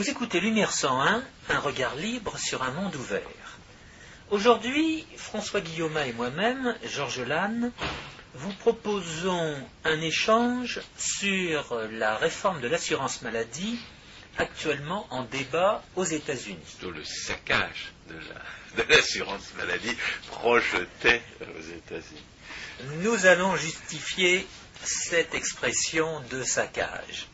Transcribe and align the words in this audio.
Vous 0.00 0.08
écoutez 0.08 0.40
Lumière 0.40 0.72
101, 0.72 1.22
un 1.50 1.58
regard 1.58 1.94
libre 1.94 2.38
sur 2.38 2.62
un 2.62 2.70
monde 2.70 2.96
ouvert. 2.96 3.20
Aujourd'hui, 4.30 5.04
François 5.18 5.60
Guillaume 5.60 5.98
et 5.98 6.14
moi-même, 6.14 6.74
Georges 6.86 7.20
Lannes, 7.20 7.70
vous 8.32 8.50
proposons 8.54 9.62
un 9.84 10.00
échange 10.00 10.80
sur 10.96 11.78
la 11.92 12.16
réforme 12.16 12.62
de 12.62 12.68
l'assurance 12.68 13.20
maladie 13.20 13.78
actuellement 14.38 15.06
en 15.10 15.24
débat 15.24 15.82
aux 15.96 16.04
États-Unis. 16.04 16.56
Sur 16.78 16.92
le 16.92 17.04
saccage 17.04 17.92
de 18.08 18.82
l'assurance 18.88 19.52
maladie 19.58 19.94
projeté 20.28 21.20
aux 21.42 21.76
États-Unis. 21.76 22.24
Nous 23.02 23.26
allons 23.26 23.54
justifier 23.54 24.46
cette 24.82 25.34
expression 25.34 26.22
de 26.30 26.42
saccage. 26.42 27.28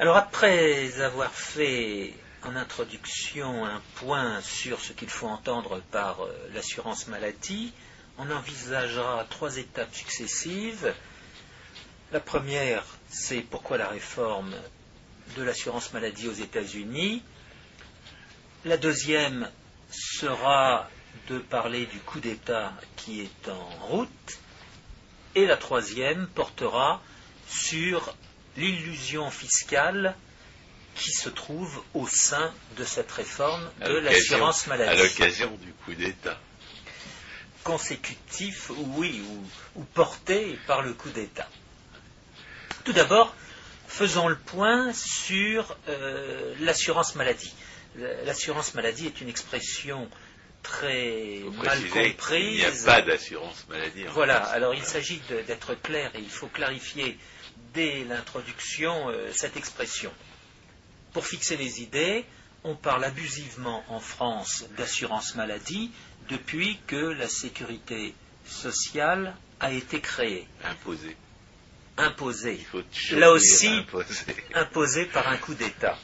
Alors 0.00 0.16
après 0.16 0.98
avoir 1.02 1.30
fait 1.30 2.14
en 2.42 2.56
introduction 2.56 3.66
un 3.66 3.82
point 3.96 4.40
sur 4.40 4.80
ce 4.80 4.94
qu'il 4.94 5.10
faut 5.10 5.26
entendre 5.26 5.82
par 5.90 6.24
euh, 6.24 6.32
l'assurance 6.54 7.06
maladie, 7.08 7.74
on 8.16 8.30
envisagera 8.30 9.26
trois 9.28 9.58
étapes 9.58 9.94
successives. 9.94 10.94
La 12.12 12.20
première, 12.20 12.82
c'est 13.10 13.42
pourquoi 13.42 13.76
la 13.76 13.88
réforme 13.88 14.54
de 15.36 15.42
l'assurance 15.42 15.92
maladie 15.92 16.28
aux 16.28 16.32
États-Unis. 16.32 17.22
La 18.64 18.78
deuxième 18.78 19.50
sera 19.90 20.88
de 21.28 21.40
parler 21.40 21.84
du 21.84 21.98
coup 21.98 22.20
d'État 22.20 22.72
qui 22.96 23.20
est 23.20 23.48
en 23.50 23.86
route. 23.88 24.38
Et 25.34 25.44
la 25.44 25.58
troisième 25.58 26.26
portera 26.28 27.02
sur 27.46 28.14
l'illusion 28.60 29.30
fiscale 29.30 30.14
qui 30.94 31.12
se 31.12 31.28
trouve 31.28 31.82
au 31.94 32.06
sein 32.06 32.52
de 32.76 32.84
cette 32.84 33.10
réforme 33.10 33.68
de 33.84 33.94
l'assurance 33.98 34.66
maladie. 34.66 35.00
À 35.00 35.02
l'occasion 35.02 35.50
du 35.62 35.72
coup 35.72 35.94
d'État. 35.94 36.38
Consécutif, 37.64 38.70
oui, 38.96 39.22
ou, 39.76 39.84
porté 39.94 40.58
par 40.66 40.82
le 40.82 40.92
coup 40.92 41.10
d'État. 41.10 41.48
Tout 42.84 42.92
d'abord, 42.92 43.34
faisons 43.86 44.28
le 44.28 44.36
point 44.36 44.92
sur 44.92 45.76
euh, 45.88 46.54
l'assurance 46.60 47.14
maladie. 47.14 47.52
L'assurance 48.24 48.74
maladie 48.74 49.06
est 49.06 49.20
une 49.20 49.28
expression 49.28 50.08
très 50.62 51.40
mal 51.62 51.78
comprise. 51.88 52.46
Il 52.46 52.56
n'y 52.56 52.64
a 52.64 52.84
pas 52.84 53.02
d'assurance 53.02 53.66
maladie. 53.68 54.04
Voilà, 54.08 54.38
alors 54.38 54.74
il 54.74 54.84
s'agit 54.84 55.20
d'être 55.46 55.74
clair 55.74 56.10
et 56.14 56.20
il 56.20 56.30
faut 56.30 56.46
clarifier 56.46 57.18
dès 57.72 58.04
l'introduction 58.04 59.08
euh, 59.08 59.30
cette 59.32 59.56
expression. 59.56 60.12
Pour 61.12 61.26
fixer 61.26 61.56
les 61.56 61.82
idées, 61.82 62.24
on 62.64 62.74
parle 62.74 63.04
abusivement 63.04 63.84
en 63.88 64.00
France 64.00 64.66
d'assurance 64.76 65.34
maladie 65.34 65.90
depuis 66.28 66.78
que 66.86 66.96
la 66.96 67.28
sécurité 67.28 68.14
sociale 68.46 69.34
a 69.60 69.72
été 69.72 70.00
créée. 70.00 70.46
Imposée. 70.64 71.16
Imposée. 71.96 72.64
Là 73.12 73.32
aussi, 73.32 73.84
imposée 74.54 75.04
par 75.06 75.28
un 75.28 75.36
coup 75.36 75.54
d'État. 75.54 75.98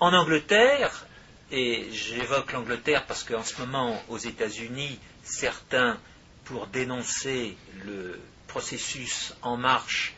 En 0.00 0.12
Angleterre, 0.12 1.06
et 1.50 1.88
j'évoque 1.92 2.52
l'Angleterre 2.52 3.06
parce 3.06 3.24
qu'en 3.24 3.44
ce 3.44 3.60
moment, 3.60 4.02
aux 4.08 4.18
États-Unis, 4.18 4.98
certains, 5.22 5.98
pour 6.44 6.66
dénoncer 6.66 7.56
le 7.84 8.18
processus 8.50 9.32
en 9.42 9.56
marche 9.56 10.12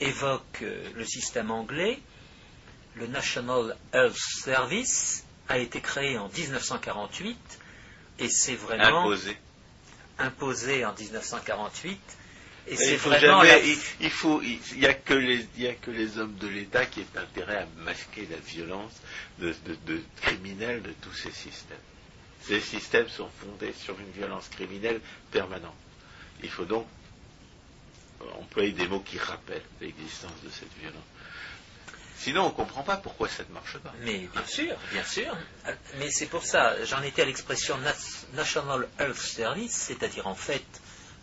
évoque 0.00 0.62
euh, 0.62 0.82
le 0.94 1.04
système 1.04 1.50
anglais. 1.50 2.00
Le 2.94 3.06
National 3.06 3.76
Health 3.92 4.16
Service 4.16 5.24
a 5.48 5.58
été 5.58 5.82
créé 5.82 6.16
en 6.16 6.28
1948 6.30 7.36
et 8.18 8.30
c'est 8.30 8.54
vraiment 8.54 9.02
imposé. 9.02 9.36
imposé 10.18 10.84
en 10.86 10.94
1948. 10.94 12.00
Et, 12.68 12.76
c'est 12.76 12.96
vraiment 12.96 13.44
il, 14.00 14.10
faut, 14.10 14.40
il 14.42 14.58
n'y 14.78 14.86
a, 14.86 14.94
que 14.94 15.14
les, 15.14 15.46
a 15.68 15.74
que 15.74 15.90
les 15.90 16.18
hommes 16.18 16.34
de 16.36 16.48
l'État 16.48 16.86
qui 16.86 17.00
aient 17.00 17.18
intérêt 17.18 17.58
à 17.58 17.66
masquer 17.76 18.26
la 18.30 18.38
violence 18.38 18.94
de, 19.38 19.54
de 19.86 20.02
criminelle 20.22 20.82
de 20.82 20.92
tous 21.02 21.12
ces 21.12 21.30
systèmes. 21.30 21.76
Ces 22.40 22.60
systèmes 22.60 23.08
sont 23.08 23.28
fondés 23.38 23.74
sur 23.74 24.00
une 24.00 24.10
violence 24.10 24.48
criminelle 24.48 25.00
permanente. 25.30 25.76
Il 26.42 26.50
faut 26.50 26.64
donc 26.64 26.86
employer 28.34 28.72
des 28.72 28.86
mots 28.88 29.00
qui 29.00 29.18
rappellent 29.18 29.62
l'existence 29.80 30.42
de 30.44 30.50
cette 30.50 30.72
violence. 30.80 31.02
Sinon, 32.18 32.44
on 32.46 32.48
ne 32.48 32.54
comprend 32.54 32.82
pas 32.82 32.96
pourquoi 32.96 33.28
ça 33.28 33.44
ne 33.48 33.52
marche 33.52 33.78
pas. 33.78 33.92
Mais 34.02 34.28
bien 34.32 34.46
sûr, 34.46 34.74
bien 34.90 35.04
sûr. 35.04 35.36
Mais 35.98 36.10
c'est 36.10 36.26
pour 36.26 36.44
ça, 36.44 36.74
j'en 36.84 37.02
étais 37.02 37.22
à 37.22 37.24
l'expression 37.24 37.76
National 38.34 38.88
Health 38.98 39.16
Service, 39.18 39.72
c'est-à-dire 39.72 40.26
en 40.26 40.34
fait 40.34 40.64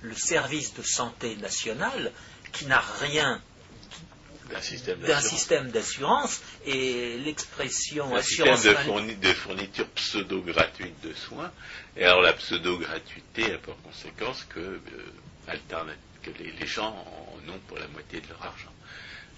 le 0.01 0.15
service 0.15 0.73
de 0.75 0.83
santé 0.83 1.35
national 1.37 2.11
qui 2.51 2.67
n'a 2.67 2.79
rien 3.01 3.41
d'un 4.49 5.21
système 5.21 5.71
d'assurance 5.71 6.41
et 6.65 7.17
l'expression 7.17 8.13
assurance 8.15 8.61
système 8.61 9.07
de, 9.07 9.13
de 9.13 9.33
fourniture 9.33 9.87
pseudo-gratuite 9.89 11.01
de 11.01 11.13
soins. 11.13 11.51
Et 11.97 12.05
alors 12.05 12.21
la 12.21 12.33
pseudo-gratuité 12.33 13.53
a 13.53 13.57
pour 13.57 13.81
conséquence 13.81 14.45
que 14.49 14.59
euh, 14.59 14.79
alternative 15.47 16.12
que 16.23 16.31
les, 16.41 16.67
gens 16.67 16.89
en 16.91 17.49
ont 17.49 17.59
pour 17.67 17.77
la 17.77 17.87
moitié 17.87 18.21
de 18.21 18.27
leur 18.29 18.43
argent. 18.43 18.73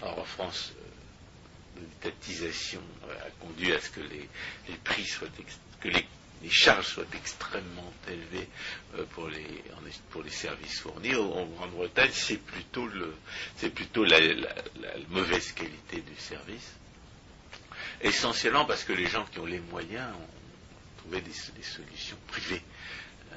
Alors 0.00 0.18
en 0.20 0.24
France, 0.24 0.72
euh, 0.76 1.80
l'étatisation 1.80 2.80
a 3.04 3.30
conduit 3.40 3.72
à 3.72 3.80
ce 3.80 3.90
que 3.90 4.00
les, 4.00 4.28
prix 4.84 5.04
soient, 5.04 5.28
que 5.80 5.88
les, 5.88 6.06
charges 6.48 6.86
soient 6.86 7.04
extrêmement 7.14 7.92
élevées 8.08 8.48
euh, 8.94 9.04
pour 9.12 9.28
les, 9.28 10.30
services 10.30 10.80
fournis. 10.80 11.14
En 11.14 11.46
Grande-Bretagne, 11.46 12.10
c'est 12.12 12.36
plutôt, 12.36 12.86
le, 12.86 13.14
c'est 13.56 13.70
plutôt 13.70 14.04
la, 14.04 14.18
mauvaise 15.08 15.52
qualité 15.52 16.00
du 16.00 16.16
service. 16.18 16.72
Essentiellement 18.00 18.64
parce 18.66 18.84
que 18.84 18.92
les 18.92 19.06
gens 19.06 19.24
qui 19.24 19.38
ont 19.38 19.46
les 19.46 19.60
moyens 19.60 20.12
ont 20.14 20.98
trouvé 20.98 21.20
des, 21.22 21.32
solutions 21.62 22.18
privées 22.28 22.62
euh, 23.32 23.36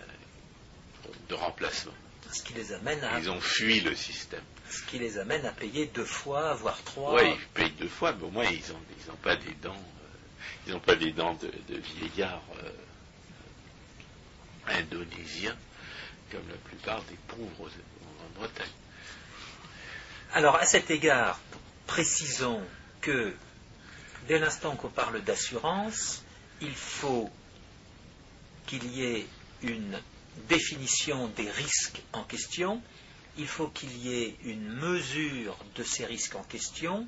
de 1.29 1.35
remplacement. 1.35 1.93
Ce 2.31 2.43
qui 2.43 2.53
les 2.53 2.73
amène 2.73 3.03
à. 3.03 3.19
Ils 3.19 3.29
ont 3.29 3.41
fui 3.41 3.81
le 3.81 3.95
système. 3.95 4.43
Ce 4.69 4.83
qui 4.83 4.99
les 4.99 5.17
amène 5.17 5.45
à 5.45 5.51
payer 5.51 5.87
deux 5.87 6.05
fois, 6.05 6.53
voire 6.53 6.81
trois. 6.83 7.15
Oui, 7.15 7.31
ils 7.33 7.47
payent 7.53 7.71
deux 7.71 7.87
fois, 7.87 8.13
mais 8.13 8.23
au 8.23 8.29
moins 8.29 8.45
ils 8.45 8.71
n'ont 8.71 8.79
ils 9.03 9.11
ont 9.11 9.17
pas 9.17 9.35
des 9.35 9.53
dents. 9.61 9.73
Euh, 9.73 10.17
ils 10.67 10.73
n'ont 10.73 10.79
pas 10.79 10.95
des 10.95 11.11
dents 11.11 11.33
de, 11.35 11.51
vieillards 11.77 12.43
euh, 12.63 12.71
indonésiens, 14.67 15.57
comme 16.31 16.47
la 16.49 16.57
plupart 16.57 17.01
des 17.03 17.17
pauvres 17.27 17.69
en 17.69 18.39
Bretagne. 18.39 18.67
Alors, 20.33 20.57
à 20.57 20.65
cet 20.65 20.91
égard, 20.91 21.39
précisons 21.87 22.61
que 23.01 23.33
dès 24.27 24.37
l'instant 24.37 24.75
qu'on 24.75 24.89
parle 24.89 25.23
d'assurance, 25.23 26.23
il 26.61 26.75
faut 26.75 27.31
qu'il 28.67 28.85
y 28.95 29.03
ait 29.03 29.25
une 29.63 29.99
définition 30.47 31.27
des 31.29 31.49
risques 31.49 32.01
en 32.13 32.23
question, 32.23 32.81
il 33.37 33.47
faut 33.47 33.67
qu'il 33.67 33.95
y 33.97 34.23
ait 34.23 34.35
une 34.43 34.67
mesure 34.67 35.57
de 35.75 35.83
ces 35.83 36.05
risques 36.05 36.35
en 36.35 36.43
question 36.43 37.07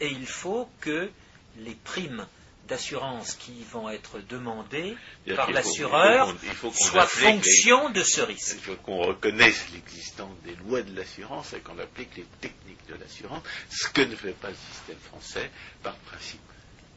et 0.00 0.08
il 0.08 0.26
faut 0.26 0.68
que 0.80 1.10
les 1.58 1.74
primes 1.74 2.26
d'assurance 2.68 3.34
qui 3.34 3.64
vont 3.64 3.88
être 3.88 4.20
demandées 4.20 4.96
par 5.36 5.50
l'assureur 5.50 6.34
soient 6.72 7.06
fonction 7.06 7.90
de 7.90 8.02
ce 8.02 8.20
risque. 8.20 8.56
Il 8.58 8.60
faut 8.62 8.76
qu'on 8.76 8.98
reconnaisse 8.98 9.66
l'existence 9.72 10.34
des 10.44 10.54
lois 10.56 10.82
de 10.82 10.94
l'assurance 10.96 11.52
et 11.52 11.60
qu'on 11.60 11.78
applique 11.78 12.16
les 12.16 12.26
techniques 12.40 12.86
de 12.88 12.94
l'assurance, 12.94 13.42
ce 13.70 13.88
que 13.88 14.02
ne 14.02 14.14
fait 14.14 14.32
pas 14.32 14.50
le 14.50 14.56
système 14.72 14.98
français 14.98 15.50
par 15.82 15.96
principe, 15.96 16.40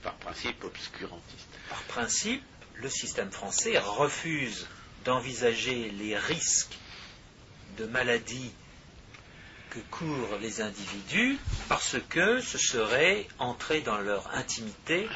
par 0.03 0.13
principe 0.15 0.63
obscurantiste. 0.63 1.49
Par 1.69 1.81
principe, 1.83 2.43
le 2.75 2.89
système 2.89 3.31
français 3.31 3.77
refuse 3.79 4.67
d'envisager 5.05 5.89
les 5.91 6.17
risques 6.17 6.77
de 7.77 7.85
maladies 7.85 8.51
que 9.69 9.79
courent 9.91 10.37
les 10.41 10.61
individus 10.61 11.37
parce 11.69 11.97
que 12.09 12.41
ce 12.41 12.57
serait 12.57 13.27
entrer 13.39 13.81
dans 13.81 13.97
leur 13.97 14.33
intimité 14.33 15.07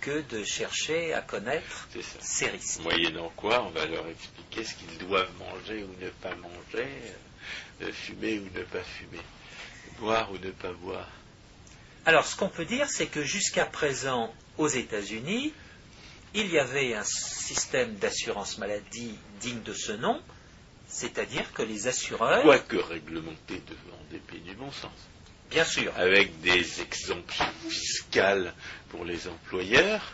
que 0.00 0.20
de 0.22 0.44
chercher 0.44 1.12
à 1.14 1.22
connaître 1.22 1.88
ces 2.20 2.48
risques. 2.48 2.82
Moyennant 2.82 3.32
quoi, 3.36 3.64
on 3.64 3.70
va 3.70 3.86
leur 3.86 4.06
expliquer 4.08 4.64
ce 4.64 4.74
qu'ils 4.74 4.98
doivent 4.98 5.30
manger 5.38 5.84
ou 5.84 6.04
ne 6.04 6.10
pas 6.10 6.34
manger, 6.36 6.88
euh, 7.82 7.92
fumer 7.92 8.38
ou 8.38 8.44
ne 8.56 8.62
pas 8.64 8.82
fumer, 8.82 9.22
boire 9.98 10.30
ou 10.30 10.38
ne 10.38 10.50
pas 10.50 10.72
boire. 10.72 11.08
Alors, 12.06 12.24
ce 12.24 12.36
qu'on 12.36 12.48
peut 12.48 12.64
dire, 12.64 12.88
c'est 12.88 13.06
que 13.06 13.22
jusqu'à 13.22 13.66
présent, 13.66 14.32
aux 14.56 14.68
États-Unis, 14.68 15.52
il 16.34 16.50
y 16.52 16.58
avait 16.58 16.94
un 16.94 17.04
système 17.04 17.94
d'assurance 17.96 18.58
maladie 18.58 19.14
digne 19.40 19.62
de 19.62 19.72
ce 19.72 19.92
nom, 19.92 20.20
c'est-à-dire 20.88 21.52
que 21.52 21.62
les 21.62 21.86
assureurs. 21.86 22.42
Quoique 22.42 22.76
réglementé 22.76 23.62
devant 23.66 23.98
dépit 24.10 24.40
du 24.40 24.54
bon 24.54 24.70
sens. 24.72 24.92
Bien 25.50 25.64
sûr. 25.64 25.92
avec 25.96 26.40
des 26.42 26.80
exemptions 26.82 27.46
fiscales 27.68 28.52
pour 28.90 29.04
les 29.06 29.28
employeurs, 29.28 30.12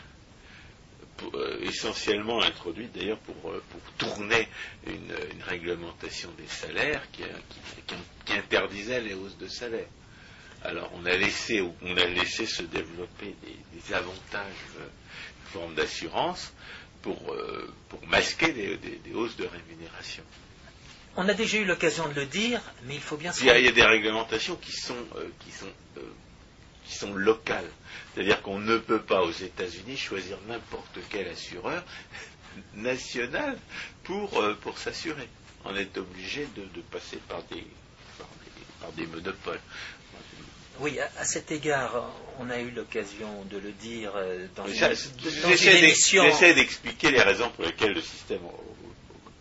pour- 1.17 1.35
euh, 1.35 1.59
essentiellement 1.63 2.41
introduites 2.41 2.93
d'ailleurs 2.93 3.19
pour, 3.19 3.51
euh, 3.51 3.63
pour 3.71 3.81
tourner 3.99 4.49
une, 4.87 5.13
une 5.33 5.43
réglementation 5.43 6.31
des 6.39 6.47
salaires 6.47 7.03
qui, 7.13 7.25
a- 7.25 7.27
qui- 7.27 7.83
qui- 7.87 7.95
qui 8.27 8.33
interdisait 8.35 9.01
les 9.01 9.15
hausses 9.15 9.37
de 9.39 9.49
salaire. 9.49 9.89
Alors 10.63 10.91
on 10.95 11.05
a 11.05 11.17
laissé, 11.17 11.61
on 11.83 11.97
a 11.97 12.07
laissé 12.07 12.47
se 12.47 12.63
développer 12.63 13.35
des, 13.43 13.59
des 13.81 13.93
avantages 13.95 14.53
euh, 14.81 14.87
forme 15.55 15.75
d'assurance 15.75 16.53
pour, 17.03 17.33
euh, 17.33 17.73
pour 17.89 18.05
masquer 18.09 18.53
des, 18.53 18.77
des- 18.77 18.97
des 18.97 19.13
hausses 19.15 19.37
de 19.37 19.47
rémunération. 19.47 20.25
On 21.17 21.29
a 21.29 21.35
déjà 21.35 21.59
eu 21.59 21.65
l'occasion 21.65 22.09
de 22.09 22.15
le 22.15 22.27
dire, 22.27 22.61
mais 22.87 22.97
il 22.97 23.01
faut 23.01 23.17
bien 23.17 23.33
se 23.33 23.41
Il 23.41 23.47
y, 23.47 23.51
a, 23.51 23.59
il 23.59 23.65
y 23.65 23.69
a 23.69 23.73
des 23.73 23.85
réglementations 23.85 24.57
qui 24.57 24.73
sont, 24.73 24.97
euh, 25.17 25.29
qui 25.41 25.53
sont, 25.53 25.73
euh, 25.99 26.01
qui 26.85 26.95
sont 26.97 27.15
locales. 27.15 27.71
C'est-à-dire 28.15 28.43
qu'on 28.43 28.59
ne 28.59 28.79
peut 28.79 29.01
pas 29.01 29.23
aux 29.23 29.31
États-Unis 29.31 29.97
choisir 29.97 30.39
n'importe 30.49 30.99
quel 31.11 31.29
assureur 31.29 31.85
national 32.75 33.57
pour, 34.03 34.41
euh, 34.41 34.55
pour 34.61 34.77
s'assurer. 34.79 35.29
On 35.65 35.77
est 35.77 35.97
obligé 35.99 36.47
de, 36.57 36.63
de 36.63 36.81
passer 36.91 37.19
par 37.29 37.43
des, 37.45 37.65
par 38.19 38.29
des, 38.45 38.65
par 38.81 38.93
des 38.93 39.07
monopoles. 39.07 39.61
Oui, 40.81 40.99
à, 40.99 41.11
à 41.21 41.25
cet 41.25 41.53
égard, 41.53 42.11
on 42.41 42.51
a 42.51 42.59
eu 42.59 42.71
l'occasion 42.71 43.45
de 43.45 43.59
le 43.59 43.71
dire 43.73 44.13
euh, 44.17 44.47
dans, 44.57 44.67
une, 44.67 44.75
J'essaie 44.75 44.95
d'ex- 45.81 45.83
émission. 45.83 46.25
j'essaie 46.25 46.55
d'expliquer 46.55 47.11
les 47.11 47.23
raisons 47.23 47.49
pour 47.51 47.65
lesquelles 47.65 47.93
le 47.93 48.03
système 48.03 48.41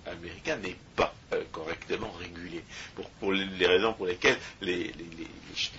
américain 0.05 0.57
n'est 0.57 0.77
pas 0.95 1.13
euh, 1.33 1.43
correctement 1.51 2.11
régulé. 2.19 2.63
Pour, 2.95 3.09
pour 3.11 3.31
les 3.31 3.65
raisons 3.67 3.93
pour 3.93 4.05
lesquelles 4.05 4.37
les, 4.61 4.75
les- 4.75 4.91
les- 5.17 5.27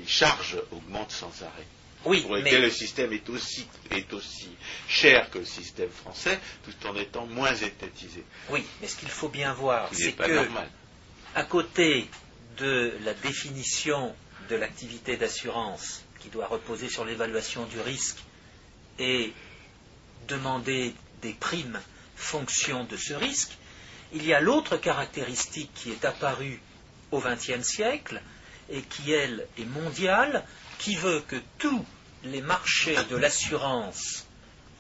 les 0.00 0.06
charges 0.06 0.56
augmentent 0.72 1.12
sans 1.12 1.32
arrêt. 1.42 1.66
Oui, 2.04 2.20
pour 2.20 2.36
lesquelles 2.36 2.60
mais 2.60 2.66
le 2.66 2.70
système 2.70 3.12
est 3.12 3.28
aussi, 3.30 3.66
est 3.90 4.12
aussi 4.12 4.48
cher 4.88 5.30
que 5.30 5.38
le 5.38 5.44
système 5.46 5.88
français, 5.88 6.38
tout 6.64 6.86
en 6.88 6.96
étant 6.96 7.26
moins 7.26 7.54
étatisé. 7.54 8.22
oui, 8.50 8.64
mais 8.80 8.88
ce 8.88 8.96
qu'il 8.96 9.08
faut 9.08 9.28
bien 9.30 9.54
voir, 9.54 9.88
c'est 9.92 10.12
que 10.12 10.30
normal. 10.30 10.68
à 11.34 11.44
côté 11.44 12.06
de 12.58 12.92
la 13.04 13.14
définition 13.14 14.14
de 14.49 14.56
l'activité 14.56 15.17
d'assurance 15.17 16.02
qui 16.20 16.29
doit 16.29 16.46
reposer 16.46 16.88
sur 16.88 17.05
l'évaluation 17.05 17.64
du 17.67 17.81
risque 17.81 18.19
et 18.99 19.32
demander 20.29 20.94
des 21.23 21.32
primes 21.32 21.81
fonction 22.17 22.85
de 22.85 22.96
ce 22.96 23.14
risque, 23.14 23.52
il 24.12 24.25
y 24.25 24.32
a 24.32 24.41
l'autre 24.41 24.76
caractéristique 24.76 25.70
qui 25.75 25.91
est 25.91 26.05
apparue 26.05 26.61
au 27.11 27.20
XXe 27.20 27.62
siècle 27.62 28.23
et 28.70 28.82
qui, 28.82 29.12
elle, 29.12 29.46
est 29.58 29.67
mondiale, 29.67 30.44
qui 30.79 30.96
veut 30.96 31.23
que 31.29 31.37
tous 31.58 31.85
les 32.25 32.41
marchés 32.41 32.96
de 33.11 33.17
l'assurance 33.17 34.26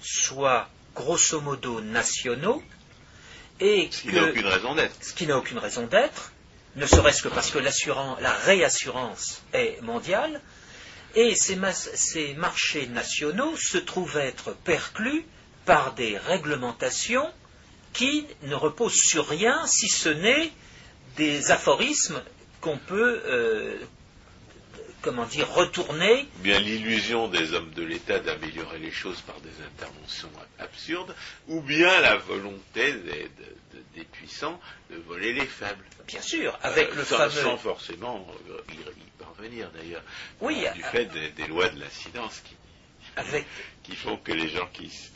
soient 0.00 0.68
grosso 0.94 1.40
modo 1.40 1.80
nationaux 1.80 2.62
et 3.60 3.88
Ce 3.90 4.00
qui 5.12 5.26
n'a 5.26 5.38
aucune 5.38 5.58
raison 5.58 5.86
d'être. 5.86 6.32
Ne 6.76 6.86
serait-ce 6.86 7.22
que 7.22 7.28
parce 7.28 7.50
que 7.50 7.58
la 7.58 8.32
réassurance 8.44 9.42
est 9.52 9.80
mondiale, 9.82 10.40
et 11.14 11.34
ces, 11.34 11.58
ces 11.94 12.34
marchés 12.34 12.86
nationaux 12.88 13.56
se 13.56 13.78
trouvent 13.78 14.16
être 14.18 14.52
perclus 14.64 15.24
par 15.64 15.94
des 15.94 16.18
réglementations 16.18 17.30
qui 17.92 18.26
ne 18.42 18.54
reposent 18.54 19.00
sur 19.00 19.28
rien 19.28 19.64
si 19.66 19.88
ce 19.88 20.08
n'est 20.08 20.50
des 21.16 21.52
aphorismes 21.52 22.20
qu'on 22.60 22.76
peut, 22.78 23.22
euh, 23.26 23.76
comment 25.00 25.26
dire, 25.26 25.48
retourner. 25.52 26.26
Ou 26.40 26.42
bien 26.42 26.58
l'illusion 26.58 27.28
des 27.28 27.52
hommes 27.52 27.70
de 27.72 27.84
l'État 27.84 28.18
d'améliorer 28.18 28.78
les 28.78 28.90
choses 28.90 29.20
par 29.20 29.36
des 29.40 29.52
interventions 29.64 30.30
absurdes, 30.58 31.14
ou 31.46 31.60
bien 31.60 32.00
la 32.00 32.16
volonté 32.16 32.92
des, 32.94 33.00
de- 33.00 33.28
de- 33.28 33.56
des 33.94 34.04
puissants 34.04 34.60
de 34.90 34.96
voler 34.96 35.32
les 35.32 35.46
faibles. 35.46 35.84
Bien 36.06 36.20
sûr, 36.22 36.58
avec 36.62 36.90
Euh, 36.90 36.94
le 36.96 37.04
sans, 37.04 37.16
fameux. 37.16 37.30
sans 37.42 37.56
forcément 37.56 38.26
euh, 38.50 38.60
y, 38.70 38.74
y 38.74 39.10
parvenir 39.18 39.70
d'ailleurs. 39.70 40.02
Oui, 40.40 40.64
Euh, 40.66 40.70
du 40.72 40.82
à- 40.84 40.88
fait 40.90 41.06
des, 41.06 41.30
des 41.30 41.46
lois 41.46 41.68
de 41.68 41.78
l'incidence 41.80 42.40
qui, 42.40 42.54
avec 43.16 43.46
qui 43.82 43.94
font 43.96 44.16
que 44.16 44.32
les 44.32 44.48
gens 44.48 44.66
qui, 44.72 44.88
qui 44.88 45.10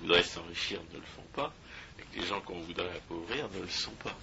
voudraient 0.00 0.22
s'enrichir 0.22 0.80
ne 0.92 0.98
le 0.98 1.06
font 1.16 1.26
pas, 1.34 1.52
et 1.98 2.02
que 2.14 2.20
les 2.20 2.26
gens 2.26 2.40
qu'on 2.40 2.60
voudrait 2.60 2.90
appauvrir 2.96 3.48
ne 3.50 3.60
le 3.62 3.68
sont 3.68 3.92
pas. 4.04 4.16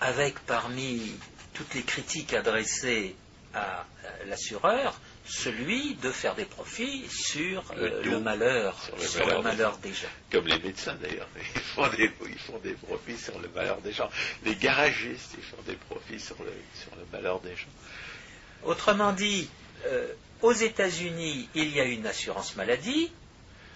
avec 0.00 0.38
parmi 0.40 1.12
toutes 1.54 1.74
les 1.74 1.82
critiques 1.82 2.34
adressées 2.34 3.16
à 3.54 3.86
l'assureur, 4.26 5.00
celui 5.28 5.94
de 5.96 6.10
faire 6.10 6.34
des 6.34 6.44
profits 6.46 7.06
sur 7.10 7.62
euh, 7.76 7.90
Le 7.90 8.02
tout. 8.02 8.10
le 8.10 8.20
malheur, 8.20 8.82
Sur 8.82 8.96
le 8.96 9.02
sur 9.02 9.20
malheur 9.26 9.38
le 9.38 9.42
malheur 9.44 9.78
des 9.78 9.92
gens. 9.92 10.08
Comme 10.32 10.46
les 10.46 10.58
médecins 10.58 10.94
d'ailleurs, 10.94 11.28
ils 11.54 11.60
font, 11.60 11.88
des, 11.88 12.10
ils 12.26 12.38
font 12.38 12.58
des 12.58 12.72
profits 12.74 13.18
sur 13.18 13.38
le 13.38 13.48
malheur 13.54 13.80
des 13.82 13.92
gens. 13.92 14.08
Les 14.44 14.56
garagistes, 14.56 15.34
ils 15.36 15.44
font 15.44 15.62
des 15.66 15.76
profits 15.76 16.18
sur 16.20 16.36
le, 16.42 16.52
sur 16.74 16.90
le 16.96 17.04
malheur 17.12 17.40
des 17.40 17.54
gens. 17.54 17.68
Autrement 18.64 19.12
dit, 19.12 19.48
euh, 19.86 20.12
aux 20.42 20.52
États-Unis, 20.52 21.48
il 21.54 21.74
y 21.74 21.80
a 21.80 21.84
une 21.84 22.06
assurance 22.06 22.56
maladie, 22.56 23.12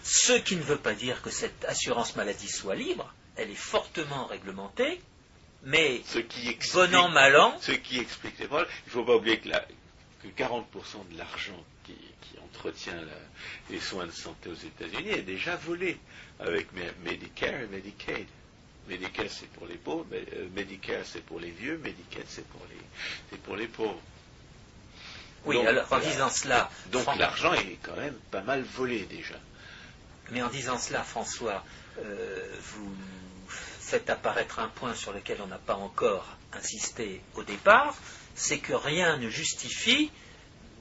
ce 0.03 0.33
qui 0.33 0.57
ne 0.57 0.63
veut 0.63 0.79
pas 0.79 0.95
dire 0.95 1.23
que 1.23 1.31
cette 1.31 1.65
assurance 1.67 2.17
maladie 2.17 2.49
soit 2.49 2.75
libre, 2.75 3.13
elle 3.37 3.51
est 3.51 3.55
fortement 3.55 4.27
réglementée, 4.27 5.01
mais 5.65 6.03
Ce 6.07 6.19
qui 6.19 6.49
explique, 6.49 6.91
bon 6.91 6.97
an, 6.97 7.09
mal 7.11 7.37
an, 7.37 7.57
ce 7.61 7.73
qui 7.73 8.01
explique 8.01 8.39
les 8.41 8.47
problèmes. 8.47 8.69
Il 8.87 8.89
ne 8.89 8.93
faut 8.93 9.05
pas 9.05 9.15
oublier 9.17 9.39
que, 9.39 9.49
la- 9.49 9.65
que 10.23 10.29
40% 10.29 11.09
de 11.11 11.19
l'argent 11.19 11.65
qui, 11.85 11.95
qui 12.21 12.39
entretient 12.41 12.95
la- 12.95 13.29
les 13.71 13.81
soins 13.81 14.07
de 14.07 14.13
santé 14.13 14.51
aux 14.51 14.55
États-Unis 14.55 15.11
est 15.11 15.23
déjà 15.23 15.57
volé 15.57 15.99
avec 16.41 16.73
Me- 16.73 16.93
Medicare 17.05 17.61
et 17.61 17.67
Medicaid. 17.67 18.27
Medicare 18.89 19.27
c'est 19.31 19.49
pour 19.53 19.67
les 19.67 19.77
pauvres, 19.77 20.07
mais, 20.11 20.25
euh, 20.35 20.49
Medicare 20.55 21.03
c'est 21.05 21.25
pour 21.25 21.41
les 21.41 21.51
vieux, 21.51 21.79
Medicaid 21.79 22.25
c'est 22.29 22.47
pour 22.49 22.65
les, 22.71 22.81
c'est 23.31 23.41
pour 23.43 23.57
les 23.57 23.69
pauvres. 23.69 24.01
oui, 25.45 25.57
Donc, 25.57 25.67
alors 25.67 25.85
en 25.85 25.87
voilà. 25.89 26.05
disant 26.07 26.31
cela, 26.31 26.71
Donc 26.87 27.03
Fran- 27.03 27.17
l'argent 27.17 27.53
est 27.55 27.79
quand 27.83 27.97
même 27.97 28.17
pas 28.31 28.43
mal 28.43 28.63
volé 28.63 29.01
déjà. 29.07 29.35
Mais 30.31 30.43
en 30.43 30.49
disant 30.49 30.79
cela, 30.79 31.03
François, 31.03 31.65
euh, 31.99 32.57
vous 32.61 32.95
faites 33.49 34.09
apparaître 34.09 34.61
un 34.61 34.69
point 34.69 34.95
sur 34.95 35.13
lequel 35.13 35.39
on 35.43 35.47
n'a 35.49 35.59
pas 35.59 35.75
encore 35.75 36.27
insisté 36.53 37.21
au 37.35 37.43
départ, 37.43 37.95
c'est 38.35 38.59
que 38.59 38.73
rien 38.73 39.17
ne 39.19 39.29
justifie 39.29 40.11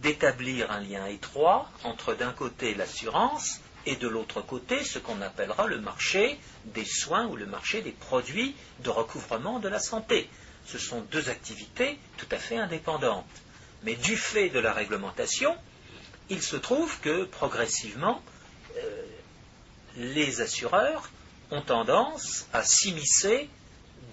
d'établir 0.02 0.72
un 0.72 0.80
lien 0.80 1.06
étroit 1.06 1.70
entre 1.84 2.14
d'un 2.14 2.32
côté 2.32 2.74
l'assurance 2.74 3.60
et 3.86 3.96
de 3.96 4.08
l'autre 4.08 4.42
côté 4.42 4.84
ce 4.84 5.00
qu'on 5.00 5.22
appellera 5.22 5.68
le 5.68 5.80
marché 5.80 6.40
des 6.66 6.86
soins 6.86 7.28
ou 7.28 7.36
le 7.36 7.46
marché 7.46 7.82
des 7.82 7.92
produits 7.92 8.56
de 8.84 8.90
recouvrement 8.90 9.60
de 9.60 9.68
la 9.68 9.80
santé. 9.80 10.30
Ce 10.66 10.78
sont 10.78 11.02
deux 11.12 11.30
activités 11.30 11.98
tout 12.18 12.28
à 12.32 12.38
fait 12.38 12.58
indépendantes. 12.58 13.26
Mais 13.84 13.96
du 13.96 14.16
fait 14.16 14.50
de 14.50 14.60
la 14.60 14.74
réglementation, 14.74 15.56
il 16.30 16.42
se 16.42 16.56
trouve 16.56 17.00
que 17.00 17.26
progressivement, 17.26 18.22
euh, 18.78 19.04
les 19.98 20.42
assureurs 20.42 21.10
ont 21.50 21.62
tendance 21.62 22.46
à 22.54 22.64
s'immiscer 22.64 23.50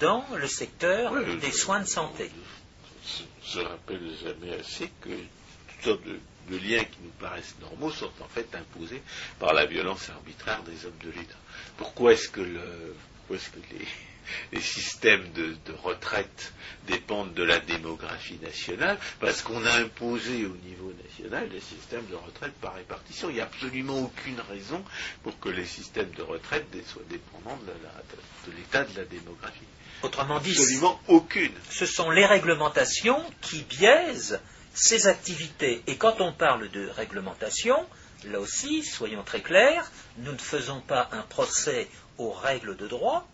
dans 0.01 0.25
le 0.35 0.49
secteur 0.49 1.13
Oui, 1.13 1.37
des 1.39 1.53
soins 1.53 1.81
de 1.81 1.87
santé. 1.87 2.31
Je 3.51 3.61
ne 3.61 3.65
rappelle 3.65 4.11
jamais 4.23 4.53
assez 4.55 4.91
que 5.01 5.09
toutes 5.09 5.83
sortes 5.83 6.05
de, 6.05 6.57
liens 6.59 6.85
qui 6.85 6.99
nous 7.03 7.11
paraissent 7.19 7.57
normaux 7.61 7.91
sont 7.91 8.11
en 8.21 8.29
fait 8.29 8.55
imposés 8.55 9.03
par 9.39 9.55
la 9.55 9.65
violence 9.65 10.11
arbitraire 10.11 10.63
des 10.65 10.85
hommes 10.85 10.99
de 11.03 11.11
l'État. 11.11 11.37
Pourquoi 11.79 12.13
est-ce 12.13 12.29
que, 12.29 12.41
les, 14.53 14.61
systèmes 14.61 15.31
de, 15.33 15.57
retraite 15.83 16.53
dépendent 16.87 17.33
de 17.33 17.43
la 17.43 17.59
démographie 17.61 18.39
nationale? 18.43 18.99
Parce 19.21 19.41
qu'on 19.41 19.65
a 19.65 19.79
imposé 19.79 20.45
au 20.45 20.57
niveau 20.57 20.93
national 21.05 21.49
des 21.49 21.61
systèmes 21.61 22.07
de 22.07 22.17
retraite 22.17 22.55
par 22.61 22.75
répartition. 22.75 23.31
Il 23.31 23.37
n'y 23.37 23.41
a 23.41 23.45
absolument 23.45 23.99
aucune 23.99 24.41
raison 24.41 24.85
pour 25.23 25.39
que 25.41 25.49
les 25.49 25.67
systèmes 25.67 26.11
de 26.11 26.23
retraite 26.23 26.67
soient 26.87 27.03
dépendants 27.09 27.59
de 28.47 28.53
l'état 28.53 28.85
de 28.85 28.99
la 28.99 29.05
démographie. 29.07 29.65
Autrement 30.03 30.39
dit, 30.41 30.51
Absolument 30.51 31.01
aucune. 31.09 31.53
ce 31.71 31.87
sont 31.87 32.11
les 32.11 32.25
réglementations 32.25 33.21
qui 33.41 33.63
biaisent 33.63 34.41
ces 34.75 35.09
activités. 35.09 35.83
Et 35.87 35.97
quand 35.97 36.21
on 36.21 36.33
parle 36.33 36.71
de 36.71 36.89
réglementation, 36.89 37.77
là 38.25 38.39
aussi, 38.39 38.85
soyons 38.85 39.25
très 39.25 39.41
clairs, 39.41 39.91
nous 40.19 40.33
ne 40.33 40.39
faisons 40.39 40.81
pas 40.81 41.09
un 41.13 41.23
procès 41.23 41.89
aux 42.17 42.31
règles 42.31 42.77
de 42.77 42.87
droit, 42.87 43.29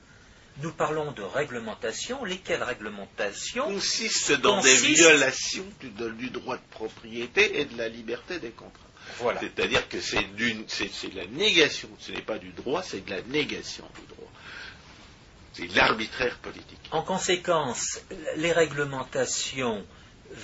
nous 0.62 0.70
parlons 0.70 1.10
de 1.12 1.22
réglementation, 1.22 2.24
lesquelles 2.24 2.62
réglementations 2.62 3.64
consiste 3.64 4.32
dans 4.32 4.60
des 4.60 4.76
violations 4.76 5.66
du, 5.80 6.30
droit 6.30 6.56
de 6.56 6.62
propriété 6.70 7.60
et 7.60 7.64
de 7.64 7.76
la 7.76 7.88
liberté 7.88 8.38
des 8.38 8.50
contrats. 8.50 8.80
Voilà. 9.18 9.40
C'est-à-dire 9.40 9.88
que 9.88 10.00
c'est 10.00 10.26
la 11.14 11.26
négation, 11.26 11.88
ce 11.98 12.12
n'est 12.12 12.22
pas 12.22 12.38
du 12.38 12.50
droit, 12.50 12.82
c'est 12.82 13.04
de 13.04 13.10
la 13.10 13.22
négation 13.22 13.84
du 13.94 14.14
droit. 14.14 14.23
C'est 15.54 15.74
l'arbitraire 15.74 16.36
politique. 16.38 16.80
En 16.90 17.02
conséquence, 17.02 18.00
les 18.36 18.52
réglementations 18.52 19.84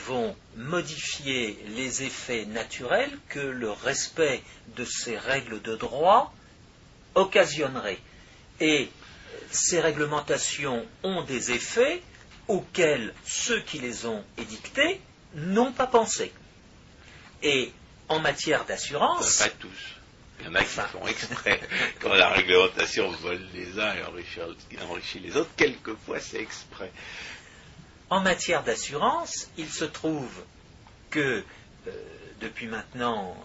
vont 0.07 0.37
modifier 0.57 1.59
les 1.75 2.05
effets 2.05 2.45
naturels 2.45 3.19
que 3.29 3.41
le 3.41 3.71
respect 3.71 4.43
de 4.77 4.85
ces 4.85 5.19
règles 5.19 5.61
de 5.63 5.75
droit 5.75 6.33
occasionnerait. 7.15 7.99
Et 8.61 8.89
ces 9.51 9.81
réglementations 9.81 10.87
ont 11.03 11.23
des 11.23 11.51
effets 11.51 12.03
auxquels 12.47 13.13
ceux 13.27 13.61
qui 13.63 13.81
les 13.81 14.07
ont 14.07 14.25
édictés 14.39 15.01
n'ont 15.35 15.73
pas 15.73 15.87
pensé. 15.87 16.33
Et 17.43 17.73
en 18.09 18.21
matière 18.21 18.65
d'assurance. 18.65 19.39
Pas 19.39 19.49
tous. 19.51 20.00
Il 20.41 20.47
y 20.47 20.49
en 20.49 20.55
a. 20.55 21.59
Quand 22.01 22.15
la 22.15 22.31
réglementation 22.31 23.11
vole 23.11 23.41
les 23.55 23.79
uns 23.79 23.95
et 23.95 24.03
enrichit, 24.83 25.21
les 25.21 25.37
autres, 25.37 25.51
quelquefois 25.57 26.21
c'est 26.21 26.41
exprès. 26.41 26.91
En 28.09 28.21
matière 28.21 28.65
d'assurance, 28.65 29.49
il 29.57 29.69
se 29.69 29.85
trouve 29.85 30.31
que 31.11 31.45
euh, 31.87 31.91
depuis 32.41 32.67
maintenant 32.67 33.37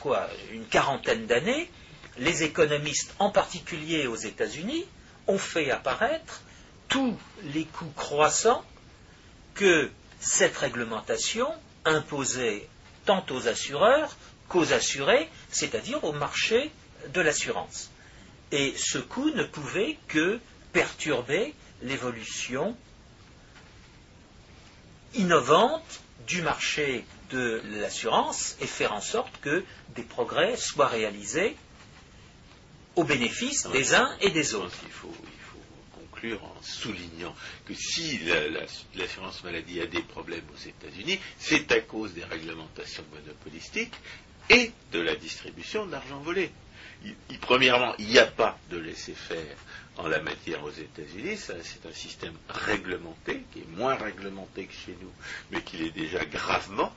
quoi, 0.00 0.28
une 0.52 0.66
quarantaine 0.66 1.26
d'années, 1.26 1.70
les 2.18 2.42
économistes, 2.42 3.14
en 3.18 3.30
particulier 3.30 4.06
aux 4.06 4.16
États-Unis, 4.16 4.84
ont 5.26 5.38
fait 5.38 5.70
apparaître 5.70 6.42
tous 6.88 7.16
les 7.44 7.64
coûts 7.64 7.92
croissants 7.96 8.64
que 9.54 9.90
cette 10.20 10.56
réglementation 10.56 11.48
imposait 11.84 12.68
tant 13.04 13.24
aux 13.30 13.48
assureurs 13.48 14.16
qu'aux 14.48 14.72
assurés, 14.72 15.28
c'est-à-dire 15.50 16.02
au 16.04 16.12
marché 16.12 16.70
de 17.12 17.20
l'assurance. 17.20 17.90
Et 18.52 18.74
ce 18.76 18.98
coût 18.98 19.30
ne 19.30 19.44
pouvait 19.44 19.98
que 20.08 20.38
perturber 20.72 21.54
l'évolution 21.82 22.76
innovante 25.14 26.00
du 26.26 26.42
marché 26.42 27.04
de 27.30 27.62
l'assurance 27.80 28.56
et 28.60 28.66
faire 28.66 28.92
en 28.92 29.00
sorte 29.00 29.40
que 29.40 29.64
des 29.94 30.02
progrès 30.02 30.56
soient 30.56 30.88
réalisés 30.88 31.56
au 32.96 33.04
bénéfice 33.04 33.66
des 33.68 33.94
uns 33.94 34.16
et 34.20 34.30
des 34.30 34.54
autres. 34.54 34.76
Il 34.84 34.92
faut, 34.92 35.12
conclure 35.94 36.44
en 36.44 36.62
soulignant 36.62 37.34
que 37.66 37.74
si 37.74 38.20
l'assurance 38.94 39.42
maladie 39.42 39.80
a 39.80 39.86
des 39.86 40.02
problèmes 40.02 40.44
aux 40.54 40.68
États-Unis, 40.68 41.18
c'est 41.38 41.70
à 41.72 41.80
cause 41.80 42.14
des 42.14 42.24
réglementations 42.24 43.04
monopolistiques 43.12 43.94
et 44.50 44.72
de 44.92 45.00
la 45.00 45.14
distribution 45.16 45.86
d'argent 45.86 46.20
volé. 46.20 46.50
premièrement, 47.40 47.94
il 47.98 48.08
n'y 48.08 48.18
a 48.18 48.26
pas 48.26 48.58
de 48.70 48.78
laisser-faire 48.78 49.56
en 49.96 50.08
la 50.08 50.20
matière 50.20 50.62
aux 50.64 50.70
États-Unis. 50.70 51.36
C'est 51.36 51.86
un 51.86 51.92
système 51.92 52.34
réglementé, 52.48 53.44
qui 53.52 53.60
est 53.60 53.76
moins 53.76 53.94
réglementé 53.94 54.66
que 54.66 54.72
chez 54.72 54.96
nous, 55.00 55.12
mais 55.50 55.62
qui 55.62 55.78
l'est 55.78 55.90
déjà 55.90 56.24
gravement. 56.24 56.92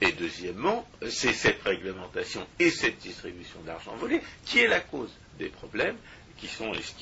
Et 0.00 0.12
deuxièmement, 0.12 0.86
c'est 1.08 1.32
cette 1.32 1.62
réglementation 1.62 2.46
et 2.58 2.70
cette 2.70 2.98
distribution 2.98 3.60
d'argent 3.60 3.96
volé 3.96 4.20
qui 4.44 4.58
est 4.58 4.68
la 4.68 4.80
cause 4.80 5.10
des 5.38 5.48
problèmes 5.48 5.96
qui, 6.38 6.48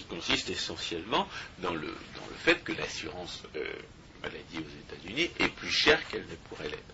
consistent 0.09 0.51
essentiellement 0.51 1.29
dans 1.59 1.75
le, 1.75 1.89
dans 1.89 2.27
le 2.31 2.37
fait 2.39 2.63
que 2.63 2.73
l'assurance 2.73 3.43
euh, 3.57 3.67
maladie 4.23 4.59
aux 4.59 4.95
États-Unis 4.95 5.31
est 5.41 5.49
plus 5.49 5.71
chère 5.71 6.07
qu'elle 6.09 6.27
ne 6.27 6.37
pourrait 6.49 6.69
l'être. 6.69 6.94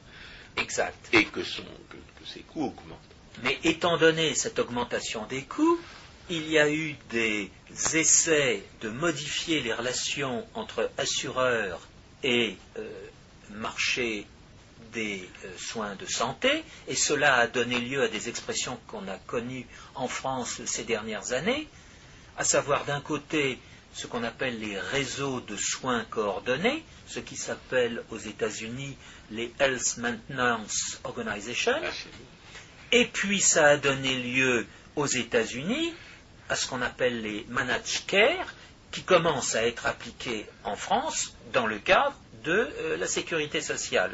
Exact. 0.57 1.09
Et 1.13 1.25
que, 1.25 1.43
son, 1.43 1.63
que, 1.63 2.27
ses 2.27 2.41
coûts 2.41 2.67
augmentent. 2.67 2.99
Mais 3.43 3.59
étant 3.65 3.97
donné 3.97 4.35
cette 4.35 4.59
augmentation 4.59 5.27
des 5.27 5.43
coûts, 5.43 5.81
il 6.29 6.49
y 6.49 6.59
a 6.59 6.71
eu 6.71 6.97
des 7.11 7.51
essais 7.95 8.63
de 8.83 8.89
modifier 8.89 9.61
les 9.61 9.73
relations 9.73 10.47
entre 10.55 10.91
assureurs 10.99 11.81
et 12.23 12.57
euh, 12.77 12.89
marché 13.51 14.27
des 14.93 15.29
euh, 15.45 15.49
soins 15.57 15.95
de 15.95 16.07
santé, 16.07 16.65
et 16.89 16.95
cela 16.95 17.37
a 17.37 17.47
donné 17.47 17.79
lieu 17.79 18.03
à 18.03 18.09
des 18.09 18.29
expressions 18.29 18.79
qu'on 18.89 19.07
a 19.09 19.17
connues 19.27 19.67
en 19.95 20.09
France 20.09 20.61
ces 20.67 20.85
dernières 20.85 21.33
années, 21.33 21.69
à 22.37 22.45
savoir 22.45 22.85
d'un 22.85 23.01
côté 23.01 23.59
ce 23.93 24.07
qu'on 24.07 24.23
appelle 24.23 24.59
les 24.61 24.79
réseaux 24.79 25.41
de 25.41 25.57
soins 25.57 26.05
coordonnés, 26.05 26.85
ce 27.07 27.21
qui 27.21 27.37
s'appelle 27.37 28.03
aux 28.11 28.19
États-Unis 28.19 28.97
les 29.31 29.53
Health 29.59 29.97
Maintenance 29.99 31.01
Organization, 31.05 31.75
ah, 31.83 31.91
et 32.93 33.07
puis 33.07 33.41
ça 33.41 33.67
a 33.67 33.77
donné 33.77 34.15
lieu 34.15 34.67
aux 34.97 35.07
États-Unis 35.07 35.93
à 36.49 36.57
ce 36.57 36.67
qu'on 36.67 36.83
appelle 36.83 37.23
les 37.23 37.47
managed 37.49 38.07
care, 38.07 38.55
qui 38.91 39.03
commencent 39.03 39.55
à 39.55 39.65
être 39.67 39.87
appliqués 39.87 40.47
en 40.65 40.75
France 40.75 41.37
dans 41.53 41.67
le 41.67 41.79
cadre 41.79 42.17
de 42.43 42.53
euh, 42.53 42.97
la 42.97 43.07
sécurité 43.07 43.61
sociale 43.61 44.13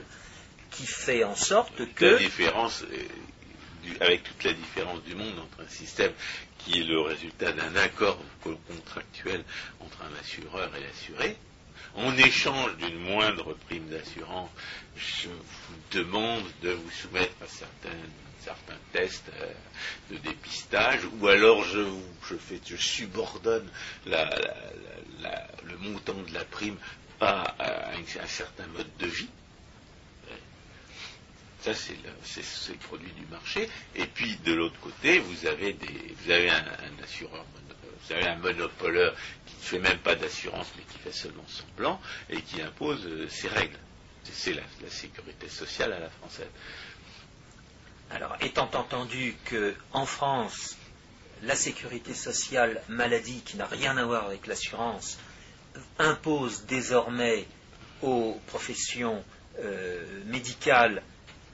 qui 0.71 0.87
fait 0.87 1.25
en 1.25 1.35
sorte 1.35 1.83
que... 1.95 2.05
La 2.05 2.19
différence, 2.19 2.83
euh, 2.83 3.97
avec 4.01 4.25
toute 4.25 4.45
la 4.45 4.53
différence 4.53 5.03
du 5.05 5.15
monde 5.15 5.39
entre 5.39 5.63
un 5.63 5.69
système 5.69 6.13
qui 6.67 6.81
est 6.81 6.85
le 6.85 7.01
résultat 7.01 7.53
d'un 7.53 7.77
accord 7.77 8.19
contractuel 8.43 9.45
entre 9.81 9.99
un 10.03 10.21
assureur 10.21 10.69
et 10.75 10.81
l'assuré, 10.81 11.37
en 11.95 12.17
échange 12.19 12.77
d'une 12.77 12.99
moindre 12.99 13.55
prime 13.67 13.89
d'assurance, 13.89 14.51
je 14.97 15.29
vous 15.29 15.77
demande 15.93 16.45
de 16.63 16.71
vous 16.71 16.91
soumettre 16.91 17.35
à 17.41 17.47
certains 17.47 18.75
tests 18.93 19.31
euh, 19.41 19.53
de 20.11 20.17
dépistage, 20.19 21.01
ou 21.21 21.29
alors 21.29 21.65
je, 21.65 22.77
subordonne 22.77 23.69
le 24.05 25.77
montant 25.79 26.21
de 26.21 26.35
la 26.35 26.45
prime 26.45 26.77
à 27.21 27.55
un 27.95 28.27
certain 28.27 28.67
mode 28.67 28.91
de 28.99 29.07
vie. 29.07 29.29
Ça, 31.67 31.75
c'est 31.75 32.73
le 32.73 32.79
produit 32.79 33.11
du 33.11 33.27
marché. 33.27 33.69
Et 33.97 34.07
puis, 34.07 34.37
de 34.45 34.55
l'autre 34.55 34.79
côté, 34.79 35.19
vous 35.19 35.47
avez, 35.47 35.73
des, 35.73 36.15
vous 36.23 36.31
avez 36.31 36.49
un, 36.49 36.65
assureur, 37.03 37.45
vous 38.05 38.13
avez 38.13 38.29
un 38.29 38.37
monopoleur 38.37 39.17
qui 39.47 39.57
ne 39.57 39.63
fait 39.63 39.79
même 39.81 39.99
pas 39.99 40.15
d'assurance, 40.15 40.69
mais 40.77 40.85
qui 40.85 40.99
fait 40.99 41.11
seulement 41.11 41.45
semblant, 41.49 42.01
et 42.31 42.41
qui 42.43 42.63
impose 42.63 43.05
euh, 43.07 43.29
ses 43.29 43.49
règles. 43.49 43.77
C'est 44.33 44.53
la, 44.53 44.63
sécurité 44.89 45.49
sociale 45.49 45.93
à 45.93 45.99
la 45.99 46.09
française. 46.09 46.47
Alors, 48.13 48.37
étant 48.43 48.71
entendu 48.73 49.35
qu'en 49.51 50.07
France, 50.07 50.77
la 51.43 51.57
sécurité 51.57 52.15
sociale 52.15 52.81
maladie, 52.89 53.41
qui 53.41 53.57
n'a 53.57 53.67
rien 53.67 53.97
à 53.97 54.05
voir 54.05 54.27
avec 54.27 54.47
l'assurance, 54.47 55.19
impose 55.99 56.65
désormais 56.67 57.45
aux 58.03 58.41
professions 58.47 59.25
euh, 59.59 60.23
médicales 60.27 61.03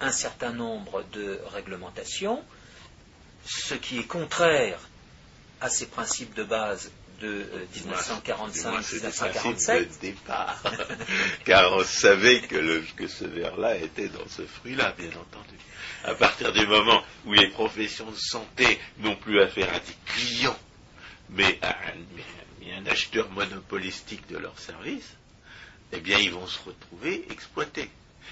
un 0.02 0.10
certain 0.10 0.52
nombre 0.52 1.04
de 1.12 1.40
réglementations, 1.54 2.42
ce 3.46 3.74
qui 3.74 4.00
est 4.00 4.06
contraire 4.06 4.78
à 5.60 5.68
ces 5.70 5.86
principes 5.86 6.34
de 6.34 6.42
base 6.42 6.90
de 7.20 7.46
1945-1947. 7.76 9.70
Euh, 9.70 9.84
départ, 10.00 10.60
car 11.44 11.72
on 11.74 11.84
savait 11.84 12.40
que, 12.40 12.80
que 12.96 13.06
ce 13.06 13.24
verre-là 13.24 13.76
était 13.76 14.08
dans 14.08 14.26
ce 14.28 14.42
fruit-là, 14.42 14.92
bien 14.98 15.10
entendu. 15.10 15.54
À 16.04 16.14
partir 16.14 16.52
du 16.52 16.66
moment 16.66 17.00
où 17.24 17.32
les 17.32 17.48
professions 17.48 18.10
de 18.10 18.16
santé 18.16 18.80
n'ont 18.98 19.14
plus 19.14 19.40
affaire 19.40 19.72
à 19.72 19.78
des 19.78 19.96
clients, 20.06 20.58
mais 21.30 21.60
à 21.62 21.76
un 22.76 22.86
acheteur 22.86 23.30
monopolistique 23.30 24.26
de 24.28 24.38
leurs 24.38 24.58
services, 24.58 25.14
eh 25.92 26.00
bien, 26.00 26.18
ils 26.18 26.32
vont 26.32 26.48
se 26.48 26.58
retrouver 26.64 27.24
exploités 27.30 27.88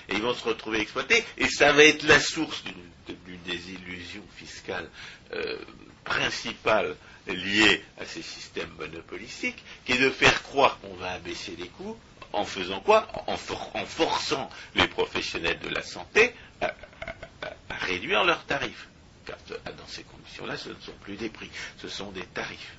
et 0.08 0.14
ils 0.14 0.22
vont 0.22 0.34
se 0.34 0.44
retrouver 0.44 0.80
exploités, 0.80 1.24
et 1.38 1.48
ça 1.48 1.72
va 1.72 1.84
être 1.84 2.02
la 2.04 2.20
source 2.20 2.62
d'une 2.64 3.42
désillusion 3.44 4.22
fiscale 4.36 4.88
euh, 5.32 5.56
principale 6.04 6.96
liée 7.26 7.82
à 7.98 8.04
ces 8.04 8.22
systèmes 8.22 8.70
monopolistiques, 8.78 9.62
qui 9.84 9.92
est 9.92 9.98
de 9.98 10.10
faire 10.10 10.42
croire 10.42 10.78
qu'on 10.80 10.94
va 10.94 11.12
abaisser 11.12 11.54
les 11.58 11.68
coûts 11.68 11.96
en 12.32 12.44
faisant 12.44 12.80
quoi? 12.80 13.08
En, 13.26 13.36
forçant 13.36 14.48
les 14.74 14.88
professionnels 14.88 15.58
de 15.60 15.68
la 15.68 15.82
santé 15.82 16.34
à, 16.60 16.74
réduire 17.86 18.24
leurs 18.24 18.44
tarifs. 18.46 18.88
Car 19.26 19.36
dans 19.48 19.86
ces 19.86 20.02
conditions-là, 20.04 20.56
ce 20.56 20.70
ne 20.70 20.80
sont 20.80 20.94
plus 21.00 21.16
des 21.16 21.28
prix, 21.28 21.50
ce 21.80 21.88
sont 21.88 22.10
des 22.10 22.24
tarifs 22.26 22.76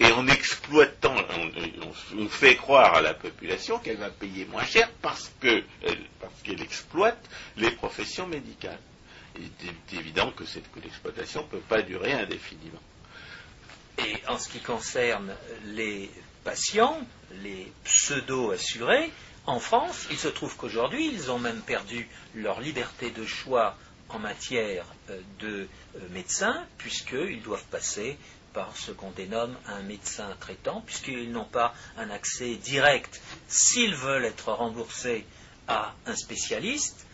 et 0.00 0.12
en 0.12 0.26
exploitant, 0.28 1.14
on, 2.16 2.28
fait 2.28 2.56
croire 2.56 2.94
à 2.94 3.02
la 3.02 3.12
population 3.12 3.78
qu'elle 3.78 3.98
va 3.98 4.08
payer 4.08 4.46
moins 4.46 4.64
cher 4.64 4.90
parce 5.02 5.30
qu'elle 5.40 6.62
exploite 6.62 7.22
les 7.58 7.70
professions 7.70 8.26
médicales. 8.26 8.80
Il 9.36 9.44
est 9.44 9.98
évident 9.98 10.32
que 10.32 10.46
cette 10.46 10.64
l'exploitation 10.82 11.42
ne 11.42 11.48
peut 11.48 11.60
pas 11.68 11.82
durer 11.82 12.12
indéfiniment. 12.12 12.80
Et 13.98 14.16
en 14.26 14.38
ce 14.38 14.48
qui 14.48 14.60
concerne 14.60 15.34
les 15.66 16.10
patients, 16.44 16.98
les 17.42 17.70
pseudo-assurés, 17.84 19.10
en 19.46 19.60
France, 19.60 20.06
il 20.10 20.18
se 20.18 20.28
trouve 20.28 20.56
qu'aujourd'hui, 20.56 21.10
ils 21.12 21.30
ont 21.30 21.38
même 21.38 21.60
perdu 21.60 22.08
leur 22.34 22.60
liberté 22.60 23.10
de 23.10 23.26
choix 23.26 23.76
en 24.08 24.18
matière 24.18 24.86
euh, 25.10 25.20
de 25.38 25.68
euh, 25.96 25.98
médecins, 26.10 26.64
puisqu'ils 26.78 27.42
doivent 27.42 27.64
passer 27.70 28.16
par 28.52 28.76
ce 28.76 28.90
qu'on 28.90 29.10
dénomme 29.10 29.56
un 29.66 29.82
médecin 29.82 30.28
traitant, 30.40 30.82
puisqu'ils 30.82 31.30
n'ont 31.30 31.44
pas 31.44 31.74
un 31.96 32.10
accès 32.10 32.56
direct, 32.56 33.20
s'ils 33.48 33.94
veulent 33.94 34.24
être 34.24 34.52
remboursés, 34.52 35.26
à 35.68 35.94
un 36.06 36.16
spécialiste. 36.16 37.06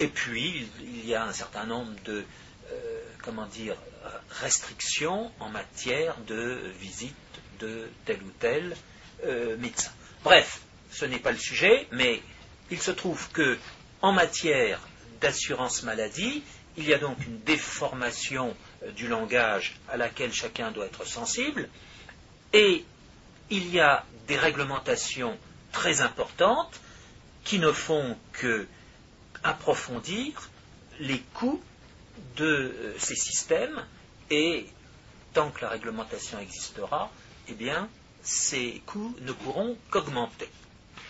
Et 0.00 0.08
puis, 0.08 0.68
il 0.80 1.06
y 1.06 1.14
a 1.14 1.24
un 1.24 1.32
certain 1.32 1.66
nombre 1.66 1.92
de 2.04 2.24
euh, 2.70 3.02
comment 3.22 3.46
dire, 3.46 3.76
restrictions 4.30 5.30
en 5.40 5.50
matière 5.50 6.16
de 6.26 6.72
visite 6.80 7.14
de 7.60 7.88
tel 8.04 8.22
ou 8.22 8.30
tel 8.38 8.76
euh, 9.24 9.56
médecin. 9.58 9.90
Bref, 10.22 10.60
ce 10.90 11.04
n'est 11.04 11.18
pas 11.18 11.32
le 11.32 11.38
sujet, 11.38 11.86
mais 11.92 12.22
il 12.70 12.80
se 12.80 12.90
trouve 12.90 13.30
que 13.32 13.58
en 14.00 14.12
matière 14.12 14.80
d'assurance 15.20 15.82
maladie, 15.82 16.42
il 16.76 16.88
y 16.88 16.94
a 16.94 16.98
donc 16.98 17.18
une 17.26 17.40
déformation 17.40 18.56
du 18.96 19.08
langage 19.08 19.76
à 19.88 19.96
laquelle 19.96 20.32
chacun 20.32 20.70
doit 20.70 20.86
être 20.86 21.06
sensible, 21.06 21.68
et 22.52 22.84
il 23.50 23.72
y 23.74 23.80
a 23.80 24.04
des 24.26 24.36
réglementations 24.36 25.38
très 25.72 26.00
importantes 26.00 26.80
qui 27.44 27.58
ne 27.58 27.72
font 27.72 28.16
que 28.32 28.66
approfondir 29.42 30.50
les 31.00 31.20
coûts 31.34 31.62
de 32.36 32.44
euh, 32.44 32.94
ces 32.98 33.14
systèmes 33.14 33.84
et 34.30 34.66
tant 35.32 35.50
que 35.50 35.62
la 35.62 35.68
réglementation 35.68 36.38
existera, 36.40 37.10
eh 37.48 37.54
bien, 37.54 37.88
ces 38.22 38.82
coûts 38.86 39.16
ne 39.20 39.32
pourront 39.32 39.76
qu'augmenter. 39.90 40.48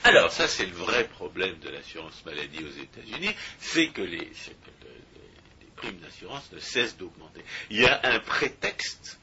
Alors, 0.05 0.31
ça, 0.31 0.47
c'est 0.47 0.67
le 0.67 0.75
vrai 0.75 1.09
problème 1.09 1.59
de 1.59 1.71
l'assurance 1.71 2.25
maladie 2.25 2.65
aux 2.65 2.83
États-Unis, 2.83 3.35
c'est 3.59 3.89
que 3.89 4.03
les, 4.03 4.31
primes 5.79 5.99
d'assurance 5.99 6.51
ne 6.53 6.61
cessent 6.61 6.97
d'augmenter. 6.97 7.45
Il 7.71 7.81
y 7.81 7.87
a 7.87 8.01
un 8.05 8.21
prétexte 8.21 9.19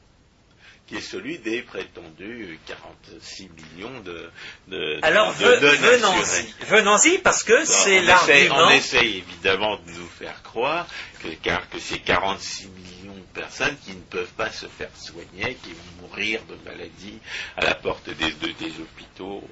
qui 0.86 0.96
est 0.96 1.00
celui 1.00 1.38
des 1.38 1.62
prétendus 1.62 2.58
46 2.66 3.48
millions 3.48 4.00
de, 4.00 4.30
de 4.68 4.98
Alors, 5.02 5.32
venons-y, 5.32 6.64
venons-y 6.64 7.18
parce 7.18 7.42
que 7.42 7.64
c'est 7.64 8.02
l'argument. 8.02 8.66
On 8.66 8.70
essaye 8.70 9.18
évidemment 9.18 9.76
de 9.78 9.90
nous 9.90 10.06
faire 10.06 10.42
croire 10.44 10.86
que, 11.22 11.28
car, 11.42 11.68
que 11.70 11.80
c'est 11.80 11.98
46 11.98 12.68
millions 12.68 13.16
de 13.16 13.40
personnes 13.40 13.76
qui 13.84 13.92
ne 13.94 14.00
peuvent 14.02 14.32
pas 14.36 14.50
se 14.50 14.66
faire 14.66 14.90
soigner, 14.96 15.56
qui 15.56 15.72
vont 15.72 16.06
mourir 16.06 16.40
de 16.48 16.54
maladies 16.64 17.18
à 17.56 17.64
la 17.64 17.74
porte 17.74 18.08
des, 18.08 18.30
des 18.30 18.80
hôpitaux 18.80 19.42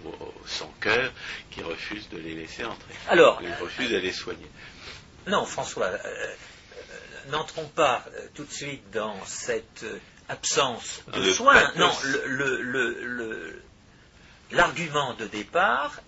sans 0.47 0.73
cœur, 0.81 1.13
qui 1.51 1.63
refusent 1.63 2.09
de 2.11 2.19
les 2.19 2.35
laisser 2.35 2.65
entrer. 2.65 2.95
Alors, 3.09 3.41
ils 3.43 3.53
refusent 3.61 3.91
de 3.91 3.99
les 3.99 4.13
soigner. 4.13 4.49
Non, 5.27 5.45
François, 5.47 5.87
euh, 5.87 6.35
n'entrons 7.31 7.69
pas 7.69 8.05
euh, 8.07 8.27
tout 8.35 8.45
de 8.45 8.53
suite 8.53 8.91
dans 8.93 9.17
cette 9.27 9.85
absence 10.29 11.03
de 11.13 11.31
soins. 11.31 11.71
Non, 11.77 11.93
l'argument 14.51 15.15
de 15.15 15.27
départ 15.27 16.01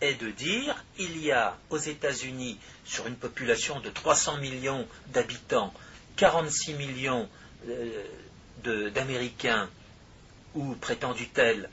est 0.00 0.14
de 0.14 0.30
dire 0.30 0.84
il 0.98 1.22
y 1.22 1.32
a 1.32 1.56
aux 1.70 1.78
États-Unis, 1.78 2.58
sur 2.84 3.06
une 3.06 3.16
population 3.16 3.80
de 3.80 3.90
300 3.90 4.38
millions 4.38 4.86
d'habitants, 5.08 5.72
46 6.16 6.74
millions 6.74 7.28
euh, 7.68 8.90
d'Américains 8.90 9.68
ou 10.54 10.74
prétendus 10.74 11.28
tels 11.28 11.68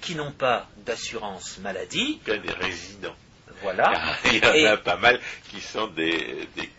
qui 0.00 0.14
n'ont 0.14 0.32
pas 0.32 0.68
d'assurance 0.78 1.58
maladie. 1.58 2.20
Il 2.26 2.32
y 2.32 2.36
a 2.36 2.38
des 2.38 2.52
résidents. 2.52 3.16
Voilà. 3.62 4.16
Il 4.26 4.44
y 4.44 4.68
en 4.68 4.72
a 4.72 4.76
pas 4.76 4.96
mal 4.96 5.20
qui 5.50 5.60
sont 5.60 5.86
des, 5.88 6.48
des 6.56 6.70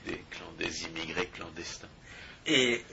immigrés 0.66 1.28
clandestins. 1.28 1.88
Et 2.46 2.84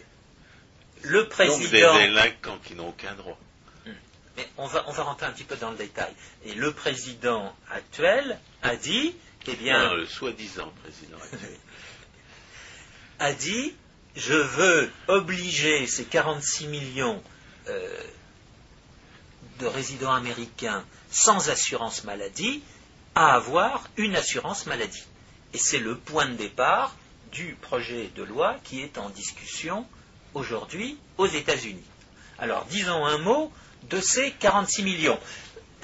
le 1.02 1.28
président. 1.28 1.58
Donc 1.58 1.70
des 1.70 2.06
délinquants 2.06 2.58
qui 2.64 2.74
n'ont 2.74 2.88
aucun 2.88 3.14
droit. 3.14 3.38
Hmm. 3.86 3.92
Mais 4.36 4.48
on 4.56 4.66
va, 4.66 4.84
on 4.88 4.92
va 4.92 5.02
rentrer 5.04 5.26
un 5.26 5.32
petit 5.32 5.44
peu 5.44 5.56
dans 5.56 5.70
le 5.70 5.76
détail. 5.76 6.12
Et 6.44 6.54
le 6.54 6.72
président 6.72 7.54
actuel 7.70 8.38
a 8.62 8.76
dit, 8.76 9.14
eh 9.46 9.54
bien. 9.54 9.94
le 9.94 10.06
soi-disant 10.06 10.72
président 10.82 11.16
actuel. 11.16 11.56
a 13.18 13.32
dit, 13.32 13.74
je 14.16 14.34
veux 14.34 14.90
obliger 15.08 15.86
ces 15.86 16.04
46 16.04 16.66
millions 16.68 17.22
euh, 17.68 18.02
de 19.60 19.66
résidents 19.66 20.14
américains 20.14 20.84
sans 21.10 21.48
assurance 21.50 22.04
maladie 22.04 22.62
à 23.14 23.34
avoir 23.34 23.88
une 23.96 24.16
assurance 24.16 24.66
maladie. 24.66 25.04
Et 25.52 25.58
c'est 25.58 25.78
le 25.78 25.96
point 25.96 26.26
de 26.26 26.34
départ 26.34 26.94
du 27.34 27.56
projet 27.60 28.10
de 28.14 28.22
loi 28.22 28.56
qui 28.62 28.80
est 28.80 28.96
en 28.96 29.10
discussion 29.10 29.86
aujourd'hui 30.34 30.96
aux 31.18 31.26
États-Unis. 31.26 31.84
Alors 32.38 32.64
disons 32.66 33.04
un 33.04 33.18
mot 33.18 33.52
de 33.90 34.00
ces 34.00 34.30
46 34.30 34.84
millions. 34.84 35.18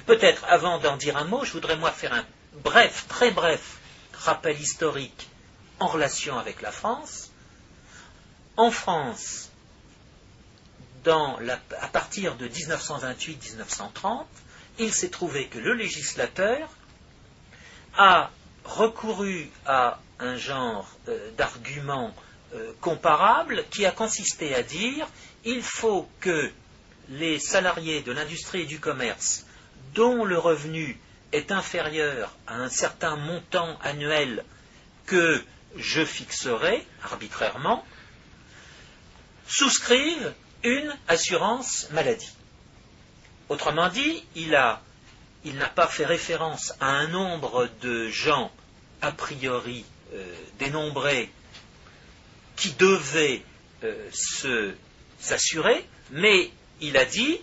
Peut-être 0.07 0.45
avant 0.45 0.79
d'en 0.79 0.97
dire 0.97 1.17
un 1.17 1.25
mot, 1.25 1.45
je 1.45 1.53
voudrais 1.53 1.77
moi 1.77 1.91
faire 1.91 2.13
un 2.15 2.25
bref, 2.65 3.07
très 3.09 3.33
bref 3.33 3.79
rappel 4.15 4.59
historique 4.61 5.29
en 5.81 5.89
relation 5.89 6.39
avec 6.39 6.63
la 6.63 6.71
France. 6.71 7.31
En 8.57 8.71
France, 8.71 9.51
à 11.07 11.89
partir 11.89 12.37
de 12.37 12.47
1928-1930, 12.49 14.25
il 14.79 14.93
s'est 14.93 15.11
trouvé 15.11 15.49
que 15.49 15.59
le 15.59 15.75
législateur 15.75 16.69
a 17.97 18.31
recouru 18.65 19.51
à 19.67 19.99
un 20.21 20.37
genre 20.37 20.89
euh, 21.09 21.31
d'argument 21.37 22.15
euh, 22.55 22.73
comparable 22.81 23.65
qui 23.71 23.87
a 23.87 23.91
consisté 23.91 24.55
à 24.55 24.63
dire 24.63 25.09
il 25.45 25.63
faut 25.63 26.09
que 26.21 26.51
les 27.09 27.39
salariés 27.39 28.03
de 28.03 28.13
l'industrie 28.13 28.63
et 28.63 28.67
du 28.67 28.79
commerce 28.79 29.47
dont 29.95 30.25
le 30.25 30.39
revenu 30.39 30.99
est 31.33 31.53
inférieur 31.53 32.37
à 32.47 32.57
un 32.57 32.69
certain 32.69 33.17
montant 33.17 33.79
annuel 33.83 34.45
que 35.07 35.43
je 35.77 36.05
fixerai 36.05 36.87
arbitrairement, 37.03 37.85
souscrivent 39.47 40.35
une 40.63 40.97
assurance 41.09 41.89
maladie. 41.91 42.33
Autrement 43.49 43.89
dit, 43.89 44.25
il 44.37 44.51
n'a 44.51 45.69
pas 45.75 45.87
fait 45.87 46.05
référence 46.05 46.75
à 46.81 46.91
un 46.91 47.09
nombre 47.09 47.69
de 47.81 48.09
gens 48.09 48.53
a 49.03 49.13
priori 49.13 49.85
euh, 50.13 50.35
dénombrés 50.59 51.31
qui 52.57 52.73
devait 52.73 53.43
euh, 53.85 54.11
s'assurer, 55.19 55.87
mais 56.11 56.51
il 56.81 56.97
a 56.97 57.05
dit, 57.05 57.41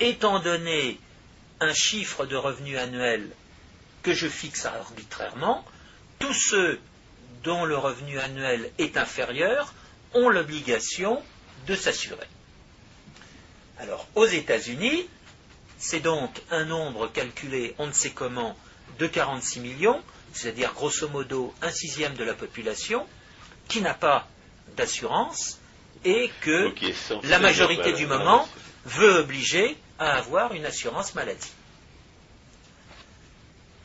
étant 0.00 0.38
donné 0.40 0.98
un 1.60 1.72
chiffre 1.72 2.26
de 2.26 2.36
revenu 2.36 2.76
annuel 2.76 3.30
que 4.02 4.12
je 4.12 4.28
fixe 4.28 4.66
arbitrairement, 4.66 5.64
tous 6.18 6.34
ceux 6.34 6.78
dont 7.42 7.64
le 7.64 7.76
revenu 7.76 8.18
annuel 8.18 8.70
est 8.78 8.96
inférieur 8.96 9.74
ont 10.14 10.28
l'obligation 10.28 11.22
de 11.66 11.74
s'assurer. 11.74 12.26
Alors, 13.78 14.06
aux 14.14 14.26
États-Unis, 14.26 15.08
c'est 15.78 16.00
donc 16.00 16.30
un 16.50 16.64
nombre 16.64 17.08
calculé, 17.08 17.74
on 17.78 17.86
ne 17.86 17.92
sait 17.92 18.10
comment, 18.10 18.56
de 18.98 19.06
46 19.06 19.60
millions, 19.60 20.02
c'est-à-dire 20.34 20.72
grosso 20.74 21.08
modo 21.08 21.54
un 21.62 21.70
sixième 21.70 22.14
de 22.14 22.24
la 22.24 22.34
population, 22.34 23.06
qui 23.68 23.80
n'a 23.80 23.94
pas 23.94 24.28
d'assurance 24.76 25.58
et 26.04 26.30
que 26.40 26.74
la 27.26 27.38
majorité 27.38 27.92
du 27.92 28.06
moment 28.06 28.48
veut 28.84 29.20
obliger 29.20 29.76
à 29.98 30.16
avoir 30.16 30.52
une 30.52 30.66
assurance 30.66 31.14
maladie. 31.14 31.52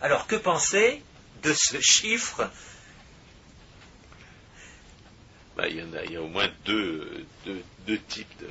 Alors 0.02 0.28
que 0.28 0.36
penser 0.36 1.02
de 1.44 1.54
ce 1.54 1.80
chiffre? 1.82 2.50
Bah, 5.56 5.68
il, 5.68 5.76
y 5.76 6.16
a, 6.16 6.22
au 6.22 6.28
moins 6.28 6.50
deux, 6.66 7.26
types 8.08 8.44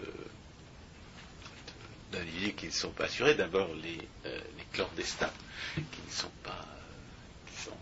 d'individus 2.12 2.52
qui 2.52 2.66
ne 2.66 2.72
sont 2.72 2.90
pas 2.90 3.04
assurés. 3.04 3.34
D'abord 3.34 3.68
les, 3.82 3.98
euh, 4.26 4.40
les, 4.58 4.64
clandestins 4.72 5.32
qui 5.74 6.00
ne 6.06 6.12
sont 6.12 6.30
pas 6.42 6.66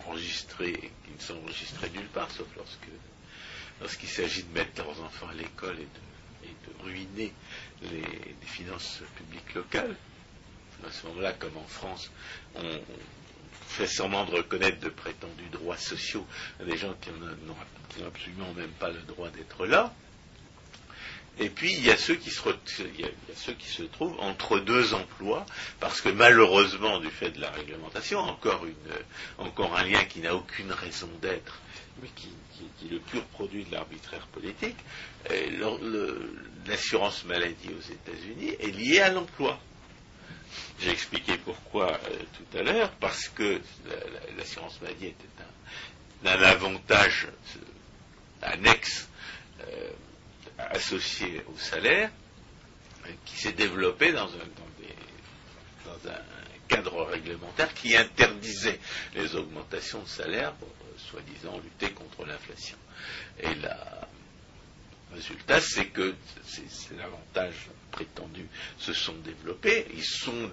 enregistrés, 0.09 0.93
qui 1.05 1.13
ne 1.17 1.21
sont 1.21 1.43
enregistrés 1.43 1.91
nulle 1.91 2.09
part, 2.09 2.31
sauf 2.31 2.47
lorsque 2.57 2.89
lorsqu'il 3.81 4.09
s'agit 4.09 4.43
de 4.45 4.53
mettre 4.53 4.83
leurs 4.83 5.01
enfants 5.03 5.29
à 5.29 5.35
l'école 5.35 5.77
et 5.79 6.49
de, 6.49 6.85
ruiner 6.85 7.33
les, 7.83 8.03
finances 8.47 9.01
publiques 9.17 9.55
locales. 9.55 9.95
À 10.87 10.91
ce 10.91 11.07
moment-là, 11.09 11.33
comme 11.33 11.57
en 11.57 11.67
France, 11.67 12.11
on, 12.55 12.81
fait 13.67 13.87
semblant 13.87 14.25
de 14.25 14.33
reconnaître 14.33 14.81
de 14.81 14.89
prétendus 14.89 15.49
droits 15.51 15.77
sociaux 15.77 16.27
à 16.61 16.65
des 16.65 16.77
gens 16.77 16.95
qui 17.01 17.11
n'ont 17.11 18.07
absolument 18.07 18.53
même 18.55 18.71
pas 18.71 18.91
le 18.91 19.01
droit 19.01 19.29
d'être 19.31 19.67
là. 19.67 19.93
Et 21.39 21.51
puis 21.51 21.73
il 21.73 21.85
y, 21.85 21.91
a 21.91 21.97
ceux 21.97 22.15
qui 22.15 22.31
se 22.31 23.83
trouvent 23.83 24.17
entre 24.21 24.59
deux 24.59 24.95
emplois, 24.95 25.45
parce 25.81 26.01
que 26.01 26.09
malheureusement, 26.09 26.99
du 26.99 27.11
fait 27.11 27.31
de 27.31 27.41
la 27.41 27.51
réglementation, 27.51 28.21
encore 28.21 29.77
un 29.77 29.85
lien 29.85 30.05
qui 30.05 30.21
n'a 30.21 30.35
aucune 30.35 30.73
raison 30.73 31.11
d'être 31.21 31.61
mais 32.03 32.09
qui, 32.15 32.29
est 32.85 32.91
le 32.91 33.01
pur 33.01 33.25
produit 33.25 33.65
de 33.65 33.73
l'arbitraire 33.73 34.27
politique, 34.29 34.77
l'assurance 36.67 37.25
maladie 37.25 37.71
aux 37.71 37.93
États-Unis 37.93 38.57
est 38.59 38.71
liée 38.71 39.01
à 39.01 39.11
l'emploi. 39.11 39.59
J'ai 40.81 40.91
expliqué 40.91 41.37
pourquoi 41.39 41.93
euh, 41.93 42.17
tout 42.37 42.59
à 42.59 42.63
l'heure, 42.63 42.91
parce 43.01 43.29
que 43.29 43.61
l'assurance 44.37 44.81
maladie 44.81 45.07
était 45.07 45.25
un, 46.25 46.43
avantage 46.43 47.29
euh, 47.57 47.61
annexe 48.43 49.09
euh, 49.61 49.91
associé 50.59 51.43
au 51.47 51.59
salaire 51.59 52.11
qui 53.25 53.37
s'est 53.37 53.53
développé 53.53 54.13
dans 54.13 54.29
un, 54.29 54.39
cadre 56.69 57.05
réglementaire 57.05 57.73
qui 57.75 57.97
interdisait 57.97 58.81
les 59.15 59.37
augmentations 59.37 60.03
de 60.03 60.09
salaire 60.09 60.53
pour, 60.55 60.69
soi-disant, 60.99 61.61
lutter 61.61 61.93
contre 61.93 62.25
l'inflation. 62.25 62.77
Et 63.39 63.55
le 63.55 63.69
résultat, 65.15 65.61
c'est 65.61 65.87
que 65.87 66.15
ces 66.45 67.01
avantages 67.01 67.69
prétendus 67.93 68.49
se 68.79 68.93
sont 68.93 69.15
développés. 69.15 69.87
Ils 69.95 70.05
sont, 70.05 70.51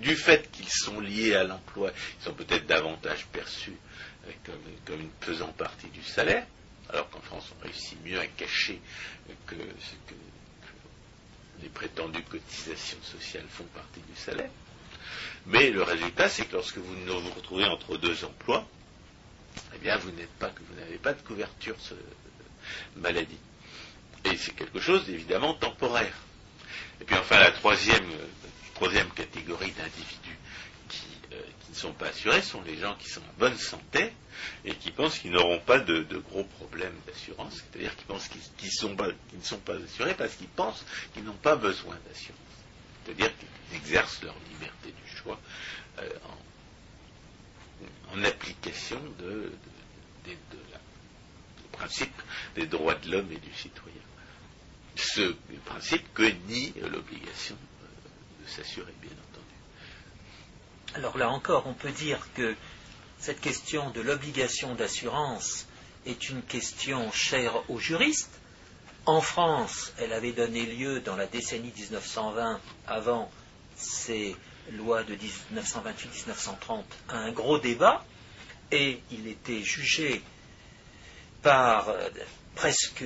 du 0.00 0.14
fait 0.14 0.48
qu'ils 0.52 0.68
sont 0.68 1.00
liés 1.00 1.34
à 1.34 1.42
l'emploi, 1.42 1.90
ils 2.20 2.24
sont 2.24 2.34
peut-être 2.34 2.66
davantage 2.66 3.26
perçus 3.32 3.76
comme, 4.44 5.00
une 5.00 5.10
faisant 5.20 5.52
partie 5.52 5.88
du 5.88 6.02
salaire, 6.02 6.46
alors 6.90 7.08
qu'en 7.10 7.20
France, 7.20 7.52
on 7.58 7.64
réussit 7.64 7.98
mieux 8.04 8.18
à 8.18 8.26
cacher 8.26 8.80
que, 9.46 9.54
les 11.62 11.68
prétendues 11.68 12.22
cotisations 12.22 13.02
sociales 13.02 13.46
font 13.50 13.64
partie 13.74 14.00
du 14.00 14.16
salaire. 14.16 14.50
Mais 15.46 15.70
le 15.70 15.82
résultat, 15.82 16.28
c'est 16.28 16.44
que 16.44 16.52
lorsque 16.52 16.78
vous 16.78 16.94
vous 17.04 17.30
retrouvez 17.30 17.64
entre 17.64 17.96
deux 17.96 18.24
emplois, 18.24 18.64
eh 19.74 19.78
bien, 19.78 19.96
vous 19.96 20.10
n'êtes 20.12 20.32
pas, 20.34 20.52
vous 20.68 20.80
n'avez 20.80 20.98
pas 20.98 21.14
de 21.14 21.22
couverture 21.22 21.76
maladie. 22.96 23.38
Et 24.24 24.36
c'est 24.36 24.54
quelque 24.54 24.80
chose 24.80 25.06
d'évidemment 25.06 25.54
temporaire. 25.54 26.14
Et 27.00 27.04
puis 27.04 27.16
enfin, 27.16 27.38
la 27.38 27.50
troisième, 27.52 28.04
catégorie 29.14 29.72
d'individus 29.72 30.38
euh, 31.32 31.42
qui, 31.64 31.70
ne 31.70 31.76
sont 31.76 31.92
pas 31.92 32.08
assurés 32.08 32.42
sont 32.42 32.62
les 32.62 32.76
gens 32.76 32.94
qui 32.96 33.08
sont 33.08 33.20
en 33.20 33.38
bonne 33.38 33.58
santé 33.58 34.12
et 34.64 34.74
qui 34.74 34.90
pensent 34.90 35.18
qu'ils 35.18 35.32
n'auront 35.32 35.60
pas 35.60 35.78
de, 35.78 36.02
gros 36.18 36.44
problèmes 36.44 36.96
d'assurance, 37.06 37.54
c'est-à-dire 37.56 37.94
qu'ils 37.96 38.06
pensent 38.06 38.28
qu'ils, 38.28 38.40
ne 38.68 39.42
sont 39.44 39.58
pas 39.58 39.74
assurés 39.74 40.14
parce 40.14 40.34
qu'ils 40.34 40.48
pensent 40.48 40.84
qu'ils 41.14 41.24
n'ont 41.24 41.32
pas 41.34 41.56
besoin 41.56 41.96
d'assurance. 42.08 42.38
C'est-à-dire 43.04 43.30
qu'ils 43.38 43.76
exercent 43.76 44.22
leur 44.22 44.34
liberté 44.50 44.92
du 44.92 45.16
choix 45.16 45.38
euh, 46.00 46.08
en, 48.12 48.24
application 48.24 49.00
de, 49.18 49.52
principe 51.72 52.22
des 52.56 52.66
droits 52.66 52.96
de 52.96 53.10
l'homme 53.12 53.30
et 53.30 53.38
du 53.38 53.54
citoyen. 53.54 53.94
Ce 54.96 55.34
principe 55.64 56.12
que 56.12 56.24
nie 56.48 56.74
l'obligation 56.90 57.56
euh, 57.56 58.44
de 58.44 58.50
s'assurer, 58.50 58.92
bien 59.00 59.12
entendu. 59.12 59.54
Alors 60.94 61.16
là 61.16 61.30
encore, 61.30 61.68
on 61.68 61.74
peut 61.74 61.92
dire 61.92 62.26
que 62.34 62.56
cette 63.18 63.40
question 63.40 63.90
de 63.90 64.00
l'obligation 64.00 64.74
d'assurance 64.74 65.66
est 66.06 66.30
une 66.30 66.42
question 66.42 67.10
chère 67.12 67.68
aux 67.70 67.78
juristes. 67.78 68.40
En 69.06 69.20
France, 69.20 69.92
elle 69.98 70.12
avait 70.12 70.32
donné 70.32 70.62
lieu 70.66 71.00
dans 71.00 71.16
la 71.16 71.26
décennie 71.26 71.72
1920, 71.76 72.60
avant 72.86 73.30
ces 73.76 74.36
lois 74.72 75.02
de 75.02 75.14
1928-1930, 75.14 76.82
à 77.08 77.16
un 77.16 77.32
gros 77.32 77.58
débat, 77.58 78.04
et 78.70 79.00
il 79.10 79.26
était 79.26 79.62
jugé 79.62 80.22
par 81.42 81.88
euh, 81.88 82.08
presque 82.54 83.04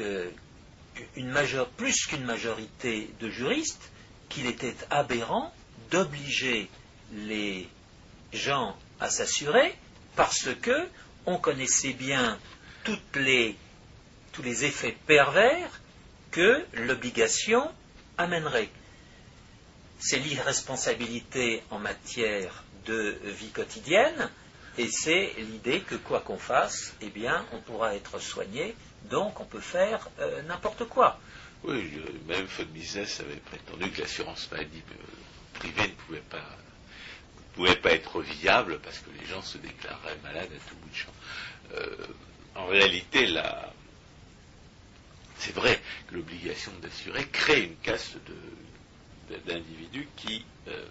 une 1.16 1.34
plus 1.76 2.06
qu'une 2.06 2.24
majorité 2.24 3.10
de 3.20 3.30
juristes 3.30 3.90
qu'il 4.28 4.46
était 4.46 4.76
aberrant 4.90 5.52
d'obliger 5.90 6.68
les 7.12 7.68
gens 8.32 8.76
à 9.00 9.10
s'assurer 9.10 9.74
parce 10.16 10.48
que 10.60 10.88
on 11.26 11.38
connaissait 11.38 11.92
bien 11.92 12.38
toutes 12.84 13.16
les, 13.16 13.56
tous 14.32 14.42
les 14.42 14.64
effets 14.64 14.96
pervers 15.06 15.80
que 16.30 16.64
l'obligation 16.74 17.70
amènerait. 18.18 18.70
C'est 19.98 20.18
l'irresponsabilité 20.18 21.62
en 21.70 21.78
matière 21.78 22.64
de 22.86 23.16
vie 23.24 23.50
quotidienne, 23.50 24.30
et 24.78 24.88
c'est 24.90 25.34
l'idée 25.38 25.80
que 25.80 25.94
quoi 25.94 26.20
qu'on 26.20 26.38
fasse, 26.38 26.94
eh 27.00 27.10
bien, 27.10 27.44
on 27.52 27.60
pourra 27.60 27.94
être 27.94 28.18
soigné, 28.18 28.74
donc 29.10 29.38
on 29.40 29.44
peut 29.44 29.60
faire 29.60 30.08
euh, 30.18 30.42
n'importe 30.42 30.84
quoi. 30.84 31.20
Oui, 31.62 31.92
même 32.26 32.46
Business 32.72 33.20
avait 33.20 33.36
prétendu 33.36 33.90
que 33.90 34.00
l'assurance 34.00 34.50
maladie 34.50 34.82
euh, 34.90 35.58
privée 35.58 35.88
ne 35.88 35.94
pouvait 36.06 36.24
pas 36.28 36.42
pouvait 37.54 37.76
pas 37.76 37.92
être 37.92 38.20
viable 38.22 38.80
parce 38.80 38.98
que 38.98 39.10
les 39.18 39.26
gens 39.26 39.42
se 39.42 39.58
déclareraient 39.58 40.18
malades 40.22 40.50
à 40.54 40.68
tout 40.68 40.76
bout 40.76 40.90
de 40.90 40.94
champ. 40.94 41.12
Euh, 41.74 42.06
en 42.54 42.66
réalité, 42.66 43.34
c'est 45.38 45.54
vrai 45.54 45.80
que 46.06 46.14
l'obligation 46.14 46.72
d'assurer 46.82 47.26
crée 47.28 47.64
une 47.64 47.76
caste 47.76 48.18
d'individus 49.46 50.08
qui, 50.16 50.44
euh, 50.68 50.86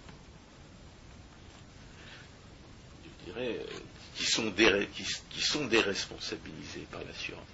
je 3.04 3.32
dirais, 3.32 3.58
euh, 3.60 3.78
qui 4.16 4.24
sont, 4.24 4.50
déresponsabilisés 5.66 6.86
par 6.90 7.02
l'assurance. 7.04 7.46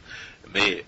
Mais 0.52 0.84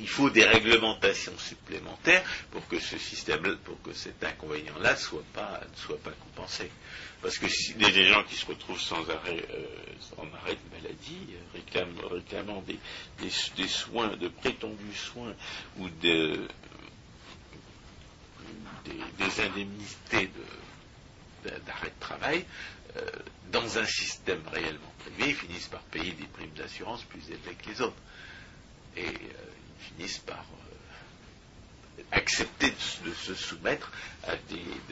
il 0.00 0.08
faut 0.08 0.30
des 0.30 0.44
réglementations 0.44 1.36
supplémentaires 1.38 2.24
pour 2.50 2.66
que 2.68 2.78
ce 2.78 2.98
système, 2.98 3.56
pour 3.64 3.80
que 3.82 3.92
cet 3.92 4.22
inconvénient-là 4.22 4.92
ne 4.92 4.96
soit 4.96 5.22
pas 5.32 6.10
compensé. 6.20 6.70
Parce 7.20 7.38
que 7.38 7.48
si 7.48 7.74
des 7.74 8.04
gens 8.06 8.22
qui 8.24 8.36
se 8.36 8.46
retrouvent 8.46 8.80
sans 8.80 9.08
arrêt, 9.10 9.44
euh, 9.50 9.66
en 10.18 10.26
arrêt 10.36 10.54
de 10.54 10.76
maladie, 10.82 11.26
euh, 11.32 11.58
réclamant 12.12 12.62
des, 12.62 13.68
soins, 13.68 14.16
de 14.16 14.28
prétendus 14.28 14.94
soins 14.94 15.34
ou 15.78 15.88
de, 15.88 16.46
des, 18.84 19.40
indemnités 19.42 20.30
d'arrêt 21.66 21.88
de, 21.90 22.00
travail, 22.00 22.44
euh, 22.96 23.10
dans 23.50 23.78
un 23.78 23.84
système 23.86 24.42
réellement 24.52 24.92
privé, 25.00 25.30
ils 25.30 25.34
finissent 25.34 25.68
par 25.68 25.80
payer 25.82 26.12
des 26.12 26.26
primes 26.26 26.52
d'assurance 26.56 27.02
plus 27.04 27.28
élevées 27.30 27.56
que 27.62 27.68
les 27.70 27.80
autres. 27.80 27.96
Finissent 29.78 30.18
par 30.18 30.44
accepter 32.12 32.72
de, 33.04 33.12
se 33.12 33.34
soumettre 33.34 33.92
à 34.24 34.36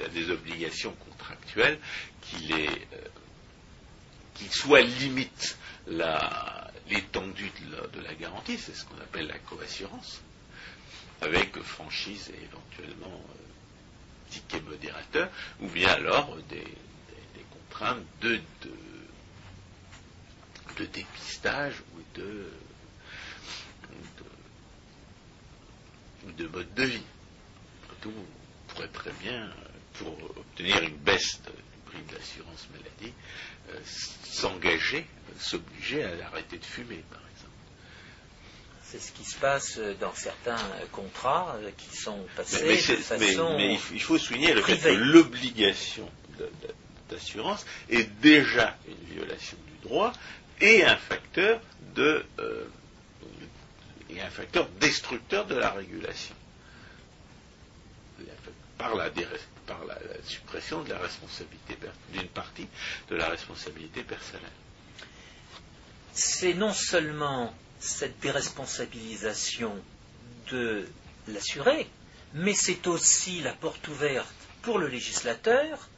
des, 0.08 0.30
obligations 0.30 0.92
contractuelles 0.92 1.78
qui, 2.22 2.36
les, 2.46 2.68
euh, 2.68 3.08
qui 4.34 4.48
soit 4.48 4.80
limite 4.82 5.56
l'étendue 6.88 7.50
de, 7.92 8.00
la, 8.00 8.14
garantie, 8.14 8.58
c'est 8.58 8.74
ce 8.74 8.84
qu'on 8.84 8.98
appelle 8.98 9.28
la 9.28 9.38
coassurance, 9.38 10.20
avec 11.20 11.56
franchise 11.62 12.30
et 12.30 12.44
éventuellement 12.44 13.22
euh, 13.30 14.30
ticket 14.30 14.60
modérateur, 14.60 15.30
ou 15.60 15.68
bien 15.68 15.88
alors 15.88 16.36
des, 16.48 16.64
contraintes 17.50 18.04
de, 18.20 18.40
de, 20.76 20.84
dépistage 20.86 21.74
ou 21.94 22.18
de, 22.18 22.50
de 26.32 26.46
mode 26.48 26.72
de 26.74 26.84
vie. 26.84 27.02
Tout 28.00 28.12
pourrait 28.68 28.88
très 28.88 29.12
bien, 29.22 29.50
pour 29.94 30.12
obtenir 30.36 30.82
une 30.82 30.96
baisse 30.96 31.40
du 31.42 31.90
prix 31.90 32.02
de 32.08 32.14
l'assurance 32.14 32.68
maladie, 32.72 33.14
euh, 33.70 33.78
s'engager, 34.24 35.06
s'obliger 35.38 36.04
à 36.04 36.26
arrêter 36.26 36.58
de 36.58 36.64
fumer, 36.64 37.02
par 37.10 37.20
exemple. 37.20 37.52
C'est 38.82 39.00
ce 39.00 39.12
qui 39.12 39.24
se 39.24 39.36
passe 39.36 39.80
dans 40.00 40.14
certains 40.14 40.58
contrats 40.92 41.56
euh, 41.56 41.70
qui 41.76 41.96
sont 41.96 42.24
passés 42.36 42.64
mais, 42.64 42.76
de 42.76 43.02
façon 43.02 43.56
mais, 43.56 43.78
il 43.92 44.00
faut 44.00 44.18
souligner 44.18 44.54
le 44.54 44.62
fait 44.62 44.78
que 44.78 44.88
l'obligation 44.88 46.08
d'assurance 47.08 47.64
est 47.88 48.08
déjà 48.20 48.76
une 48.86 49.14
violation 49.14 49.56
du 49.66 49.88
droit 49.88 50.12
et 50.60 50.84
un 50.84 50.96
facteur 50.96 51.60
de 51.94 52.24
euh, 52.38 52.64
et 54.10 54.20
un 54.20 54.30
facteur 54.30 54.68
destructeur 54.80 55.46
de 55.46 55.54
la 55.56 55.70
régulation 55.70 56.34
par 58.78 58.94
la, 58.94 59.10
par 59.66 59.84
la, 59.84 59.96
suppression 60.24 60.82
de 60.82 60.90
la 60.90 60.98
responsabilité 60.98 61.76
d'une 62.12 62.28
partie 62.28 62.68
de 63.08 63.16
la 63.16 63.28
responsabilité 63.28 64.02
personnelle. 64.02 64.50
C'est 66.12 66.54
non 66.54 66.72
seulement 66.72 67.54
cette 67.80 68.18
déresponsabilisation 68.20 69.74
de 70.50 70.86
l'assuré, 71.28 71.86
mais 72.34 72.54
c'est 72.54 72.86
aussi 72.86 73.40
la 73.40 73.52
porte 73.52 73.86
ouverte 73.88 74.28
pour 74.62 74.78
le 74.78 74.88
législateur 74.88 75.88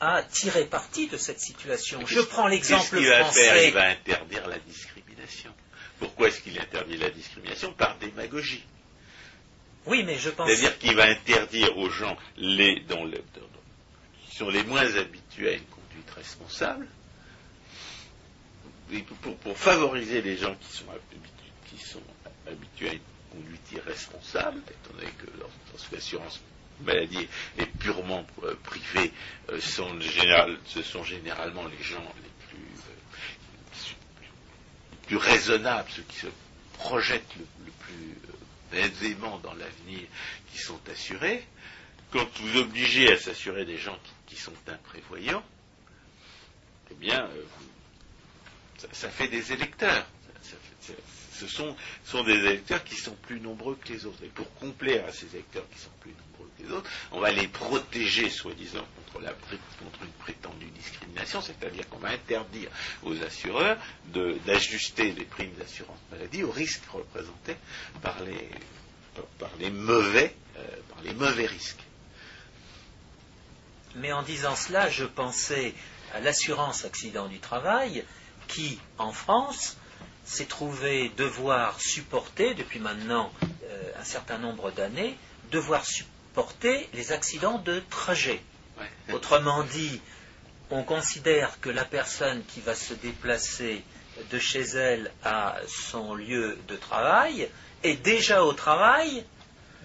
à 0.00 0.22
tirer 0.22 0.64
parti 0.66 1.08
de 1.08 1.16
cette 1.16 1.40
situation. 1.40 2.04
Je 2.06 2.20
prends 2.20 2.46
l'exemple 2.46 2.96
qu'il 2.98 3.06
va 3.08 3.24
faire? 3.24 3.24
français. 3.24 3.68
Il 3.68 3.74
va 3.74 3.88
interdire 3.88 4.46
la 4.48 4.58
discrimination. 4.58 5.52
Pourquoi 5.98 6.28
est-ce 6.28 6.40
qu'il 6.40 6.58
interdit 6.58 6.96
la 6.96 7.10
discrimination 7.10 7.72
Par 7.72 7.96
démagogie. 7.98 8.64
Oui, 9.86 10.02
mais 10.04 10.18
je 10.18 10.30
pense. 10.30 10.48
C'est-à-dire 10.48 10.78
qu'il 10.78 10.94
va 10.96 11.04
interdire 11.04 11.76
aux 11.78 11.90
gens 11.90 12.16
les, 12.36 12.80
dont 12.80 13.04
le- 13.04 13.18
dont- 13.34 13.48
qui 14.30 14.36
sont 14.36 14.48
les 14.48 14.64
moins 14.64 14.94
habitués 14.96 15.48
à 15.50 15.52
une 15.52 15.64
conduite 15.66 16.10
responsable, 16.16 16.86
pour, 19.22 19.36
pour 19.38 19.56
favoriser 19.58 20.22
les 20.22 20.36
gens 20.36 20.54
qui 20.54 20.76
sont, 20.76 20.84
habitu- 20.86 21.68
qui 21.76 21.78
sont 21.84 22.02
habitués 22.46 22.90
à 22.90 22.92
une 22.94 23.00
conduite 23.30 23.72
irresponsable, 23.72 24.60
étant 24.68 24.94
donné 24.96 25.10
que 25.18 25.26
lors- 25.38 25.50
lorsque 25.72 25.92
l'assurance 25.92 26.40
maladie 26.80 27.28
est 27.58 27.66
purement 27.78 28.26
euh, 28.42 28.54
privée, 28.64 29.12
euh, 29.50 29.60
sont 29.60 29.98
général- 30.00 30.58
ce 30.66 30.82
sont 30.82 31.04
généralement 31.04 31.64
les 31.66 31.82
gens 31.84 32.02
les 32.22 32.48
plus, 32.48 32.58
euh, 32.58 32.94
plus 35.06 35.16
raisonnables, 35.16 35.88
ceux 35.90 36.02
qui 36.02 36.16
se 36.16 36.26
projettent 36.74 37.36
le, 37.36 37.70
plus 37.70 38.18
euh, 38.74 38.84
aisément 38.84 39.38
dans 39.38 39.54
l'avenir, 39.54 40.00
qui 40.52 40.58
sont 40.58 40.80
assurés. 40.90 41.46
Quand 42.10 42.28
vous 42.40 42.58
obligez 42.58 43.12
à 43.12 43.18
s'assurer 43.18 43.64
des 43.64 43.78
gens 43.78 43.98
qui, 44.26 44.36
sont 44.36 44.52
imprévoyants, 44.68 45.44
eh 46.90 46.94
bien, 46.94 47.24
euh, 47.24 47.42
ça, 48.92 49.10
fait 49.10 49.28
des 49.28 49.52
électeurs. 49.52 50.06
Ce 51.32 51.48
sont, 51.48 51.74
sont 52.04 52.22
des 52.22 52.34
électeurs 52.34 52.84
qui 52.84 52.94
sont 52.94 53.14
plus 53.22 53.40
nombreux 53.40 53.76
que 53.76 53.92
les 53.92 54.06
autres. 54.06 54.22
Et 54.22 54.28
pour 54.28 54.52
complaire 54.54 55.06
à 55.06 55.12
ces 55.12 55.26
électeurs 55.34 55.68
qui 55.70 55.80
sont 55.80 55.90
plus 56.00 56.10
nombreux 56.10 56.23
on 57.12 57.20
va 57.20 57.30
les 57.30 57.48
protéger, 57.48 58.30
soi-disant, 58.30 58.84
contre, 59.12 60.02
une 60.02 60.12
prétendue 60.12 60.66
discrimination, 60.66 61.40
c'est-à-dire 61.40 61.88
qu'on 61.88 61.98
va 61.98 62.10
interdire 62.10 62.70
aux 63.02 63.20
assureurs 63.22 63.76
d'ajuster 64.06 65.12
les 65.12 65.24
primes 65.24 65.54
d'assurance 65.54 65.98
maladie 66.10 66.42
aux 66.42 66.50
risques 66.50 66.84
représentés 66.92 67.56
par 68.02 68.20
les, 68.22 68.48
par, 69.38 69.50
les 69.58 69.70
mauvais, 69.70 70.34
euh, 70.56 70.66
par 70.92 71.02
les 71.02 71.14
mauvais 71.14 71.46
risques. 71.46 71.82
Mais 73.96 74.12
en 74.12 74.22
disant 74.22 74.56
cela, 74.56 74.90
je 74.90 75.04
pensais 75.04 75.74
à 76.14 76.20
l'assurance 76.20 76.84
accident 76.84 77.28
du 77.28 77.38
travail 77.38 78.04
qui, 78.48 78.78
en 78.98 79.12
France, 79.12 79.76
s'est 80.24 80.46
trouvé 80.46 81.10
devoir 81.16 81.80
supporter, 81.80 82.54
depuis 82.54 82.80
maintenant 82.80 83.32
euh, 83.42 83.92
un 84.00 84.04
certain 84.04 84.38
nombre 84.38 84.70
d'années, 84.70 85.16
devoir 85.50 85.84
supporter 86.34 86.88
les 86.94 87.12
accidents 87.12 87.58
de 87.58 87.80
trajet. 87.90 88.42
Ouais. 88.76 89.14
Autrement 89.14 89.62
dit, 89.62 90.00
on 90.70 90.82
considère 90.82 91.60
que 91.60 91.70
la 91.70 91.84
personne 91.84 92.42
qui 92.46 92.60
va 92.60 92.74
se 92.74 92.92
déplacer 92.92 93.84
de 94.32 94.38
chez 94.40 94.62
elle 94.62 95.12
à 95.22 95.56
son 95.68 96.16
lieu 96.16 96.58
de 96.66 96.74
travail 96.74 97.48
est 97.84 98.02
déjà 98.02 98.42
au 98.42 98.52
travail 98.52 99.24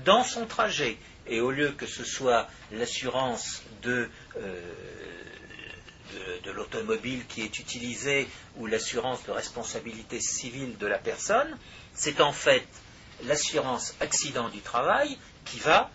dans 0.06 0.24
son 0.24 0.48
trajet. 0.48 0.98
Et 1.28 1.40
au 1.40 1.52
lieu 1.52 1.72
que 1.72 1.86
ce 1.86 2.04
soit 2.04 2.48
l'assurance 2.72 3.62
de, 3.84 4.10
euh, 4.38 4.74
de, 6.14 6.48
de 6.48 6.52
l'automobile 6.52 7.28
qui 7.28 7.44
est 7.44 7.60
utilisée 7.60 8.28
ou 8.58 8.66
l'assurance 8.66 9.24
de 9.26 9.32
responsabilité 9.32 10.20
civile 10.20 10.80
de 10.80 10.88
la 10.88 10.98
personne, 10.98 11.56
c'est 11.94 12.22
en 12.22 12.34
fait 12.34 12.66
l'assurance 13.26 13.94
accident 14.00 14.50
du 14.50 14.62
travail 14.62 15.16
qui 15.46 15.60
va 15.60 15.92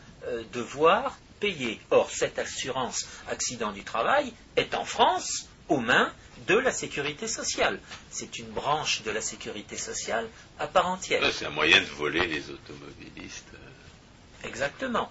devoir 0.52 1.18
payer. 1.40 1.80
Or, 1.90 2.10
cette 2.10 2.38
assurance 2.38 3.06
accident 3.28 3.72
du 3.72 3.84
travail 3.84 4.32
est 4.56 4.74
en 4.74 4.84
France 4.84 5.48
aux 5.68 5.80
mains 5.80 6.12
de 6.46 6.56
la 6.56 6.72
sécurité 6.72 7.26
sociale. 7.26 7.80
C'est 8.10 8.38
une 8.38 8.48
branche 8.48 9.02
de 9.02 9.10
la 9.10 9.20
sécurité 9.20 9.76
sociale 9.76 10.28
à 10.58 10.66
part 10.66 10.88
entière. 10.88 11.22
C'est 11.32 11.46
un 11.46 11.50
moyen 11.50 11.80
de 11.80 11.86
voler 11.86 12.26
les 12.26 12.50
automobilistes. 12.50 13.48
Exactement. 14.44 15.10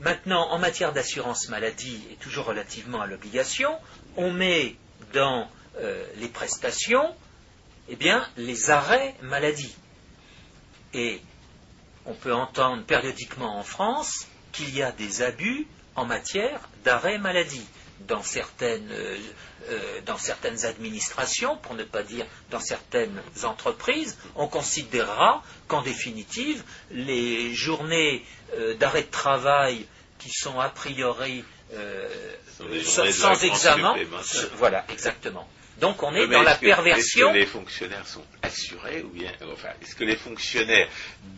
Maintenant, 0.00 0.50
en 0.50 0.58
matière 0.58 0.92
d'assurance 0.92 1.48
maladie, 1.48 2.02
et 2.10 2.16
toujours 2.16 2.46
relativement 2.46 3.00
à 3.00 3.06
l'obligation, 3.06 3.76
on 4.16 4.32
met 4.32 4.76
dans 5.12 5.48
euh, 5.78 6.04
les 6.16 6.28
prestations 6.28 7.14
eh 7.88 7.96
bien, 7.96 8.26
les 8.36 8.70
arrêts 8.70 9.14
maladie. 9.22 9.74
Et 10.94 11.20
on 12.06 12.14
peut 12.14 12.34
entendre 12.34 12.84
périodiquement 12.84 13.58
en 13.58 13.62
France 13.62 14.26
qu'il 14.52 14.74
y 14.74 14.82
a 14.82 14.92
des 14.92 15.22
abus 15.22 15.66
en 15.96 16.04
matière 16.04 16.60
d'arrêt 16.84 17.18
maladie. 17.18 17.66
Dans 18.08 18.22
certaines, 18.22 18.90
euh, 18.90 19.16
euh, 19.70 20.00
dans 20.04 20.18
certaines 20.18 20.66
administrations, 20.66 21.56
pour 21.56 21.74
ne 21.74 21.84
pas 21.84 22.02
dire 22.02 22.26
dans 22.50 22.60
certaines 22.60 23.22
entreprises, 23.44 24.18
on 24.34 24.46
considérera 24.46 25.42
qu'en 25.68 25.80
définitive, 25.80 26.62
les 26.90 27.54
journées 27.54 28.24
euh, 28.54 28.74
d'arrêt 28.74 29.04
de 29.04 29.10
travail 29.10 29.86
qui 30.18 30.30
sont 30.30 30.60
a 30.60 30.68
priori 30.68 31.44
euh, 31.72 32.08
sans, 32.84 33.42
examen, 33.42 33.94
voilà, 34.58 34.84
exactement. 34.90 35.48
Donc 35.80 36.02
on 36.02 36.14
est 36.14 36.26
Mais 36.26 36.34
dans 36.36 36.42
la 36.42 36.54
que- 36.54 36.60
perversion. 36.66 37.28
Est-ce 37.28 37.32
que 37.34 37.38
les 37.38 37.46
fonctionnaires 37.46 38.06
sont 38.06 38.24
assurés 38.42 39.02
ou 39.02 39.08
bien, 39.08 39.32
enfin, 39.52 39.70
est-ce 39.82 39.94
que 39.96 40.04
les 40.04 40.16
fonctionnaires 40.16 40.88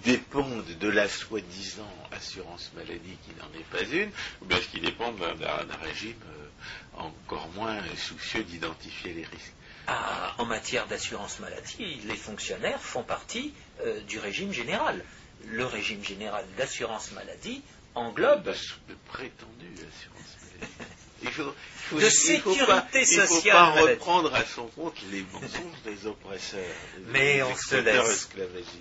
dépendent 0.04 0.66
de 0.78 0.88
la 0.88 1.08
soi-disant 1.08 1.90
assurance 2.12 2.70
maladie 2.74 3.16
qui 3.24 3.30
n'en 3.40 3.58
est 3.58 3.64
pas 3.70 3.82
une, 3.90 4.10
ou 4.42 4.44
bien 4.44 4.58
est-ce 4.58 4.68
qu'ils 4.68 4.82
dépendent 4.82 5.18
d'un, 5.18 5.76
régime 5.82 6.14
euh, 6.28 7.00
encore 7.00 7.48
moins 7.54 7.78
soucieux 7.96 8.42
d'identifier 8.44 9.14
les 9.14 9.24
risques? 9.24 9.52
Ah, 9.88 10.34
en 10.38 10.44
matière 10.44 10.86
d'assurance 10.86 11.38
maladie, 11.38 12.00
les 12.04 12.16
fonctionnaires 12.16 12.80
font 12.80 13.04
partie 13.04 13.54
euh, 13.84 14.00
du 14.02 14.18
régime 14.18 14.52
général. 14.52 15.02
Le 15.46 15.64
régime 15.64 16.04
général 16.04 16.44
d'assurance 16.58 17.12
maladie 17.12 17.62
englobe 17.94 18.42
de, 18.42 18.50
de 18.52 18.94
prétendue 19.08 19.72
assurance 19.74 20.36
maladie 20.42 20.72
il 21.22 21.30
faut, 21.30 21.54
faut- 21.76 21.96
De 21.96 22.02
il 22.04 22.10
faut 22.10 22.10
sécurité 22.10 22.66
pas, 22.66 22.86
Il 22.94 23.06
faut 23.06 23.26
sociale 23.26 23.56
pas 23.56 23.70
maladie. 23.70 23.88
reprendre 23.92 24.34
à 24.34 24.44
son 24.44 24.66
compte 24.68 24.96
les 25.10 25.22
mensonges 25.32 25.82
des 25.84 26.06
oppresseurs, 26.06 26.60
des 26.98 27.04
Mais 27.12 27.42
on 27.42 27.56
se 27.56 27.76
laisse. 27.76 28.10
esclavagistes. 28.10 28.72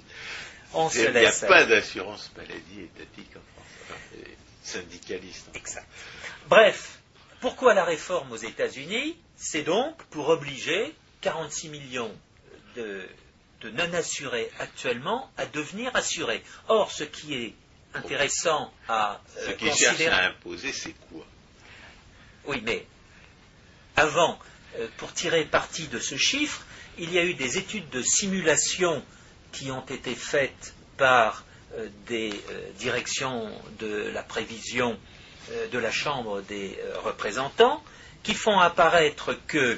on 0.73 0.89
se 0.89 0.99
Il 0.99 1.11
n'y 1.13 1.25
a 1.25 1.31
pas 1.47 1.65
d'assurance 1.65 2.31
maladie 2.35 2.81
étatique 2.81 3.31
en 3.35 3.41
France, 3.53 3.67
enfin, 3.83 3.99
euh, 4.17 4.23
syndicaliste. 4.63 5.47
Exact. 5.53 5.87
Bref, 6.49 6.99
pourquoi 7.41 7.73
la 7.73 7.83
réforme 7.85 8.31
aux 8.31 8.37
États-Unis? 8.37 9.17
C'est 9.37 9.63
donc 9.63 9.95
pour 10.05 10.29
obliger 10.29 10.93
46 11.21 11.69
millions 11.69 12.13
de, 12.75 13.07
de 13.61 13.69
non-assurés 13.71 14.49
actuellement 14.59 15.29
à 15.37 15.45
devenir 15.45 15.95
assurés. 15.95 16.43
Or, 16.67 16.91
ce 16.91 17.03
qui 17.03 17.33
est 17.35 17.53
intéressant 17.93 18.71
à 18.87 19.21
Ce 19.35 19.49
euh, 19.49 19.53
qui 19.53 19.65
cherche 19.67 19.85
considérer... 19.91 20.15
à 20.15 20.27
imposer, 20.29 20.71
c'est 20.73 20.93
quoi? 21.11 21.25
Oui, 22.47 22.61
mais 22.63 22.85
avant, 23.95 24.37
euh, 24.77 24.87
pour 24.97 25.13
tirer 25.13 25.45
parti 25.45 25.87
de 25.87 25.99
ce 25.99 26.15
chiffre, 26.15 26.61
il 26.97 27.11
y 27.11 27.17
a 27.17 27.23
eu 27.23 27.33
des 27.33 27.57
études 27.57 27.89
de 27.89 28.01
simulation 28.01 29.03
qui 29.51 29.71
ont 29.71 29.85
été 29.85 30.15
faites 30.15 30.73
par 30.97 31.43
euh, 31.73 31.87
des 32.07 32.31
euh, 32.49 32.71
directions 32.77 33.49
de 33.79 34.09
la 34.13 34.23
prévision 34.23 34.97
de 35.71 35.77
la 35.77 35.91
Chambre 35.91 36.41
des 36.41 36.75
représentants 37.03 37.83
qui 38.23 38.33
font 38.33 38.57
apparaître 38.57 39.37
que 39.45 39.77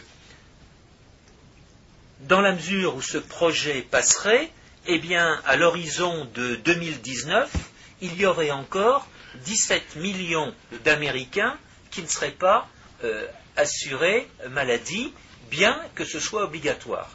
dans 2.21 2.39
la 2.39 2.53
mesure 2.53 2.95
où 2.95 3.01
ce 3.01 3.17
projet 3.17 3.81
passerait, 3.81 4.49
eh 4.85 4.97
bien, 4.97 5.41
à 5.45 5.57
l'horizon 5.57 6.23
de 6.33 6.55
2019, 6.55 7.51
il 7.99 8.15
y 8.15 8.25
aurait 8.25 8.51
encore 8.51 9.09
17 9.43 9.97
millions 9.97 10.53
d'Américains 10.85 11.57
qui 11.97 12.03
ne 12.03 12.07
seraient 12.07 12.29
pas 12.29 12.69
euh, 13.03 13.25
assurés 13.55 14.29
maladie, 14.51 15.11
bien 15.49 15.81
que 15.95 16.05
ce 16.05 16.19
soit 16.19 16.43
obligatoire. 16.43 17.09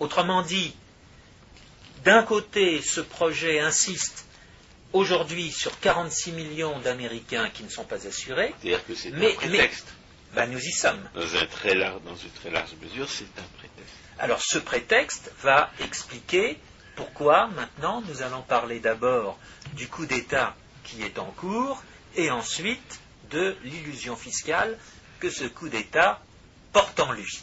Autrement 0.00 0.42
dit, 0.42 0.74
d'un 2.04 2.24
côté, 2.24 2.82
ce 2.82 3.00
projet 3.00 3.60
insiste 3.60 4.26
aujourd'hui 4.92 5.52
sur 5.52 5.78
46 5.78 6.32
millions 6.32 6.80
d'Américains 6.80 7.48
qui 7.50 7.62
ne 7.62 7.68
sont 7.68 7.84
pas 7.84 8.08
assurés, 8.08 8.52
C'est-à-dire 8.60 8.84
que 8.84 8.96
c'est 8.96 9.10
Mais- 9.12 9.30
un 9.30 9.36
prétexte. 9.36 9.86
ben, 10.34 10.50
nous 10.50 10.58
y 10.58 10.72
sommes. 10.72 11.08
Dans, 11.14 11.36
un 11.36 11.46
très 11.46 11.76
large, 11.76 12.02
dans 12.02 12.16
une 12.16 12.30
très 12.30 12.50
large 12.50 12.70
mesure, 12.82 13.08
c'est 13.08 13.22
un 13.38 13.48
prétexte. 13.58 13.94
Alors 14.18 14.42
ce 14.42 14.58
prétexte 14.58 15.30
va 15.42 15.70
expliquer 15.78 16.58
pourquoi 16.96 17.46
maintenant 17.46 18.02
nous 18.08 18.22
allons 18.22 18.42
parler 18.42 18.80
d'abord 18.80 19.38
du 19.74 19.86
coup 19.86 20.06
d'État 20.06 20.56
qui 20.82 21.02
est 21.04 21.20
en 21.20 21.26
cours 21.26 21.84
et 22.16 22.32
ensuite 22.32 22.98
de 23.30 23.56
l'illusion 23.64 24.16
fiscale 24.16 24.78
que 25.20 25.30
ce 25.30 25.44
coup 25.44 25.68
d'État 25.68 26.20
porte 26.72 27.00
en 27.00 27.12
lui. 27.12 27.40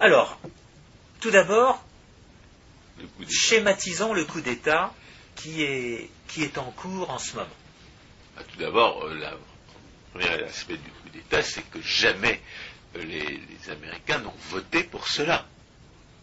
Alors, 0.00 0.38
tout 1.20 1.30
d'abord, 1.30 1.82
Le 2.98 3.26
schématisons 3.28 4.12
le 4.12 4.24
coup 4.24 4.40
d'État 4.40 4.92
qui 5.36 5.62
est, 5.62 6.10
qui 6.28 6.42
est 6.42 6.58
en 6.58 6.70
cours 6.72 7.10
en 7.10 7.18
ce 7.18 7.36
moment. 7.36 7.48
Ah, 8.36 8.42
Tout 8.44 8.58
d'abord, 8.58 9.04
euh, 9.04 9.14
la- 9.14 9.36
premier 10.12 10.42
aspect 10.44 10.76
du 10.76 10.90
coup 10.90 11.08
d'État, 11.08 11.42
c'est 11.42 11.62
que 11.70 11.80
jamais 11.80 12.40
euh, 12.96 13.02
les, 13.04 13.40
Américains 13.70 14.18
n'ont 14.18 14.34
voté 14.50 14.82
pour 14.84 15.08
cela. 15.08 15.46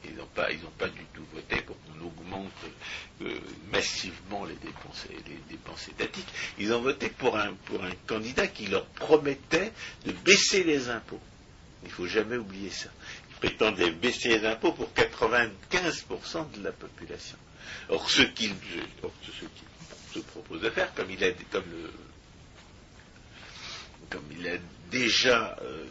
Ils 0.06 0.16
n'ont 0.16 0.26
pas, 0.28 0.48
pas 0.78 0.88
du 0.88 1.04
tout 1.14 1.24
voté 1.34 1.62
pour 1.62 1.76
qu'on 1.84 2.06
augmente 2.06 2.52
euh, 3.22 3.38
massivement 3.72 4.46
les 4.46 4.56
dépenses, 4.56 5.06
les 5.28 5.40
dépenses 5.50 5.90
étatiques. 5.90 6.28
Ils 6.58 6.72
ont 6.74 6.82
voté 6.82 7.10
pour 7.10 7.38
un, 7.38 7.54
pour 7.66 7.84
un 7.84 7.92
candidat 8.08 8.48
qui 8.48 8.68
leur 8.68 8.86
promettait 8.86 9.72
de 10.06 10.12
baisser 10.14 10.64
les 10.64 10.90
impôts. 10.90 11.20
Il 11.84 11.90
ne 11.90 11.94
faut 11.94 12.08
jamais 12.08 12.38
oublier 12.38 12.70
ça. 12.70 12.90
Ils 13.30 13.36
prétendaient 13.36 13.92
baisser 13.92 14.30
les 14.40 14.46
impôts 14.46 14.72
pour 14.72 14.90
95% 14.94 16.52
de 16.52 16.64
la 16.64 16.72
population. 16.72 17.38
Or, 17.90 18.10
ce 18.10 18.22
qu'il 18.24 18.54
se 20.14 20.20
propose 20.20 20.62
de 20.62 20.70
faire, 20.70 20.94
comme 20.94 21.12
il 21.12 21.24
a, 21.24 21.32
comme 21.52 21.64
le, 21.70 21.92
comme 24.10 24.24
il 24.32 24.48
a 24.48 24.58
déjà 24.92 25.58
euh, 25.62 25.86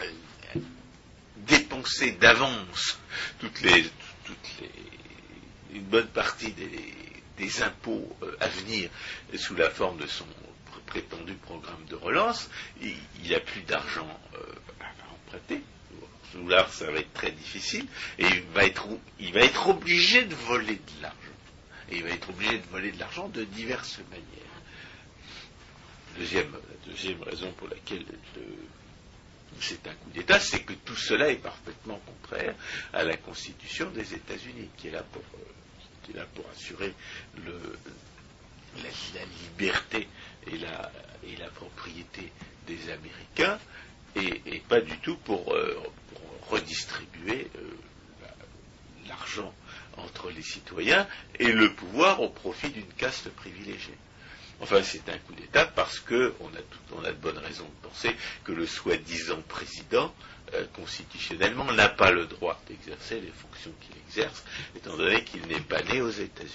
euh, 0.00 0.60
dépensé 1.36 2.12
d'avance 2.12 2.98
une 5.72 5.82
bonne 5.84 6.08
partie 6.08 6.52
des, 6.52 7.62
impôts 7.62 8.16
euh, 8.22 8.36
à 8.40 8.46
venir 8.48 8.88
sous 9.36 9.54
la 9.56 9.68
forme 9.68 9.98
de 9.98 10.06
son 10.06 10.26
prétendu 10.86 11.34
programme 11.34 11.84
de 11.88 11.96
relance, 11.96 12.50
il 12.80 13.30
n'a 13.30 13.40
plus 13.40 13.62
d'argent 13.62 14.06
à 14.80 14.84
emprunter. 15.12 15.62
Sous 16.32 16.48
l'art, 16.48 16.72
ça 16.72 16.90
va 16.90 16.98
être 16.98 17.12
très 17.12 17.30
difficile, 17.30 17.86
et 18.18 18.24
il 18.26 18.42
va 18.54 18.64
être, 18.64 19.68
obligé 19.68 20.24
de 20.24 20.34
voler 20.34 20.76
de 20.76 21.02
l'argent. 21.02 21.18
Et 21.90 21.96
il 21.96 22.02
va 22.02 22.10
être 22.10 22.30
obligé 22.30 22.58
de 22.58 22.66
voler 22.70 22.90
de 22.90 22.98
l'argent 22.98 23.28
de 23.28 23.44
diverses 23.44 24.00
manières. 24.10 24.26
Deuxième, 26.18 26.56
deuxième 26.86 27.22
raison 27.22 27.52
pour 27.52 27.68
laquelle 27.68 28.04
c'est 29.62 29.86
un 29.86 29.94
coup 29.94 30.10
d'État, 30.10 30.40
c'est 30.40 30.62
que 30.62 30.72
tout 30.72 30.96
cela 30.96 31.30
est 31.30 31.36
parfaitement 31.36 32.00
contraire 32.04 32.54
à 32.92 33.04
la 33.04 33.16
Constitution 33.16 33.90
des 33.90 34.14
États-Unis, 34.14 34.68
qui 34.76 34.88
est 34.88 34.92
là 34.92 35.04
pour, 35.12 35.22
euh, 35.34 36.22
assurer 36.52 36.92
la, 37.36 38.82
liberté 39.42 40.08
et 40.46 40.58
la, 40.58 40.90
et 41.24 41.36
la, 41.36 41.48
propriété 41.48 42.32
des 42.66 42.90
Américains, 42.90 43.58
et, 44.16 44.60
pas 44.68 44.80
du 44.80 44.98
tout 44.98 45.16
pour, 45.18 45.54
euh, 45.54 45.80
redistribuer 46.48 47.50
euh, 47.56 47.70
l'argent 49.08 49.54
entre 49.96 50.30
les 50.30 50.42
citoyens 50.42 51.06
et 51.38 51.52
le 51.52 51.72
pouvoir 51.72 52.20
au 52.20 52.28
profit 52.28 52.70
d'une 52.70 52.92
caste 52.94 53.30
privilégiée. 53.30 53.96
Enfin, 54.60 54.82
c'est 54.82 55.08
un 55.08 55.18
coup 55.18 55.34
d'État 55.34 55.66
parce 55.66 55.98
qu'on 56.00 56.14
a, 56.14 57.08
a 57.08 57.12
de 57.12 57.16
bonnes 57.16 57.38
raisons 57.38 57.64
de 57.64 57.88
penser 57.88 58.14
que 58.44 58.52
le 58.52 58.66
soi-disant 58.66 59.42
président, 59.48 60.14
euh, 60.54 60.66
constitutionnellement, 60.74 61.72
n'a 61.72 61.88
pas 61.88 62.10
le 62.10 62.26
droit 62.26 62.60
d'exercer 62.68 63.20
les 63.20 63.30
fonctions 63.30 63.72
qu'il 63.80 63.96
exerce, 64.08 64.44
étant 64.76 64.96
donné 64.96 65.24
qu'il 65.24 65.46
n'est 65.46 65.60
pas 65.60 65.82
né 65.82 66.00
aux 66.00 66.10
États-Unis. 66.10 66.52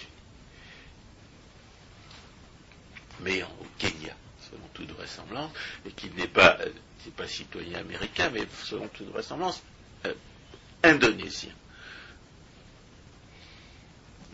Mais 3.22 3.44
au 3.44 3.68
Kenya, 3.78 4.16
selon 4.50 4.68
toute 4.74 4.92
vraisemblance, 4.92 5.52
et 5.86 5.92
qu'il 5.92 6.14
n'est 6.16 6.28
pas, 6.28 6.58
euh, 6.62 7.28
citoyen 7.28 7.80
américain, 7.80 8.30
mais 8.34 8.46
selon 8.64 8.88
toute 8.90 9.10
vraisemblance, 9.12 9.64
euh, 10.06 10.14
indonésien. 10.84 11.52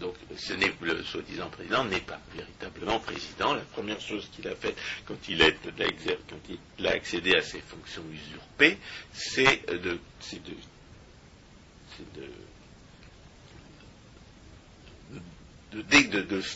Donc, 0.04 0.16
ce 0.36 0.52
n'est 0.52 0.74
le 0.82 1.02
soi-disant 1.02 1.50
président 1.50 1.86
n'est 1.86 2.02
pas 2.02 2.20
véritablement 2.36 3.00
président. 3.00 3.54
La 3.54 3.62
première 3.62 4.02
chose 4.02 4.28
qu'il 4.36 4.46
a 4.50 4.56
faite 4.56 4.76
quand 5.06 5.16
il, 5.30 5.42
a 5.42 6.90
accédé 6.92 7.36
à 7.36 7.42
ses 7.42 7.62
fonctions 7.62 8.04
usurpées, 8.12 8.78
c'est 9.14 9.66
de, 9.72 9.98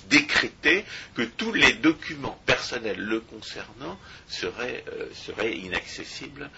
décréter 0.10 0.84
que 1.16 1.22
tous 1.22 1.54
les 1.54 1.72
documents 1.76 2.38
personnels 2.46 3.00
le 3.00 3.22
concernant 3.22 3.98
seraient, 4.28 4.84
euh, 4.92 5.50
inaccessibles 5.54 6.50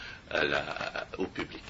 au 1.20 1.28
public. 1.28 1.64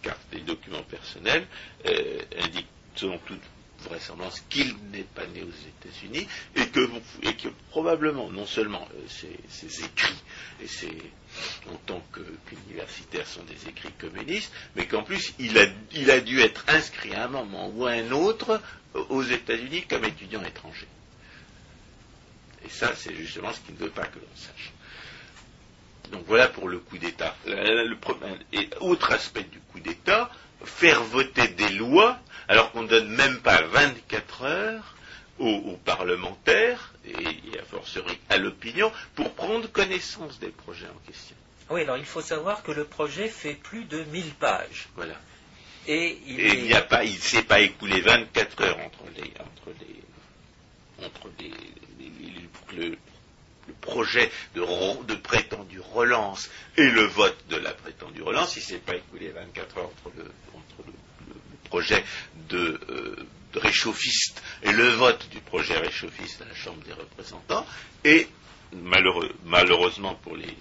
Car 0.00 0.16
les 0.32 0.40
documents 0.40 0.84
personnels 0.84 1.46
euh, 1.84 2.22
indiquent 2.42 2.66
selon 2.96 3.18
toute 3.18 3.42
vraisemblance 3.80 4.42
qu'il 4.48 4.74
n'est 4.92 5.04
pas 5.14 5.26
né 5.26 5.42
aux 5.42 5.86
États-Unis 5.86 6.26
et 6.56 6.66
que, 6.66 7.48
probablement 7.70 8.30
non 8.30 8.46
seulement 8.46 8.86
euh, 8.94 9.06
ses, 9.48 9.84
écrits 9.84 10.22
et 10.60 10.66
ses, 10.66 10.96
en 11.70 11.76
tant 11.86 12.02
qu'universitaire 12.46 13.26
sont 13.26 13.44
des 13.44 13.68
écrits 13.68 13.92
communistes, 13.92 14.52
mais 14.74 14.86
qu'en 14.86 15.02
plus 15.02 15.34
il 15.38 15.58
a, 15.58 16.20
dû 16.20 16.40
être 16.40 16.64
inscrit 16.68 17.14
à 17.14 17.24
un 17.24 17.28
moment 17.28 17.68
ou 17.68 17.86
à 17.86 17.92
un 17.92 18.10
autre 18.10 18.60
euh, 18.96 19.04
aux 19.10 19.22
États-Unis 19.22 19.84
comme 19.88 20.04
étudiant 20.04 20.42
étranger. 20.44 20.88
Et 22.64 22.68
ça, 22.68 22.92
c'est 22.96 23.14
justement 23.14 23.52
ce 23.52 23.60
qu'il 23.60 23.74
ne 23.74 23.80
veut 23.80 23.90
pas 23.90 24.06
que 24.06 24.18
l'on 24.18 24.36
sache. 24.36 24.72
Donc 26.10 26.24
voilà 26.26 26.48
pour 26.48 26.68
le 26.68 26.78
coup 26.78 26.98
d'État. 26.98 27.36
Autre 28.80 29.12
aspect 29.12 29.44
du 29.44 29.60
coup 29.60 29.78
d'État, 29.78 30.30
faire 30.64 31.02
voter 31.04 31.48
des 31.48 31.70
lois 31.70 32.18
alors 32.48 32.72
qu'on 32.72 32.82
ne 32.82 32.88
donne 32.88 33.08
même 33.08 33.40
pas 33.40 33.62
24 33.62 34.42
heures 34.42 34.94
aux, 35.38 35.78
parlementaires 35.84 36.92
et, 37.06 37.58
à 37.58 37.62
fortiori 37.64 38.18
à 38.28 38.38
l'opinion 38.38 38.90
pour 39.14 39.32
prendre 39.34 39.70
connaissance 39.70 40.38
des 40.40 40.48
projets 40.48 40.86
en 40.86 41.06
question. 41.06 41.36
Oui, 41.70 41.82
alors 41.82 41.96
il 41.96 42.04
faut 42.04 42.22
savoir 42.22 42.62
que 42.62 42.72
le 42.72 42.84
projet 42.84 43.28
fait 43.28 43.54
plus 43.54 43.84
de 43.84 44.02
1000 44.04 44.34
pages. 44.34 44.88
Voilà. 44.96 45.14
Et 45.86 46.18
il 46.26 46.64
n'y 46.64 46.74
a 46.74 46.82
pas, 46.82 47.04
il 47.04 47.14
ne 47.14 47.18
s'est 47.18 47.42
pas 47.42 47.60
écoulé 47.60 48.00
24 48.00 48.62
heures 48.62 48.78
entre 48.78 49.04
les, 49.16 49.32
entre 49.40 49.78
les, 49.80 51.06
entre 51.06 51.28
le, 52.76 52.98
projet 53.72 54.30
de, 54.54 54.60
de, 55.06 55.14
prétendue 55.14 55.80
relance 55.92 56.50
et 56.76 56.88
le 56.90 57.02
vote 57.02 57.36
de 57.50 57.56
la 57.56 57.72
prétendue 57.72 58.22
relance, 58.22 58.56
il 58.56 58.60
ne 58.60 58.64
s'est 58.64 58.78
pas 58.78 58.96
écoulé 58.96 59.30
24 59.30 59.78
heures 59.78 59.90
entre 60.04 60.16
le, 60.16 60.24
le 60.24 61.68
projet 61.68 62.04
de, 62.48 62.80
euh, 62.90 63.16
réchauffiste 63.54 64.42
et 64.62 64.72
le 64.72 64.88
vote 64.88 65.28
du 65.30 65.40
projet 65.40 65.76
réchauffiste 65.78 66.42
à 66.42 66.44
la 66.46 66.54
Chambre 66.54 66.82
des 66.84 66.92
représentants. 66.92 67.66
Et 68.04 68.28
malheureusement 69.44 70.14
pour 70.22 70.36
les, 70.36 70.54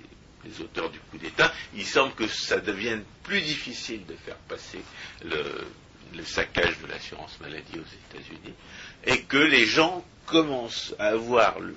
auteurs 0.61 0.89
du 0.89 0.99
coup 1.11 1.17
d'État, 1.17 1.51
il 1.75 1.85
semble 1.85 2.13
que 2.13 2.25
ça 2.27 2.59
devienne 2.59 3.03
plus 3.23 3.41
difficile 3.41 4.05
de 4.05 4.15
faire 4.15 4.37
passer 4.47 4.79
le, 5.25 5.43
le 6.15 6.23
saccage 6.23 6.79
de 6.79 6.87
l'assurance 6.87 7.37
maladie 7.41 7.77
aux 7.77 8.15
États-Unis 8.15 8.53
et 9.05 9.23
que 9.23 9.35
les 9.37 9.65
gens 9.65 10.05
commencent 10.25 10.95
à 10.99 11.07
avoir 11.07 11.59
le, 11.59 11.75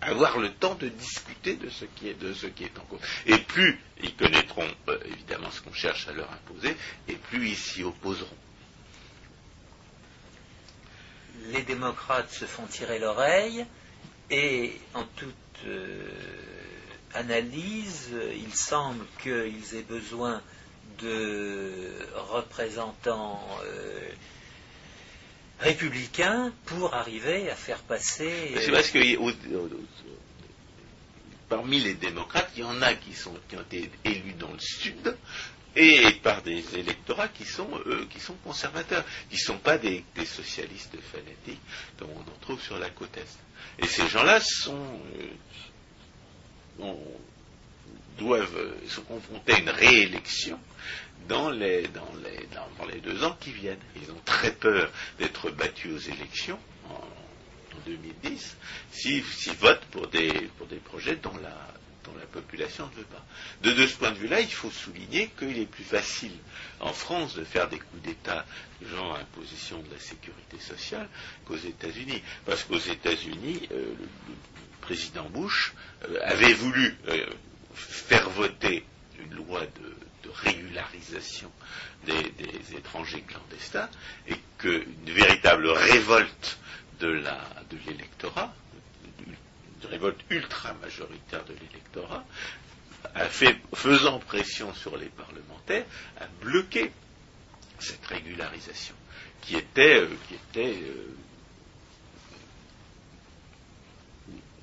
avoir 0.00 0.38
le 0.38 0.50
temps 0.50 0.74
de 0.74 0.88
discuter 0.88 1.56
de 1.56 1.68
ce 1.68 1.84
qui 1.84 2.08
est, 2.08 2.14
de 2.14 2.32
ce 2.32 2.46
qui 2.46 2.64
est 2.64 2.78
en 2.78 2.84
cause. 2.84 3.00
Et 3.26 3.38
plus 3.38 3.78
ils 4.02 4.14
connaîtront 4.16 4.68
euh, 4.88 4.98
évidemment 5.04 5.50
ce 5.50 5.60
qu'on 5.60 5.72
cherche 5.72 6.08
à 6.08 6.12
leur 6.12 6.30
imposer, 6.32 6.76
et 7.08 7.14
plus 7.14 7.50
ils 7.50 7.56
s'y 7.56 7.82
opposeront. 7.82 8.28
Les 11.48 11.62
démocrates 11.62 12.30
se 12.30 12.44
font 12.44 12.66
tirer 12.66 12.98
l'oreille, 12.98 13.66
et 14.30 14.80
en 14.94 15.04
toute 15.16 15.34
euh, 15.66 16.08
analyse, 17.14 18.10
il 18.36 18.54
semble 18.54 19.04
qu'ils 19.22 19.74
aient 19.74 19.82
besoin 19.82 20.40
de 21.00 22.06
représentants 22.14 23.42
euh, 23.64 24.08
républicain 25.60 26.52
pour 26.66 26.94
arriver 26.94 27.50
à 27.50 27.54
faire 27.54 27.80
passer. 27.80 28.54
C'est 28.56 28.70
parce 28.70 28.90
que 28.90 28.98
parmi 31.48 31.80
les 31.80 31.94
démocrates, 31.94 32.50
il 32.56 32.60
y 32.60 32.64
en 32.64 32.80
a 32.80 32.94
qui, 32.94 33.12
sont, 33.12 33.32
ont 33.32 33.60
été 33.62 33.90
élus 34.04 34.34
dans 34.34 34.52
le 34.52 34.58
Sud 34.58 35.16
et 35.76 36.12
par 36.22 36.42
des 36.42 36.64
électorats 36.76 37.28
qui 37.28 37.44
sont, 37.44 37.68
qui 38.08 38.20
sont 38.20 38.34
conservateurs, 38.44 39.04
qui 39.28 39.36
ne 39.36 39.40
sont 39.40 39.58
pas 39.58 39.78
des, 39.78 40.04
socialistes 40.24 40.96
fanatiques 41.12 41.60
comme 41.98 42.10
on 42.10 42.20
en 42.20 42.38
trouve 42.40 42.60
sur 42.60 42.78
la 42.78 42.90
côte 42.90 43.16
Est. 43.16 43.38
Et 43.78 43.86
ces 43.86 44.08
gens-là 44.08 44.40
euh, 46.80 46.92
doivent, 48.18 48.74
sont 48.88 49.02
confrontés 49.02 49.54
à 49.54 49.58
une 49.58 49.70
réélection 49.70 50.58
dans 51.30 51.48
les, 51.48 51.82
dans, 51.88 52.12
les, 52.24 52.48
dans, 52.48 52.86
les, 52.86 53.00
deux 53.00 53.22
ans 53.22 53.36
qui 53.40 53.52
viennent. 53.52 53.78
Ils 53.94 54.10
ont 54.10 54.20
très 54.24 54.50
peur 54.50 54.90
d'être 55.18 55.50
battus 55.50 55.92
aux 55.94 56.12
élections 56.12 56.58
en, 56.90 57.00
2010 57.86 58.56
s'ils 58.90 59.22
votent 59.60 59.84
pour 59.92 60.08
des, 60.08 60.32
pour 60.58 60.66
des 60.66 60.76
projets 60.76 61.16
dont 61.16 61.36
la, 61.40 61.56
dont 62.04 62.12
la 62.18 62.26
population 62.26 62.86
ne 62.88 62.96
veut 62.96 63.04
pas. 63.04 63.24
De, 63.62 63.70
de 63.70 63.86
ce 63.86 63.96
point 63.96 64.10
de 64.10 64.18
vue-là, 64.18 64.40
il 64.40 64.52
faut 64.52 64.70
souligner 64.70 65.28
qu'il 65.38 65.56
est 65.56 65.66
plus 65.70 65.84
facile 65.84 66.32
en 66.80 66.92
France 66.92 67.36
de 67.36 67.44
faire 67.44 67.68
des 67.68 67.78
coups 67.78 68.02
d'État, 68.02 68.44
genre 68.92 69.16
imposition 69.16 69.78
de 69.78 69.90
la 69.94 70.00
sécurité 70.00 70.58
sociale, 70.58 71.08
qu'aux 71.46 71.56
États-Unis. 71.56 72.22
Parce 72.44 72.64
qu'aux 72.64 72.76
États-Unis, 72.78 73.68
euh, 73.70 73.94
le, 73.98 74.34
président 74.80 75.28
Bush 75.30 75.74
euh, 76.08 76.18
avait 76.24 76.54
voulu 76.54 76.96
euh, 77.08 77.24
faire 77.74 78.28
voter 78.30 78.84
une 79.20 79.34
loi 79.36 79.60
de, 79.60 79.94
régularisation 80.28 81.50
des, 82.06 82.32
étrangers 82.76 83.22
clandestins 83.22 83.88
et 84.28 84.36
qu'une 84.58 84.84
véritable 85.06 85.68
révolte 85.68 86.58
de 87.00 87.24
l'électorat, 87.86 88.54
une 89.26 89.88
révolte 89.88 90.20
ultra 90.30 90.74
majoritaire 90.74 91.44
de 91.44 91.54
l'électorat, 91.54 92.24
faisant 93.72 94.18
pression 94.18 94.74
sur 94.74 94.96
les 94.96 95.06
parlementaires, 95.06 95.86
a 96.20 96.26
bloqué 96.42 96.92
cette 97.78 98.04
régularisation, 98.06 98.94
euh, 99.52 99.60
euh, 99.78 100.06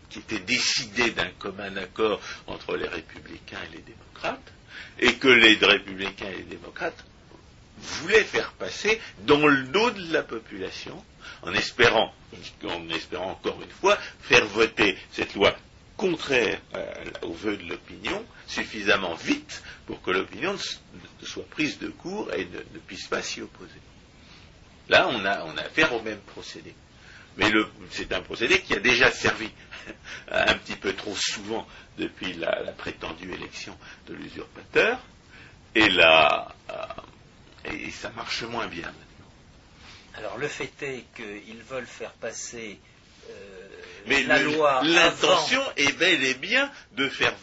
qui 0.09 0.19
était 0.19 0.39
décidée 0.39 1.11
d'un 1.11 1.29
commun 1.39 1.75
accord 1.77 2.21
entre 2.45 2.77
les 2.77 2.87
républicains 2.87 3.59
et 3.71 3.75
les 3.75 3.81
démocrates, 3.81 4.53
et 4.99 5.13
que 5.15 5.27
les 5.27 5.55
républicains 5.55 6.29
et 6.29 6.37
les 6.37 6.43
démocrates 6.43 7.05
voulaient 7.77 8.23
faire 8.23 8.51
passer 8.53 8.99
dans 9.25 9.45
le 9.45 9.63
dos 9.63 9.91
de 9.91 10.11
la 10.11 10.23
population, 10.23 11.03
en 11.43 11.53
espérant, 11.53 12.13
en 12.65 12.89
espérant 12.89 13.31
encore 13.31 13.61
une 13.61 13.69
fois, 13.69 13.97
faire 14.21 14.45
voter 14.47 14.97
cette 15.11 15.35
loi 15.35 15.55
contraire 15.95 16.61
aux 17.23 17.33
vœux 17.33 17.57
de 17.57 17.69
l'opinion 17.69 18.23
suffisamment 18.45 19.15
vite 19.15 19.63
pour 19.85 20.01
que 20.01 20.11
l'opinion 20.11 20.55
soit 21.23 21.47
prise 21.49 21.79
de 21.79 21.89
court 21.89 22.31
et 22.33 22.45
ne, 22.45 22.79
puisse 22.79 23.07
pas 23.07 23.21
s'y 23.21 23.41
opposer. 23.41 23.81
Là, 24.89 25.07
on 25.09 25.25
a, 25.25 25.43
on 25.45 25.57
a 25.57 25.61
affaire 25.61 25.93
au 25.93 26.01
même 26.01 26.19
procédé. 26.19 26.73
Mais 27.37 27.51
c'est 27.91 28.11
un 28.13 28.21
procédé 28.21 28.61
qui 28.61 28.73
a 28.73 28.79
déjà 28.79 29.11
servi 29.11 29.49
un 30.31 30.55
petit 30.55 30.75
peu 30.75 30.93
trop 30.93 31.15
souvent 31.15 31.67
depuis 31.97 32.33
la, 32.33 32.51
prétendue 32.77 33.31
élection 33.31 33.77
de 34.07 34.13
l'usurpateur, 34.13 34.99
et, 35.75 35.89
là, 35.89 36.55
euh, 36.69 37.71
et 37.71 37.91
ça 37.91 38.09
marche 38.11 38.43
moins 38.43 38.67
bien 38.67 38.87
maintenant. 38.87 39.03
Alors 40.15 40.37
le 40.37 40.47
fait 40.47 40.73
est 40.81 41.05
qu'ils 41.15 41.61
veulent 41.61 41.85
faire 41.85 42.13
passer 42.13 42.79
euh, 43.29 43.67
mais 44.07 44.23
l'intention 44.23 45.61
est 45.75 45.91
bel 45.97 46.23
et 46.23 46.33
bien 46.35 46.71
de 46.93 47.09
faire, 47.09 47.35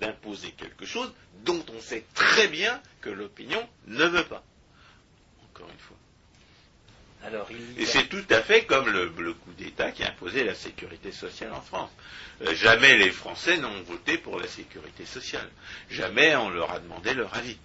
d'imposer 0.00 0.52
quelque 0.52 0.84
chose 0.84 1.12
dont 1.44 1.64
on 1.74 1.80
sait 1.80 2.04
très 2.14 2.48
bien 2.48 2.80
que 3.00 3.08
l'opinion 3.08 3.66
ne 3.86 4.04
veut 4.04 4.24
pas. 4.24 4.44
Encore 5.44 5.68
une 5.70 5.78
fois. 5.78 5.96
Et 7.78 7.86
c'est 7.86 8.08
tout 8.08 8.24
à 8.30 8.42
fait 8.42 8.64
comme 8.64 8.88
le, 8.88 9.08
coup 9.34 9.52
d'État 9.52 9.92
qui 9.92 10.02
a 10.02 10.08
imposé 10.08 10.44
la 10.44 10.54
sécurité 10.54 11.12
sociale 11.12 11.52
en 11.52 11.60
France. 11.60 11.90
Euh, 12.42 12.54
jamais 12.54 12.96
les 12.96 13.10
Français 13.10 13.58
n'ont 13.58 13.82
voté 13.82 14.18
pour 14.18 14.40
la 14.40 14.48
sécurité 14.48 15.06
sociale. 15.06 15.48
Jamais 15.88 16.34
on 16.34 16.50
leur 16.50 16.72
a 16.72 16.80
demandé 16.80 17.14
leur 17.14 17.34
avis. 17.34 17.56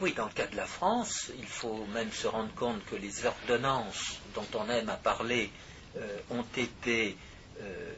Oui, 0.00 0.12
dans 0.14 0.26
le 0.26 0.32
cas 0.32 0.46
de 0.46 0.56
la 0.56 0.66
France, 0.66 1.30
il 1.38 1.46
faut 1.46 1.86
même 1.86 2.12
se 2.12 2.26
rendre 2.26 2.52
compte 2.54 2.84
que 2.86 2.96
les 2.96 3.24
ordonnances 3.26 4.18
dont 4.34 4.46
on 4.54 4.68
aime 4.68 4.88
à 4.88 4.96
parler 4.96 5.50
euh, 5.96 6.18
ont 6.30 6.46
été 6.56 7.16
euh, 7.60 7.92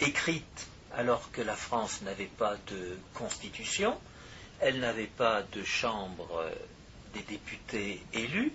écrites 0.00 0.68
alors 0.94 1.30
que 1.32 1.42
la 1.42 1.56
France 1.56 2.02
n'avait 2.02 2.30
pas 2.38 2.56
de 2.68 2.96
constitution, 3.14 3.98
elle 4.60 4.80
n'avait 4.80 5.06
pas 5.06 5.42
de 5.42 5.62
chambre 5.62 6.50
des 7.12 7.20
députés 7.20 8.02
élus, 8.14 8.52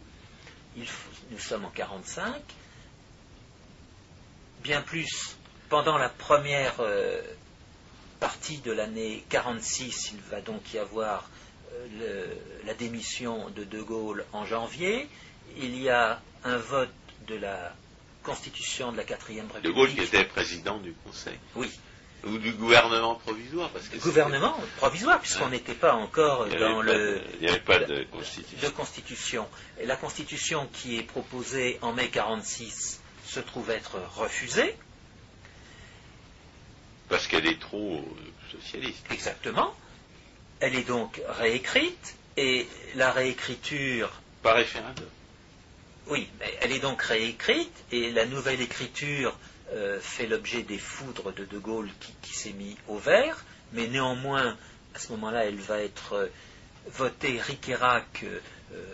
nous 0.78 1.39
sommes 1.39 1.65
en 1.65 1.69
45, 1.69 2.41
bien 4.63 4.82
plus 4.82 5.36
pendant 5.69 5.97
la 5.97 6.09
première 6.09 6.76
partie 8.19 8.59
de 8.59 8.72
l'année 8.72 9.24
46, 9.30 10.11
il 10.13 10.22
va 10.30 10.41
donc 10.41 10.74
y 10.74 10.78
avoir 10.78 11.30
la 12.65 12.74
démission 12.74 13.49
de 13.49 13.63
De 13.63 13.82
Gaulle 13.82 14.26
en 14.34 14.45
janvier, 14.45 15.07
il 15.57 15.78
y 15.78 15.89
a 15.89 16.22
un 16.43 16.57
vote 16.57 16.89
de 17.28 17.36
la 17.36 17.74
constitution 18.24 18.91
de 18.91 18.97
la 18.97 19.03
quatrième 19.03 19.47
République. 19.47 19.76
De 19.76 19.76
Gaulle 19.76 19.93
qui 19.93 20.01
était 20.01 20.26
président 20.26 20.78
du 20.80 20.93
Conseil. 20.93 21.38
Oui. 21.55 21.69
Ou 22.24 22.38
du 22.38 22.51
gouvernement 22.51 23.15
provisoire. 23.15 23.69
Parce 23.72 23.88
que 23.88 23.97
gouvernement 23.97 24.55
provisoire, 24.78 25.19
puisqu'on 25.19 25.49
n'était 25.49 25.74
pas 25.74 25.93
encore 25.93 26.47
dans 26.47 26.82
le. 26.82 27.22
il 27.36 27.41
n'y 27.41 27.49
avait 27.49 27.59
pas 27.59 27.80
de 27.80 28.03
constitution. 28.03 28.69
De 28.69 28.74
constitution. 28.74 29.47
Et 29.80 29.86
la 29.86 29.95
constitution 29.95 30.69
qui 30.72 30.97
est 30.97 31.03
proposée 31.03 31.80
en 31.82 31.93
mai 31.93 32.09
46 32.09 33.01
se 33.26 33.39
trouve 33.39 33.72
être 33.72 33.97
refusée. 34.15 34.76
Parce 37.09 37.28
qu'elle 37.28 37.47
est 37.47 37.59
trop 37.59 37.97
euh, 37.97 38.57
socialiste. 38.57 39.05
Exactement. 39.11 39.76
Elle 40.59 40.76
est 40.76 40.88
donc 40.88 41.19
réécrite, 41.28 42.15
et 42.38 42.67
la 42.95 43.11
réécriture. 43.11 44.11
Par 44.43 44.55
référendum. 44.55 45.05
Oui, 46.07 46.28
mais 46.39 46.57
elle 46.61 46.72
est 46.72 46.80
donc 46.80 47.01
réécrite 47.01 47.84
et 47.91 48.11
la 48.11 48.26
nouvelle 48.26 48.61
écriture 48.61 49.38
euh, 49.74 49.99
fait 50.01 50.28
l'objet 50.28 50.63
des 50.63 50.78
foudres 50.78 51.34
de 51.34 51.45
De 51.45 51.57
Gaulle 51.57 51.89
qui, 52.22 52.34
s'est 52.34 52.51
mis 52.51 52.76
au 52.89 52.97
vert, 52.97 53.45
mais 53.72 53.88
néanmoins, 53.88 54.57
à 54.93 54.99
ce 54.99 55.11
moment-là, 55.13 55.45
elle 55.45 55.59
va 55.59 55.80
être 55.80 56.13
euh, 56.13 56.28
votée 56.88 57.39
ric 57.39 57.72
euh, 57.72 58.39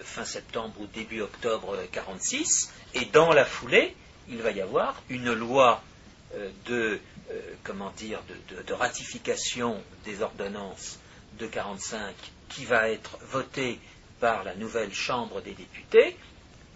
fin 0.03 0.23
septembre 0.23 0.75
ou 0.79 0.85
début 0.85 1.21
octobre 1.21 1.75
46, 1.91 2.71
et 2.93 3.05
dans 3.05 3.33
la 3.33 3.43
foulée, 3.43 3.95
il 4.29 4.37
va 4.43 4.51
y 4.51 4.61
avoir 4.61 5.01
une 5.09 5.33
loi 5.33 5.81
de, 6.65 6.99
comment 7.63 7.91
dire, 7.91 8.21
de, 8.49 8.73
ratification 8.73 9.81
des 10.03 10.21
ordonnances 10.21 10.99
de 11.39 11.47
45 11.47 12.13
qui 12.49 12.65
va 12.65 12.89
être 12.89 13.17
votée 13.31 13.79
par 14.19 14.43
la 14.43 14.53
nouvelle 14.55 14.93
Chambre 14.93 15.41
des 15.41 15.53
députés 15.53 16.17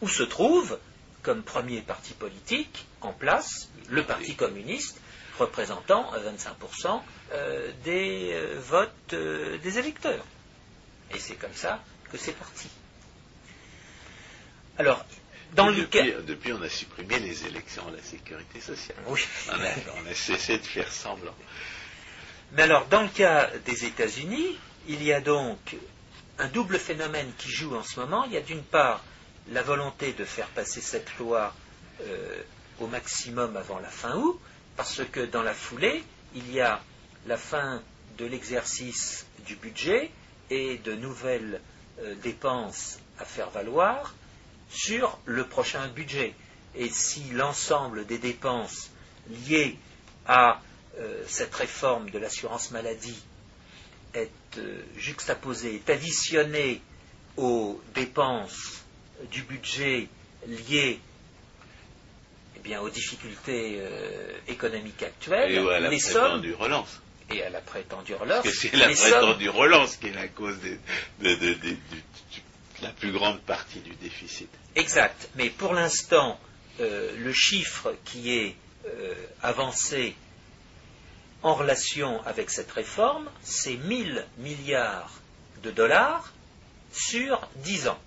où 0.01 0.07
se 0.07 0.23
trouve, 0.23 0.79
comme 1.23 1.43
premier 1.43 1.81
parti 1.81 2.13
politique 2.13 2.85
en 3.01 3.13
place, 3.13 3.69
le 3.89 4.03
Parti 4.03 4.35
communiste, 4.35 4.99
représentant 5.39 6.11
25% 6.13 7.01
euh, 7.33 7.71
des 7.83 8.31
euh, 8.33 8.59
votes 8.59 9.13
euh, 9.13 9.57
des 9.59 9.79
électeurs. 9.79 10.25
Et 11.13 11.19
c'est 11.19 11.35
comme 11.35 11.53
ça 11.53 11.83
que 12.11 12.17
c'est 12.17 12.33
parti. 12.33 12.69
Alors, 14.77 15.05
dans 15.53 15.67
le 15.67 15.75
depuis, 15.75 16.13
depuis, 16.25 16.53
on 16.53 16.61
a 16.61 16.69
supprimé 16.69 17.19
les 17.19 17.45
élections 17.45 17.87
à 17.87 17.91
la 17.91 18.01
sécurité 18.01 18.61
sociale. 18.61 18.97
Oui. 19.07 19.21
On 19.49 20.09
a, 20.09 20.13
cessé 20.13 20.57
de 20.57 20.63
faire 20.63 20.91
semblant. 20.91 21.35
Mais 22.53 22.63
alors, 22.63 22.85
dans 22.87 23.01
le 23.01 23.09
cas 23.09 23.49
des 23.65 23.85
États-Unis, 23.85 24.57
il 24.87 25.03
y 25.03 25.11
a 25.11 25.19
donc 25.19 25.75
un 26.39 26.47
double 26.47 26.79
phénomène 26.79 27.31
qui 27.37 27.49
joue 27.49 27.75
en 27.75 27.83
ce 27.83 27.99
moment. 27.99 28.23
Il 28.25 28.33
y 28.33 28.37
a 28.37 28.41
d'une 28.41 28.63
part 28.63 29.03
la 29.51 29.61
volonté 29.61 30.13
de 30.13 30.25
faire 30.25 30.47
passer 30.47 30.81
cette 30.81 31.17
loi 31.17 31.53
euh, 32.01 32.41
au 32.79 32.87
maximum 32.87 33.57
avant 33.57 33.79
la 33.79 33.89
fin 33.89 34.15
août, 34.15 34.39
parce 34.77 35.03
que 35.11 35.19
dans 35.19 35.43
la 35.43 35.53
foulée, 35.53 36.03
il 36.33 36.51
y 36.51 36.61
a 36.61 36.81
la 37.27 37.37
fin 37.37 37.83
de 38.17 38.25
l'exercice 38.25 39.25
du 39.45 39.55
budget 39.55 40.09
et 40.49 40.77
de 40.77 40.95
nouvelles 40.95 41.61
euh, 41.99 42.15
dépenses 42.15 42.99
à 43.19 43.25
faire 43.25 43.49
valoir 43.49 44.15
sur 44.69 45.19
le 45.25 45.45
prochain 45.45 45.87
budget. 45.89 46.33
Et 46.75 46.89
si 46.89 47.29
l'ensemble 47.31 48.05
des 48.05 48.17
dépenses 48.17 48.89
liées 49.29 49.77
à 50.25 50.61
euh, 50.97 51.23
cette 51.27 51.53
réforme 51.53 52.09
de 52.09 52.19
l'assurance 52.19 52.71
maladie 52.71 53.21
est 54.13 54.31
juxtaposée, 54.97 55.75
est 55.75 55.89
additionnée 55.89 56.81
aux 57.37 57.81
dépenses 57.93 58.80
du 59.29 59.43
budget 59.43 60.07
lié 60.47 60.99
eh 62.55 62.59
bien, 62.59 62.81
aux 62.81 62.89
difficultés 62.89 63.77
euh, 63.79 64.33
économiques 64.47 65.01
actuelles, 65.03 65.51
et 65.51 65.57
à 65.57 65.79
la 65.79 65.89
prétendue 65.89 66.53
relance. 66.53 67.01
Et 67.29 67.43
à 67.43 67.49
la 67.49 67.61
prétendue 67.61 68.13
relance. 68.13 68.43
Parce 68.43 68.55
que 68.55 68.69
c'est 68.69 68.75
la 68.75 68.89
prétendue 68.89 69.49
relance 69.49 69.97
qui 69.97 70.07
est 70.07 70.13
la 70.13 70.27
cause 70.27 70.57
de, 70.59 70.77
la 72.81 72.89
plus 72.89 73.11
grande 73.11 73.39
partie 73.41 73.79
du 73.79 73.95
déficit. 73.95 74.49
Exact. 74.75 75.29
Mais 75.35 75.49
pour 75.49 75.73
l'instant, 75.73 76.39
euh, 76.79 77.11
le 77.17 77.33
chiffre 77.33 77.95
qui 78.05 78.31
est 78.31 78.55
euh, 78.85 79.13
avancé 79.41 80.15
en 81.43 81.55
relation 81.55 82.21
avec 82.25 82.49
cette 82.49 82.71
réforme, 82.71 83.29
c'est 83.41 83.75
1000 83.75 84.25
milliards 84.37 85.13
de 85.63 85.71
dollars 85.71 86.31
sur 86.91 87.47
10 87.57 87.87
ans. 87.87 87.99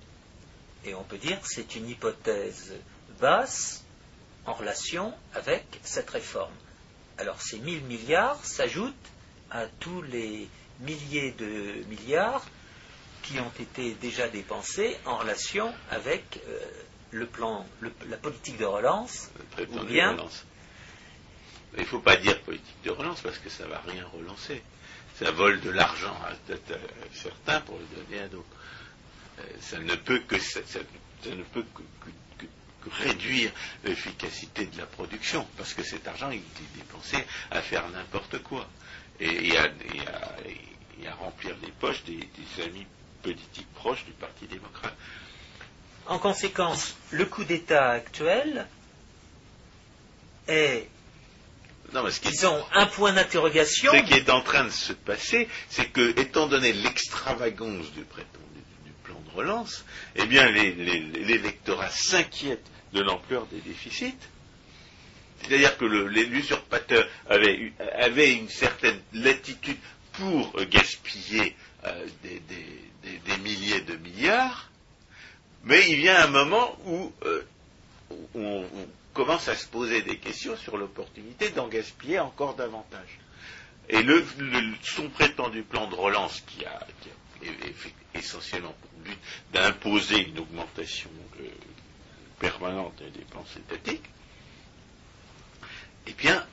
Et 0.85 0.95
on 0.95 1.03
peut 1.03 1.19
dire 1.19 1.41
que 1.41 1.49
c'est 1.49 1.77
une 1.77 1.89
hypothèse 1.89 2.75
basse 3.21 3.85
en 4.47 4.53
relation 4.53 5.15
avec 5.35 5.65
cette 5.83 6.11
réforme. 6.11 6.53
Alors 7.19 7.41
ces 7.41 7.59
1000 7.59 7.85
milliards 7.85 8.45
s'ajoutent 8.45 8.95
à 9.51 9.67
tous 9.67 10.03
les 10.03 10.49
milliers 10.81 11.33
de 11.33 11.85
milliards 11.89 12.45
qui 13.23 13.39
ont 13.41 13.53
été 13.59 13.95
déjà 13.95 14.29
dépensés 14.29 14.99
en 15.07 15.17
relation 15.17 15.73
avec 15.91 16.41
euh, 16.47 16.61
le 17.13 17.27
plan, 17.27 17.65
la 18.09 18.17
politique 18.17 18.59
de 18.59 18.65
relance, 18.65 19.31
ou 19.59 19.85
bien 19.85 20.17
Il 21.77 21.81
ne 21.81 21.87
faut 21.87 22.01
pas 22.01 22.17
dire 22.17 22.41
politique 22.43 22.83
de 22.85 22.91
relance 22.91 23.21
parce 23.23 23.39
que 23.39 23.49
ça 23.49 23.65
ne 23.65 23.71
va 23.71 23.81
rien 23.87 24.05
relancer. 24.13 24.63
Ça 25.19 25.31
vole 25.31 25.61
de 25.61 25.71
l'argent 25.71 26.17
à, 26.27 26.33
certains 27.15 27.61
pour 27.61 27.79
le 27.79 28.03
donner 28.03 28.23
à 28.23 28.29
d'autres. 28.29 28.45
Ça 29.61 29.79
ne 29.79 29.95
peut 29.95 30.21
que, 30.21 30.39
ça, 30.39 30.61
ne 31.27 31.43
peut 31.43 31.65
que, 31.75 32.11
réduire 33.03 33.51
l'efficacité 33.85 34.67
de 34.67 34.77
la 34.77 34.85
production 34.85 35.47
parce 35.57 35.73
que 35.73 35.83
cet 35.83 36.07
argent 36.07 36.31
il 36.31 36.41
est 36.41 36.77
dépensé 36.77 37.17
à 37.51 37.63
faire 37.63 37.89
n'importe 37.89 38.43
quoi 38.43 38.69
et, 39.21 39.57
à, 39.57 39.71
remplir 41.15 41.57
les 41.63 41.71
poches 41.73 42.05
des, 42.05 42.17
des 42.19 42.63
amis 42.63 42.87
politiques 43.23 43.73
proches 43.75 44.05
du 44.05 44.13
Parti 44.13 44.47
démocrate. 44.47 44.95
En 46.07 46.19
conséquence, 46.19 46.95
le 47.11 47.25
coup 47.25 47.45
d'État 47.45 47.91
actuel 47.91 48.67
est, 50.47 50.87
non, 51.93 52.05
disons, 52.23 52.65
un 52.73 52.87
point 52.87 53.13
d'interrogation. 53.13 53.93
Ce 53.93 54.03
qui 54.03 54.15
est 54.15 54.31
en 54.31 54.43
train 54.43 54.65
de 54.65 54.71
se 54.71 54.93
passer, 54.93 55.49
c'est 55.69 55.87
que, 55.87 56.19
étant 56.21 56.47
donné 56.47 56.73
l'extravagance 56.73 57.91
du, 57.93 58.01
du, 58.01 58.05
plan 58.05 58.25
de 58.54 58.54
relance, 59.35 59.85
eh 60.17 60.27
bien, 60.27 60.49
l'électorat 60.51 61.91
s'inquiète 61.91 62.65
de 62.93 63.01
l'ampleur 63.01 63.47
des 63.47 63.61
déficits. 63.61 64.15
C'est-à-dire 65.43 65.77
que 65.77 65.85
l'usurpateur 65.85 67.07
avait, 67.29 67.73
avait, 67.99 68.35
une 68.35 68.49
certaine 68.49 68.99
latitude 69.13 69.77
pour 70.13 70.55
gaspiller 70.71 71.55
euh, 71.85 72.07
des, 72.23 73.37
milliers 73.43 73.83
de 73.83 73.97
milliards, 73.97 74.71
mais 75.65 75.83
il 75.91 75.97
vient 75.97 76.23
un 76.25 76.29
moment 76.29 76.79
où, 76.87 77.13
euh, 77.25 77.43
on, 78.35 78.65
commence 79.13 79.49
à 79.49 79.55
se 79.55 79.67
poser 79.69 80.03
des 80.03 80.17
questions 80.19 80.57
sur 80.57 80.77
l'opportunité 80.77 81.51
d'en 81.51 81.69
gaspiller 81.69 82.19
encore 82.19 82.57
davantage. 82.57 83.21
Et 83.89 84.03
le, 84.03 84.25
son 84.83 85.09
prétendu 85.09 85.63
plan 85.63 85.87
de 85.89 85.95
relance 85.95 86.41
qui 86.41 86.65
a, 86.65 86.81
essentiellement 88.15 88.75
d'imposer 89.53 90.29
une 90.29 90.39
augmentation 90.39 91.11
euh, 91.41 91.45
permanente 92.39 92.97
des 92.99 93.11
dépenses 93.11 93.57
étatiques, 93.57 94.05
eh 96.07 96.13
bien, 96.13 96.45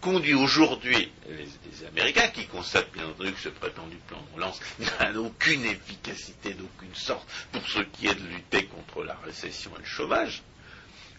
conduit 0.00 0.34
aujourd'hui 0.34 1.10
les, 1.28 1.86
Américains, 1.88 2.28
qui 2.28 2.46
constatent 2.46 2.92
bien 2.92 3.06
entendu 3.06 3.32
que 3.32 3.40
ce 3.40 3.48
prétendu 3.48 3.96
plan 4.06 4.18
de 4.30 4.34
relance 4.36 4.60
n'a 5.00 5.12
aucune 5.20 5.64
efficacité 5.64 6.54
d'aucune 6.54 6.94
sorte 6.94 7.28
pour 7.52 7.66
ce 7.68 7.80
qui 7.80 8.06
est 8.06 8.14
de 8.14 8.26
lutter 8.26 8.66
contre 8.66 9.02
la 9.04 9.14
récession 9.24 9.70
et 9.76 9.80
le 9.80 9.84
chômage, 9.84 10.42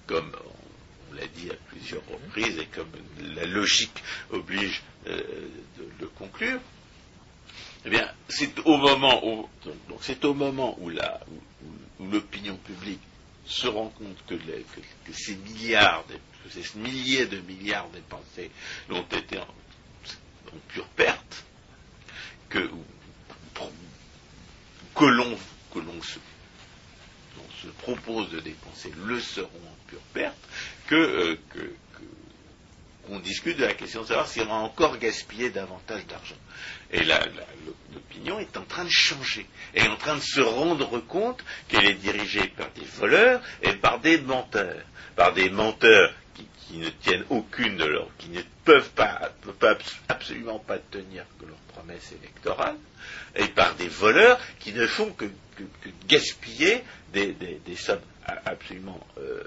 comme 0.07 0.31
on 1.11 1.13
l'a 1.15 1.27
dit 1.27 1.49
à 1.51 1.55
plusieurs 1.69 2.05
reprises 2.07 2.57
et 2.59 2.65
comme 2.67 2.89
la 3.35 3.45
logique 3.45 4.03
oblige 4.31 4.81
euh, 5.07 5.17
de 5.77 5.87
le 6.01 6.07
conclure, 6.07 6.59
eh 7.87 7.89
bien, 7.89 8.11
c'est 8.27 8.59
au 8.65 8.75
moment 8.75 9.23
où, 9.25 9.47
l'opinion 12.11 12.57
publique 12.57 12.99
se 13.45 13.67
rend 13.67 13.87
compte 13.87 14.17
que, 14.27 14.33
que 14.35 15.13
ces 15.13 15.37
milliards 15.37 16.03
ces 16.51 16.77
milliers 16.77 17.27
de 17.27 17.39
milliards 17.39 17.87
dépensés 17.89 18.51
ont 18.89 19.03
été 19.03 19.39
en, 19.39 19.47
pure 20.67 20.87
perte, 20.97 21.45
que, 22.49 22.69
que 24.95 25.05
l'on 25.05 25.37
se, 26.01 26.19
se, 27.61 27.67
propose 27.83 28.29
de 28.31 28.41
dépenser 28.41 28.91
le 29.05 29.19
seront 29.21 29.47
en 29.47 29.87
pure 29.87 30.01
perte, 30.13 30.49
que, 30.87 30.95
euh, 30.95 31.75
qu'on 33.07 33.19
discute 33.19 33.57
de 33.57 33.65
la 33.65 33.73
question 33.73 34.01
de 34.01 34.07
savoir 34.07 34.27
si 34.27 34.41
on 34.41 34.45
va 34.45 34.53
encore 34.55 34.97
gaspiller 34.97 35.49
davantage 35.49 36.05
d'argent. 36.07 36.35
Et 36.91 37.03
l'opinion 37.93 38.39
est 38.39 38.57
en 38.57 38.63
train 38.63 38.83
de 38.83 38.89
changer, 38.89 39.47
elle 39.73 39.85
est 39.85 39.89
en 39.89 39.95
train 39.97 40.15
de 40.15 40.21
se 40.21 40.41
rendre 40.41 40.99
compte 40.99 41.43
qu'elle 41.67 41.85
est 41.85 41.95
dirigée 41.95 42.47
par 42.49 42.69
des 42.71 42.85
voleurs 42.85 43.41
et 43.61 43.73
par 43.73 43.99
des 43.99 44.19
menteurs, 44.19 44.83
par 45.15 45.33
des 45.33 45.49
menteurs 45.49 46.13
qui 46.67 46.77
ne 46.77 46.89
tiennent 46.89 47.25
aucune 47.29 47.77
de 47.77 47.85
leurs, 47.85 48.09
qui 48.17 48.29
ne 48.29 48.41
peuvent 48.65 48.89
pas, 48.91 49.31
absolument 50.09 50.59
pas 50.59 50.77
tenir 50.77 51.23
leurs 51.45 51.55
promesses 51.73 52.11
électorales, 52.21 52.75
et 53.35 53.47
par 53.47 53.75
des 53.75 53.87
voleurs 53.87 54.37
qui 54.59 54.73
ne 54.73 54.85
font 54.85 55.11
que, 55.11 55.25
gaspiller 56.07 56.83
des, 57.13 57.37
sommes 57.77 58.01
absolument 58.45 58.99
euh, 59.17 59.43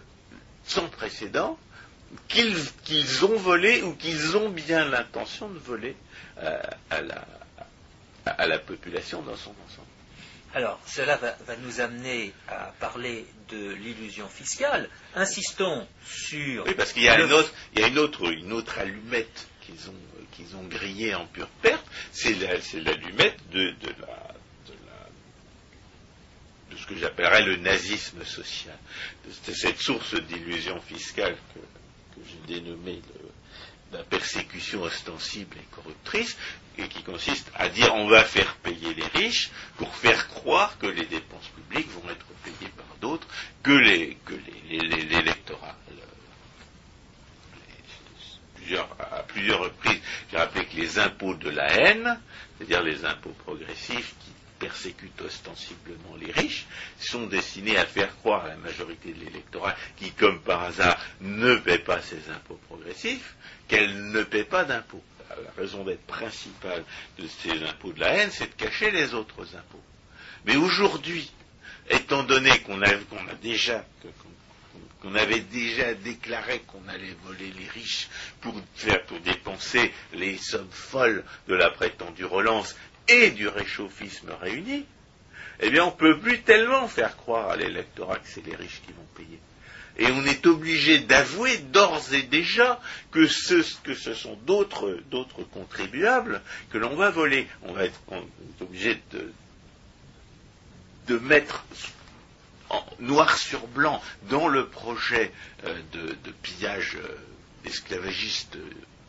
sans 0.64 0.88
précédent 0.88 1.58
qu'ils 2.28 3.24
ont 3.24 3.36
volées 3.36 3.82
ou 3.82 3.94
qu'ils 3.94 4.36
ont 4.36 4.48
bien 4.48 4.84
l'intention 4.84 5.48
de 5.48 5.58
voler 5.58 5.96
euh, 6.38 6.60
à, 6.90 7.02
la, 7.02 7.24
à 8.26 8.46
la 8.46 8.58
population 8.58 9.22
dans 9.22 9.36
son 9.36 9.54
ensemble. 9.66 9.86
Alors, 10.52 10.80
cela 10.84 11.16
va, 11.16 11.36
nous 11.62 11.80
amener 11.80 12.32
à 12.48 12.72
parler 12.80 13.24
de 13.50 13.72
l'illusion 13.74 14.28
fiscale. 14.28 14.88
Insistons 15.14 15.86
sur. 16.04 16.66
Oui, 16.66 16.74
parce 16.74 16.92
qu'il 16.92 17.04
y 17.04 17.08
a, 17.08 17.20
une, 17.20 17.32
autre, 17.32 17.52
il 17.74 17.80
y 17.80 17.84
a 17.84 17.86
une, 17.86 17.98
autre, 17.98 18.28
une 18.32 18.52
autre 18.52 18.78
allumette 18.80 19.46
qu'ils 19.60 19.88
ont, 19.88 19.94
qu'ils 20.32 20.56
ont 20.56 20.64
grillée 20.64 21.14
en 21.14 21.26
pure 21.26 21.48
perte, 21.62 21.84
c'est 22.10 22.34
l'allumette 22.34 23.38
de, 23.50 23.70
de, 23.70 23.90
la, 24.00 24.34
de, 26.72 26.76
ce 26.76 26.86
que 26.86 26.96
j'appellerais 26.96 27.42
le 27.42 27.56
nazisme 27.56 28.24
social. 28.24 28.76
C'est 29.44 29.54
cette 29.54 29.78
source 29.78 30.14
d'illusion 30.14 30.80
fiscale 30.80 31.36
que, 31.54 31.60
que 32.14 32.20
j'ai 32.26 32.54
dénommée 32.60 33.00
la 33.92 34.02
persécution 34.04 34.82
ostensible 34.82 35.56
et 35.58 35.74
corruptrice, 35.74 36.36
et 36.78 36.88
qui 36.88 37.02
consiste 37.02 37.50
à 37.56 37.68
dire 37.68 37.94
on 37.94 38.08
va 38.08 38.24
faire 38.24 38.54
payer 38.56 38.94
les 38.94 39.06
riches 39.20 39.50
pour 39.76 39.94
faire 39.94 40.28
croire 40.28 40.78
que 40.78 40.86
les 40.86 41.06
dépenses 41.06 41.48
publiques 41.48 41.90
vont 41.90 42.08
être 42.10 42.26
payées 42.44 42.70
par 42.76 42.96
d'autres, 43.00 43.26
que 43.62 43.72
les 43.72 44.16
que 44.24 44.34
l'électorat. 44.70 45.76
à 49.00 49.22
plusieurs 49.24 49.60
reprises, 49.60 50.00
j'ai 50.30 50.36
rappelé 50.36 50.64
que 50.66 50.76
les 50.76 50.98
impôts 50.98 51.34
de 51.34 51.50
la 51.50 51.72
haine, 51.72 52.20
c'est-à-dire 52.56 52.82
les 52.82 53.04
impôts 53.04 53.34
progressifs 53.44 54.14
qui 54.20 54.30
persécutent 54.60 55.20
ostensiblement 55.22 56.14
les 56.20 56.30
riches, 56.30 56.66
sont 57.00 57.26
destinés 57.26 57.76
à 57.76 57.86
faire 57.86 58.14
croire 58.18 58.44
à 58.44 58.48
la 58.48 58.56
majorité 58.56 59.12
de 59.12 59.24
l'électorat 59.24 59.74
qui, 59.96 60.12
comme 60.12 60.40
par 60.40 60.62
hasard, 60.62 60.96
ne 61.20 61.56
paie 61.56 61.78
pas 61.78 62.00
ces 62.00 62.30
impôts 62.30 62.60
progressifs, 62.68 63.34
qu'elle 63.66 64.10
ne 64.12 64.22
paie 64.22 64.44
pas 64.44 64.64
d'impôts 64.64 65.02
la 65.30 65.62
raison 65.62 65.84
d'être 65.84 66.04
principale 66.06 66.84
de 67.18 67.26
ces 67.26 67.62
impôts 67.64 67.92
de 67.92 68.00
la 68.00 68.08
haine, 68.14 68.30
c'est 68.32 68.48
de 68.48 68.54
cacher 68.62 68.90
les 68.90 69.14
autres 69.14 69.42
impôts. 69.56 69.82
Mais 70.44 70.56
aujourd'hui, 70.56 71.30
étant 71.88 72.22
donné 72.22 72.50
qu'on 72.60 72.82
a, 72.82 72.94
déjà 73.42 73.84
qu'on 75.00 75.14
avait 75.14 75.40
déjà 75.40 75.94
déclaré 75.94 76.60
qu'on 76.60 76.86
allait 76.88 77.16
voler 77.24 77.50
les 77.58 77.68
riches 77.68 78.08
pour 78.40 78.54
faire 78.74 79.02
pour 79.06 79.18
dépenser 79.20 79.92
les 80.12 80.36
sommes 80.36 80.70
folles 80.70 81.24
de 81.48 81.54
la 81.54 81.70
prétendue 81.70 82.24
relance 82.26 82.76
et 83.10 83.30
du 83.30 83.48
réchauffisme 83.48 84.30
réuni, 84.40 84.84
eh 85.60 85.70
bien 85.70 85.84
on 85.84 85.90
ne 85.90 85.96
peut 85.96 86.18
plus 86.18 86.40
tellement 86.42 86.88
faire 86.88 87.16
croire 87.16 87.50
à 87.50 87.56
l'électorat 87.56 88.16
que 88.18 88.28
c'est 88.28 88.44
les 88.46 88.54
riches 88.56 88.80
qui 88.86 88.92
vont 88.92 89.06
payer. 89.16 89.38
Et 89.98 90.06
on 90.06 90.24
est 90.24 90.46
obligé 90.46 91.00
d'avouer 91.00 91.58
d'ores 91.58 92.14
et 92.14 92.22
déjà 92.22 92.80
que 93.10 93.26
ce, 93.26 93.62
que 93.82 93.94
ce 93.94 94.14
sont 94.14 94.34
d'autres, 94.46 94.98
contribuables 95.52 96.40
que 96.70 96.78
l'on 96.78 96.94
va 96.96 97.10
voler. 97.10 97.46
On 97.62 97.72
va 97.72 97.84
être 97.84 98.00
obligé 98.60 98.98
de, 99.10 99.32
de 101.08 101.18
mettre 101.18 101.64
en, 102.70 102.82
noir 103.00 103.36
sur 103.36 103.66
blanc 103.66 104.00
dans 104.30 104.48
le 104.48 104.68
projet 104.68 105.32
euh, 105.66 105.74
de, 105.92 106.30
pillage 106.42 106.96
euh, 106.96 107.18
esclavagiste 107.66 108.56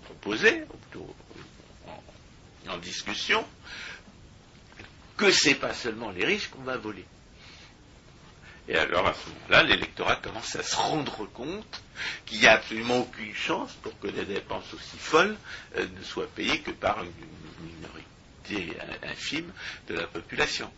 proposé, 0.04 0.64
en, 1.88 2.74
en 2.74 2.78
discussion, 2.80 3.46
que 5.22 5.30
c'est 5.30 5.54
pas 5.54 5.76
seulement 5.76 6.10
les 6.10 6.26
riches 6.26 6.48
qu'on 6.48 6.64
va 6.64 6.78
voler. 6.78 7.06
Et 8.68 8.76
alors 8.76 9.06
à 9.06 9.14
ce 9.14 9.30
moment-là, 9.30 9.62
l'électorat 9.62 10.16
commence 10.16 10.56
à 10.56 10.64
se 10.64 10.76
rendre 10.76 11.28
compte 11.28 11.82
qu'il 12.26 12.40
n'y 12.40 12.48
a 12.48 12.54
absolument 12.54 13.02
aucune 13.02 13.36
chance 13.36 13.72
pour 13.84 14.00
que 14.00 14.08
des 14.08 14.26
dépenses 14.26 14.74
aussi 14.74 14.98
folles 14.98 15.38
euh, 15.78 15.86
ne 15.96 16.04
soient 16.04 16.28
payées 16.28 16.62
que 16.62 16.72
par 16.72 17.04
une, 17.04 17.12
minorité 17.64 18.76
infime 19.04 19.54
de 19.88 19.94
la 19.94 20.08
population. 20.08 20.72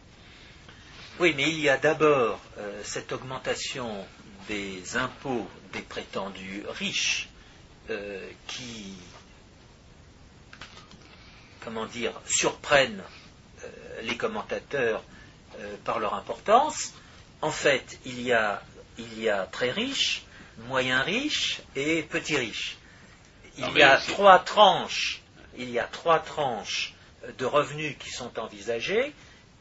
Oui, 1.21 1.33
mais 1.37 1.49
il 1.49 1.61
y 1.61 1.69
a 1.69 1.77
d'abord 1.77 2.41
euh, 2.57 2.81
cette 2.83 3.13
augmentation 3.13 4.05
des 4.49 4.97
impôts 4.97 5.47
des 5.71 5.83
prétendus 5.83 6.63
riches 6.67 7.29
euh, 7.89 8.27
qui 8.47 8.97
comment 11.63 11.85
dire, 11.85 12.11
surprennent 12.25 13.03
les 14.03 14.17
commentateurs 14.17 15.03
par 15.83 15.99
leur 15.99 16.13
importance. 16.13 16.93
En 17.41 17.51
fait, 17.51 17.99
il 18.05 18.21
y 18.21 18.33
a, 18.33 18.61
il 18.97 19.21
y 19.21 19.29
a 19.29 19.45
très 19.45 19.71
riches, 19.71 20.23
moyen 20.67 21.01
riches 21.01 21.61
et 21.75 22.03
petits 22.03 22.37
riches. 22.37 22.77
Il 23.57 23.71
y 23.77 23.83
a 23.83 23.97
trois 23.97 24.39
tranches, 24.39 25.21
il 25.57 25.69
y 25.69 25.79
a 25.79 25.83
trois 25.83 26.19
tranches 26.19 26.93
de 27.37 27.45
revenus 27.45 27.95
qui 27.99 28.09
sont 28.09 28.39
envisagées 28.39 29.13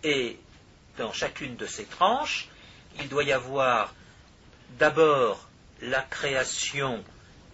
et 0.03 0.39
dans 0.99 1.13
chacune 1.13 1.57
de 1.57 1.67
ces 1.67 1.85
tranches, 1.85 2.49
il 3.01 3.09
doit 3.09 3.25
y 3.25 3.33
avoir 3.33 3.95
d'abord 4.79 5.49
la 5.81 6.03
création 6.03 7.03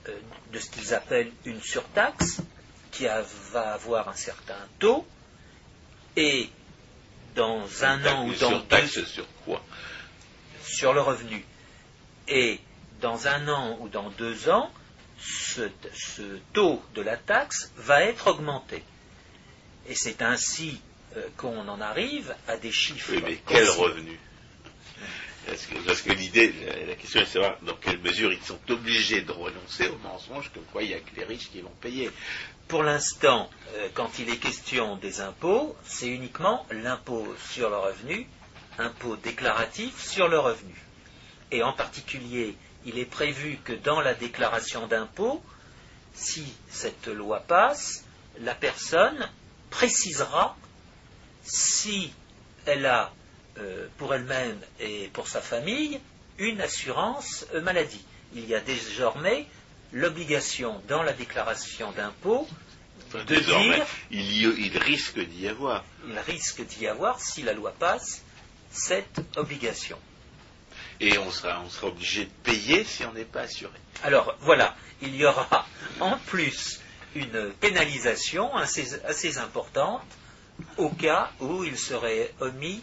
euh, 0.08 0.18
de 0.52 0.58
ce 0.58 0.70
qu'ils 0.70 0.94
appellent 0.94 1.32
une 1.44 1.60
surtaxe, 1.60 2.40
qui 2.90 3.06
va 3.52 3.74
avoir 3.74 4.08
un 4.08 4.14
certain 4.14 4.58
taux, 4.78 5.06
et 6.18 6.50
dans 7.36 7.84
un 7.84 8.04
an 8.06 8.26
ou 8.26 8.34
dans 8.34 8.58
deux 8.58 8.86
sur 8.88 9.26
quoi? 9.44 9.62
Sur 10.64 10.92
le 10.92 11.00
revenu. 11.00 11.44
Et 12.26 12.58
dans 13.00 13.28
un 13.28 13.48
an 13.48 13.78
ou 13.80 13.88
dans 13.88 14.10
deux 14.10 14.48
ans, 14.48 14.70
ce, 15.20 15.70
taux 16.52 16.82
de 16.94 17.02
la 17.02 17.16
taxe 17.16 17.72
va 17.76 18.02
être 18.02 18.26
augmenté. 18.26 18.82
Et 19.88 19.94
c'est 19.94 20.20
ainsi 20.20 20.80
euh, 21.16 21.26
qu'on 21.36 21.68
en 21.68 21.80
arrive 21.80 22.34
à 22.48 22.56
des 22.56 22.72
chiffres. 22.72 23.12
Oui, 23.12 23.22
mais 23.24 23.38
quel 23.46 23.68
revenu? 23.70 24.18
Parce 25.86 26.02
que, 26.02 26.12
l'idée, 26.12 26.52
la, 26.86 26.94
question 26.94 27.20
est 27.20 27.24
de 27.24 27.28
savoir 27.28 27.56
dans 27.62 27.76
quelle 27.76 27.98
mesure 28.00 28.30
ils 28.32 28.42
sont 28.42 28.58
obligés 28.68 29.22
de 29.22 29.32
renoncer 29.32 29.88
au 29.88 29.96
mensonge, 29.98 30.50
comme 30.52 30.64
quoi 30.64 30.82
il 30.82 30.88
n'y 30.88 30.94
a 30.94 31.00
que 31.00 31.14
les 31.16 31.24
riches 31.24 31.50
qui 31.50 31.62
vont 31.62 31.72
payer. 31.80 32.10
Pour 32.68 32.82
l'instant, 32.82 33.48
euh, 33.76 33.88
quand 33.94 34.18
il 34.18 34.28
est 34.28 34.36
question 34.36 34.96
des 34.96 35.22
impôts, 35.22 35.74
c'est 35.84 36.08
uniquement 36.08 36.66
l'impôt 36.70 37.26
sur 37.50 37.70
le 37.70 37.78
revenu, 37.78 38.26
impôt 38.76 39.16
déclaratif 39.16 39.98
sur 39.98 40.28
le 40.28 40.38
revenu. 40.38 40.74
Et 41.50 41.62
en 41.62 41.72
particulier, 41.72 42.56
il 42.84 42.98
est 42.98 43.06
prévu 43.06 43.58
que 43.64 43.72
dans 43.72 44.02
la 44.02 44.12
déclaration 44.12 44.86
d'impôt, 44.86 45.42
si 46.12 46.44
cette 46.68 47.06
loi 47.06 47.40
passe, 47.40 48.04
la 48.40 48.54
personne 48.54 49.30
précisera 49.70 50.54
si 51.44 52.12
elle 52.66 52.84
a 52.84 53.12
euh, 53.56 53.88
pour 53.96 54.14
elle-même 54.14 54.60
et 54.78 55.08
pour 55.14 55.26
sa 55.26 55.40
famille 55.40 56.00
une 56.36 56.60
assurance 56.60 57.46
euh, 57.54 57.62
maladie. 57.62 58.04
Il 58.34 58.46
y 58.46 58.54
a 58.54 58.60
désormais 58.60 59.46
l'obligation 59.92 60.80
dans 60.88 61.02
la 61.02 61.12
déclaration 61.12 61.92
d'impôt 61.92 62.46
de 63.14 63.36
dire 63.36 63.86
il, 64.10 64.78
risque 64.78 65.18
d'y 65.18 65.48
avoir. 65.48 65.84
Il 66.06 66.18
risque 66.18 66.64
d'y 66.66 66.86
avoir 66.86 67.20
si 67.20 67.42
la 67.42 67.54
loi 67.54 67.72
passe 67.78 68.22
cette 68.70 69.20
obligation. 69.36 69.98
Et 71.00 71.16
on 71.16 71.30
sera, 71.30 71.62
on 71.64 71.70
sera 71.70 71.86
obligé 71.88 72.24
de 72.24 72.30
payer 72.42 72.84
si 72.84 73.04
on 73.04 73.12
n'est 73.12 73.24
pas 73.24 73.42
assuré. 73.42 73.78
Alors 74.02 74.36
voilà, 74.40 74.76
il 75.00 75.14
y 75.16 75.24
aura 75.24 75.66
en 76.00 76.18
plus 76.18 76.80
une 77.14 77.52
pénalisation 77.60 78.54
assez, 78.56 78.94
assez 79.04 79.38
importante 79.38 80.02
au 80.76 80.90
cas 80.90 81.30
où 81.40 81.64
il 81.64 81.78
serait 81.78 82.34
omis 82.40 82.82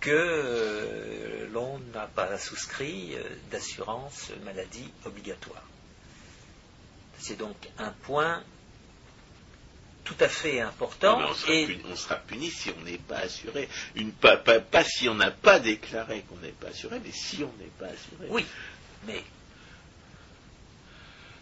que 0.00 0.10
euh, 0.10 1.47
n'a 1.98 2.06
pas 2.06 2.38
souscrit 2.38 3.14
euh, 3.14 3.22
d'assurance 3.50 4.30
maladie 4.44 4.90
obligatoire. 5.04 5.62
C'est 7.18 7.36
donc 7.36 7.56
un 7.78 7.90
point 7.90 8.42
tout 10.04 10.16
à 10.20 10.28
fait 10.28 10.60
important. 10.60 11.20
on, 11.20 11.34
sera 11.34 11.52
puni, 11.66 11.82
on, 11.90 11.96
sera 11.96 12.16
puni, 12.16 12.50
si 12.50 12.70
on 12.70 12.82
n'est 12.82 12.96
pas 12.98 13.18
assuré. 13.18 13.68
Une, 13.94 14.12
pas, 14.12 14.38
pas, 14.38 14.84
si 14.84 15.08
on 15.08 15.14
n'a 15.14 15.30
pas 15.30 15.60
déclaré 15.60 16.22
qu'on 16.22 16.36
n'est 16.36 16.52
pas 16.52 16.68
assuré, 16.68 16.98
mais 17.04 17.12
si 17.12 17.44
on 17.44 17.52
n'est 17.58 17.70
pas 17.78 17.86
assuré. 17.86 18.26
Oui, 18.30 18.46
mais 19.06 19.22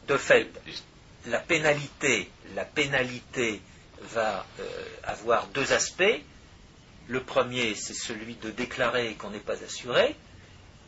de 0.09 0.17
fait, 0.17 0.51
la 1.27 1.39
pénalité, 1.39 2.29
la 2.55 2.65
pénalité 2.65 3.61
va 4.01 4.47
euh, 4.59 4.85
avoir 5.05 5.47
deux 5.49 5.73
aspects. 5.73 6.21
Le 7.09 7.23
premier, 7.23 7.75
c'est 7.75 7.95
celui 7.95 8.35
de 8.35 8.51
déclarer 8.51 9.15
qu'on 9.15 9.31
n'est 9.31 9.39
pas 9.39 9.63
assuré, 9.63 10.17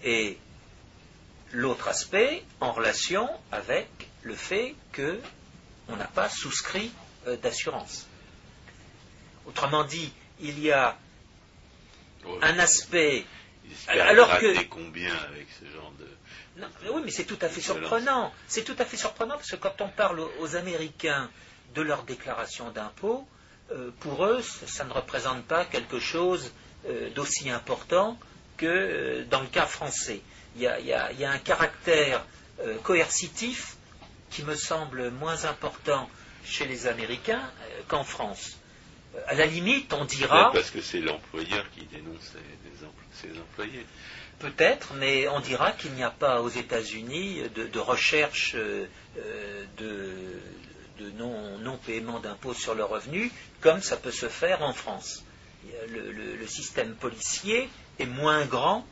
et 0.04 0.38
l'autre 1.52 1.88
aspect 1.88 2.44
en 2.60 2.72
relation 2.72 3.28
avec 3.52 3.88
le 4.22 4.34
fait 4.34 4.74
qu'on 4.94 5.96
n'a 5.96 6.06
pas 6.06 6.28
souscrit 6.28 6.90
euh, 7.26 7.36
d'assurance. 7.36 8.06
Autrement 9.46 9.84
dit, 9.84 10.12
il 10.40 10.60
y 10.60 10.70
a 10.70 10.96
un 12.42 12.58
aspect. 12.58 13.24
Alors 13.86 14.38
que 14.38 14.64
combien 14.64 15.14
avec 15.14 15.46
ce 15.60 15.66
genre 15.70 15.92
de. 15.98 16.66
oui, 16.92 17.02
mais 17.04 17.10
c'est 17.10 17.24
tout 17.24 17.38
à 17.40 17.48
fait 17.48 17.60
surprenant. 17.60 18.32
C'est 18.46 18.64
tout 18.64 18.76
à 18.78 18.84
fait 18.84 18.96
surprenant 18.96 19.36
parce 19.36 19.50
que 19.50 19.56
quand 19.56 19.80
on 19.80 19.88
parle 19.88 20.20
aux 20.40 20.56
Américains 20.56 21.30
de 21.74 21.82
leur 21.82 22.02
déclaration 22.02 22.70
d'impôt, 22.70 23.26
euh, 23.70 23.90
pour 24.00 24.24
eux, 24.24 24.42
ça 24.42 24.84
ne 24.84 24.92
représente 24.92 25.44
pas 25.44 25.64
quelque 25.64 26.00
chose 26.00 26.52
euh, 26.86 27.10
d'aussi 27.10 27.50
important 27.50 28.18
que 28.58 28.66
euh, 28.66 29.24
dans 29.30 29.40
le 29.40 29.46
cas 29.46 29.66
français. 29.66 30.20
Il 30.56 30.62
y 30.62 30.66
a, 30.66 31.30
un 31.30 31.38
caractère 31.38 32.24
coercitif 32.82 33.76
qui 34.28 34.42
me 34.42 34.56
semble 34.56 35.10
moins 35.10 35.44
important 35.44 36.10
chez 36.44 36.66
les 36.66 36.88
Américains 36.88 37.48
qu'en 37.86 38.02
France. 38.02 38.58
À 39.28 39.34
la 39.34 39.46
limite, 39.46 39.92
on 39.92 40.04
dira. 40.04 40.50
Parce 40.52 40.70
que 40.70 40.80
c'est 40.80 41.00
l'employeur 41.00 41.64
qui 41.70 41.84
dénonce 41.84 42.34
ses 43.12 43.38
employés. 43.38 43.86
Peut-être, 44.40 44.94
mais 44.94 45.28
on 45.28 45.38
dira 45.38 45.70
qu'il 45.70 45.92
n'y 45.92 46.02
a 46.02 46.10
pas 46.10 46.42
aux 46.42 46.48
États-Unis 46.48 47.42
de, 47.54 47.78
recherche 47.78 48.56
de, 48.56 48.88
de 50.98 51.10
non-paiement 51.10 52.20
d'impôts 52.20 52.54
sur 52.54 52.74
le 52.74 52.84
revenu, 52.84 53.30
comme 53.60 53.80
ça 53.80 53.96
peut 53.96 54.10
se 54.10 54.28
faire 54.28 54.62
en 54.62 54.72
France. 54.72 55.24
Le, 55.88 56.46
système 56.46 56.94
policier 56.94 57.68
est 57.98 58.06
moins 58.06 58.44
grand 58.46 58.86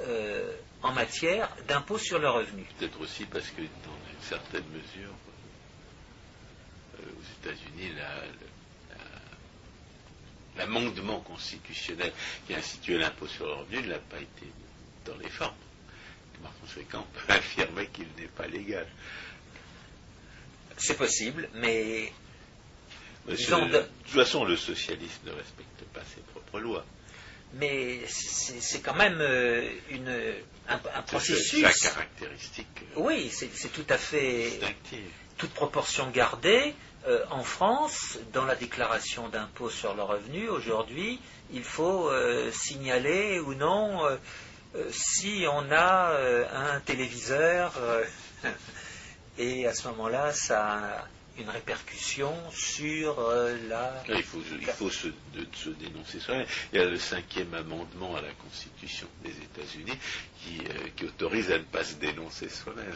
euh, 0.00 0.52
en 0.82 0.92
matière 0.92 1.48
d'impôts 1.68 1.98
sur 1.98 2.18
le 2.18 2.28
revenu. 2.28 2.64
Peut-être 2.78 3.00
aussi 3.00 3.24
parce 3.24 3.48
que 3.50 3.62
dans 3.62 3.98
une 4.12 4.22
certaine 4.22 4.64
mesure, 4.68 5.14
euh, 6.98 7.02
aux 7.02 7.46
États-Unis, 7.48 7.92
l'amendement 10.56 11.20
constitutionnel 11.20 12.12
qui 12.46 12.54
a 12.54 12.58
institué 12.58 12.98
l'impôt 12.98 13.26
sur 13.26 13.46
le 13.46 13.54
revenu 13.54 13.88
n'a 13.88 13.98
pas 13.98 14.18
été 14.18 14.46
dans 15.06 15.16
les 15.16 15.30
formes. 15.30 15.54
Par 16.42 16.52
conséquent, 16.60 17.06
on 17.08 17.18
peut 17.18 17.32
affirmer 17.32 17.86
qu'il 17.88 18.08
n'est 18.18 18.26
pas 18.26 18.46
légal. 18.46 18.86
C'est 20.76 20.96
possible, 20.96 21.48
mais. 21.54 22.12
de... 23.28 23.36
toute 23.36 24.12
façon, 24.12 24.44
le 24.44 24.56
socialisme 24.56 25.26
ne 25.26 25.32
respecte 25.32 25.84
pas 25.92 26.02
ses 26.04 26.20
propres 26.22 26.58
lois. 26.58 26.84
Mais 27.54 28.00
c'est 28.08 28.80
quand 28.80 28.94
même 28.94 29.18
euh, 29.20 29.68
une, 29.90 30.34
un, 30.68 31.02
processus. 31.02 31.66
C'est 31.74 31.88
caractéristique. 31.88 32.66
Euh, 32.96 33.00
oui, 33.00 33.30
c'est 33.32 33.72
tout 33.72 33.86
à 33.88 33.98
fait. 33.98 34.58
Toute 35.36 35.50
proportion 35.50 36.10
gardée. 36.10 36.74
Euh, 37.08 37.24
en 37.30 37.42
France, 37.42 38.18
dans 38.32 38.44
la 38.44 38.54
déclaration 38.54 39.28
d'impôt 39.28 39.70
sur 39.70 39.94
le 39.94 40.02
revenu, 40.02 40.48
aujourd'hui, 40.48 41.20
il 41.52 41.64
faut 41.64 42.10
signaler 42.52 43.40
ou 43.40 43.54
non 43.54 44.00
si 44.90 45.44
on 45.52 45.70
a 45.72 46.16
un 46.54 46.80
téléviseur 46.80 47.74
et 49.38 49.66
à 49.66 49.74
ce 49.74 49.88
moment-là, 49.88 50.32
ça 50.32 51.06
une 51.38 51.48
répercussion 51.48 52.34
sur 52.50 53.18
euh, 53.18 53.56
la. 53.68 54.02
Il 54.08 54.22
faut, 54.22 54.42
il 54.60 54.66
faut 54.66 54.90
se, 54.90 55.08
dénoncer 55.80 56.20
soi-même. 56.20 56.46
Il 56.72 56.78
y 56.78 56.82
a 56.82 56.84
le 56.84 56.98
cinquième 56.98 57.54
amendement 57.54 58.16
à 58.16 58.20
la 58.20 58.32
Constitution 58.32 59.08
des 59.24 59.30
États-Unis 59.30 59.98
qui, 60.42 60.60
euh, 60.60 61.06
autorise 61.06 61.50
à 61.50 61.58
ne 61.58 61.64
pas 61.64 61.84
se 61.84 61.94
dénoncer 61.94 62.48
soi-même. 62.48 62.94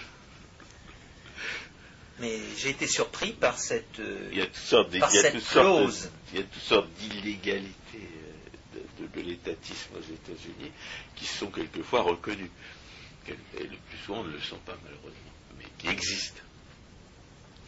Mais 2.18 2.38
j'ai 2.56 2.70
été 2.70 2.86
surpris 2.86 3.32
par 3.32 3.58
cette, 3.58 4.00
il 4.32 4.38
y 4.38 4.40
a 4.40 4.46
toutes 4.46 4.56
sortes, 4.56 4.98
par 4.98 5.10
cette 5.10 5.44
clause. 5.44 6.10
il 6.32 6.38
y 6.38 6.42
a 6.42 6.46
toutes 6.46 6.62
sortes 6.62 6.88
d'illégalités 6.94 8.08
de, 8.74 9.06
de 9.06 9.20
l'étatisme 9.20 9.96
aux 9.96 10.12
États-Unis 10.12 10.72
qui 11.14 11.26
sont 11.26 11.48
quelquefois 11.50 12.02
reconnues. 12.02 12.50
Et 13.28 13.64
le 13.64 13.76
plus 13.88 13.98
souvent 14.04 14.24
ne 14.24 14.30
le 14.30 14.40
sont 14.40 14.58
pas 14.58 14.76
malheureusement 14.84 15.26
qui 15.78 15.88
existe. 15.88 16.42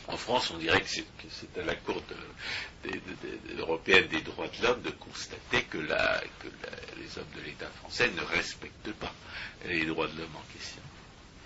En 0.08 0.16
France, 0.16 0.50
on 0.50 0.56
dirait 0.56 0.80
que 0.80 0.88
c'est 0.88 1.60
à 1.60 1.64
la 1.64 1.74
Cour 1.74 2.02
européenne 3.58 4.08
des 4.08 4.22
droits 4.22 4.48
de 4.48 4.62
l'homme 4.62 4.80
de 4.82 4.90
constater 4.90 5.62
que, 5.64 5.76
les 5.78 7.18
hommes 7.18 7.32
de 7.36 7.42
l'État 7.44 7.68
français 7.80 8.10
ne 8.10 8.22
respectent 8.22 8.92
pas 8.94 9.12
les 9.66 9.84
droits 9.84 10.08
de 10.08 10.18
l'homme 10.18 10.36
en 10.36 10.52
question. 10.56 10.80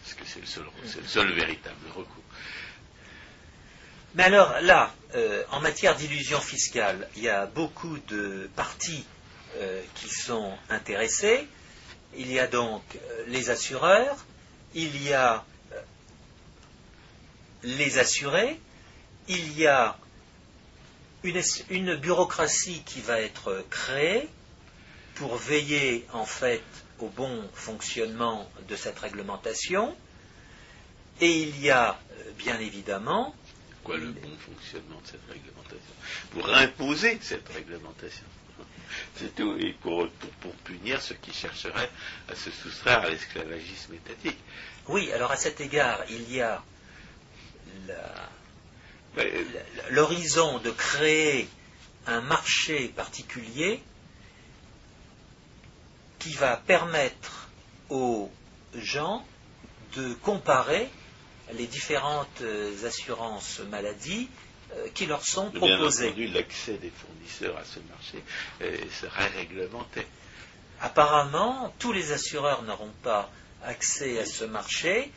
Parce 0.03 0.15
que 0.15 0.25
c'est 0.25 0.41
le, 0.41 1.07
seul, 1.07 1.33
véritable 1.33 1.89
recours. 1.89 2.23
Mais 4.15 4.25
alors 4.25 4.61
là, 4.61 4.95
euh, 5.15 5.43
en 5.51 5.61
matière 5.61 5.97
d'illusion 5.97 6.41
fiscale, 6.41 7.09
il 7.17 7.23
y 7.23 7.29
a 7.29 7.47
beaucoup 7.47 7.99
de 8.09 8.49
parties 8.55 9.05
euh, 9.57 9.83
qui 9.95 10.09
sont 10.09 10.53
intéressées. 10.71 11.49
Il 12.17 12.31
y 12.31 12.39
a 12.39 12.47
donc 12.47 12.83
euh, 12.95 13.25
les 13.27 13.51
assureurs, 13.51 14.25
il 14.75 15.03
y 15.03 15.13
a 15.15 15.45
les 17.63 17.99
assurés, 17.99 18.61
il 19.29 19.59
y 19.59 19.67
a 19.67 19.97
une, 21.23 21.41
une, 21.71 21.97
bureaucratie 21.97 22.83
qui 22.85 23.01
va 23.01 23.21
être 23.21 23.65
créée 23.71 24.29
pour 25.15 25.37
veiller 25.37 26.07
en 26.13 26.27
fait 26.27 26.65
au 26.99 27.09
bon 27.09 27.49
fonctionnement 27.55 28.51
de 28.69 28.77
cette 28.77 28.99
réglementation. 28.99 29.97
Et 31.21 31.43
il 31.43 31.61
y 31.61 31.71
a 31.71 31.99
bien 32.39 32.59
évidemment 32.59 33.35
quoi 33.83 33.97
le 33.97 34.13
bon 34.13 34.37
fonctionnement 34.39 35.01
de 35.01 35.07
cette 35.07 35.29
réglementation? 35.29 35.95
Pour 36.31 36.49
imposer 36.55 37.19
cette 37.21 37.49
réglementation. 37.49 38.25
C'est 39.17 39.35
tout. 39.35 39.57
Et 39.59 39.73
pour, 39.73 40.09
pour, 40.41 40.53
punir 40.65 41.01
ceux 41.01 41.17
qui 41.17 41.33
chercheraient 41.33 41.91
à 42.29 42.35
se 42.35 42.51
soustraire 42.51 43.01
à 43.01 43.11
l'esclavagisme 43.11 43.95
étatique. 43.95 44.39
Oui, 44.89 45.13
alors 45.13 45.33
à 45.33 45.37
cet 45.37 45.61
égard, 45.61 46.01
il 46.09 46.33
y 46.33 46.41
a 46.41 46.63
l'horizon 49.91 50.59
de 50.59 50.71
créer 50.71 51.49
un 52.07 52.21
marché 52.21 52.89
particulier 52.89 53.83
qui 56.19 56.33
va 56.35 56.57
permettre 56.57 57.49
aux 57.91 58.31
gens 58.75 59.27
de 59.97 60.15
comparer 60.15 60.89
les 61.55 61.67
différentes 61.67 62.41
euh, 62.41 62.87
assurances 62.87 63.61
maladie 63.71 64.29
euh, 64.75 64.89
qui 64.95 65.07
leur 65.07 65.23
sont 65.25 65.51
proposées. 65.51 66.13
Bien 66.13 66.13
entendu, 66.13 66.27
l'accès 66.29 66.79
des 66.79 66.91
fournisseurs 66.91 67.57
à 67.59 67.65
ce 67.65 67.81
marché 67.81 68.89
sera 68.91 69.27
réglementé. 69.27 70.07
Apparemment, 70.81 71.73
tous 71.79 71.93
les 71.93 72.13
assureurs 72.13 72.63
n'auront 72.63 72.93
pas 73.03 73.31
accès 73.65 74.19
à 74.19 74.27
ce 74.27 74.45
marché. 74.45 75.13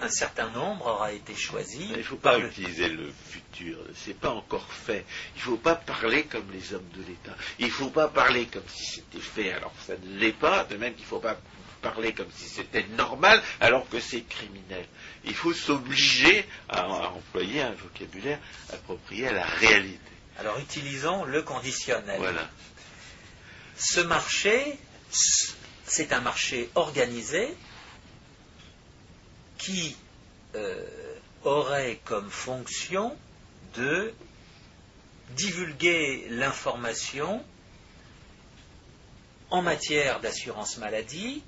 Un 0.00 0.08
certain 0.10 0.50
nombre 0.50 0.86
aura 0.86 1.12
été 1.12 1.34
choisi. 1.34 1.86
il 1.90 1.96
ne 1.96 2.02
faut 2.02 2.16
pas 2.16 2.38
utiliser 2.38 2.88
le 2.88 3.10
futur. 3.30 3.78
Ce 3.94 4.08
n'est 4.08 4.14
pas 4.14 4.30
encore 4.30 4.70
fait. 4.70 5.06
Il 5.34 5.38
ne 5.38 5.44
faut 5.44 5.56
pas 5.56 5.74
parler 5.74 6.24
comme 6.24 6.50
les 6.52 6.74
hommes 6.74 6.88
de 6.94 7.02
l'État. 7.02 7.34
Il 7.58 7.66
ne 7.66 7.70
faut 7.70 7.88
pas 7.88 8.08
parler 8.08 8.46
comme 8.46 8.68
si 8.68 8.84
c'était 8.84 9.24
fait 9.24 9.52
alors 9.52 9.72
que 9.72 9.82
ça 9.86 9.94
ne 9.96 10.18
l'est 10.18 10.32
pas. 10.32 10.64
De 10.64 10.76
même 10.76 10.92
qu'il 10.94 11.04
ne 11.04 11.08
faut 11.08 11.18
pas 11.18 11.38
parler 11.80 12.12
comme 12.12 12.30
si 12.34 12.48
c'était 12.48 12.84
normal 12.98 13.42
alors 13.60 13.88
que 13.88 14.00
c'est 14.00 14.22
criminel. 14.22 14.86
Il 15.24 15.34
faut 15.34 15.54
s'obliger 15.54 16.46
à, 16.68 16.86
employer 17.10 17.62
un 17.62 17.72
vocabulaire 17.72 18.38
approprié 18.72 19.28
à 19.28 19.32
la 19.32 19.46
réalité. 19.46 20.00
Alors 20.38 20.58
utilisons 20.58 21.24
le 21.24 21.42
conditionnel. 21.42 22.18
Voilà. 22.18 22.48
Ce 23.76 24.00
marché, 24.00 24.78
c'est 25.10 26.12
un 26.12 26.20
marché 26.20 26.70
organisé 26.74 27.56
qui 29.58 29.96
euh, 30.54 30.84
aurait 31.44 32.00
comme 32.04 32.30
fonction 32.30 33.16
de 33.74 34.12
divulguer 35.30 36.28
l'information 36.30 37.44
en 39.50 39.62
matière 39.62 40.20
d'assurance 40.20 40.78
maladie. 40.78 41.42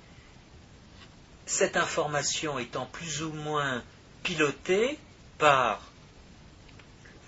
Cette 1.47 1.77
information 1.77 2.59
étant 2.59 2.87
plus 2.87 3.23
ou 3.23 3.33
moins 3.33 3.83
pilotée 4.23 4.99
par 5.39 5.81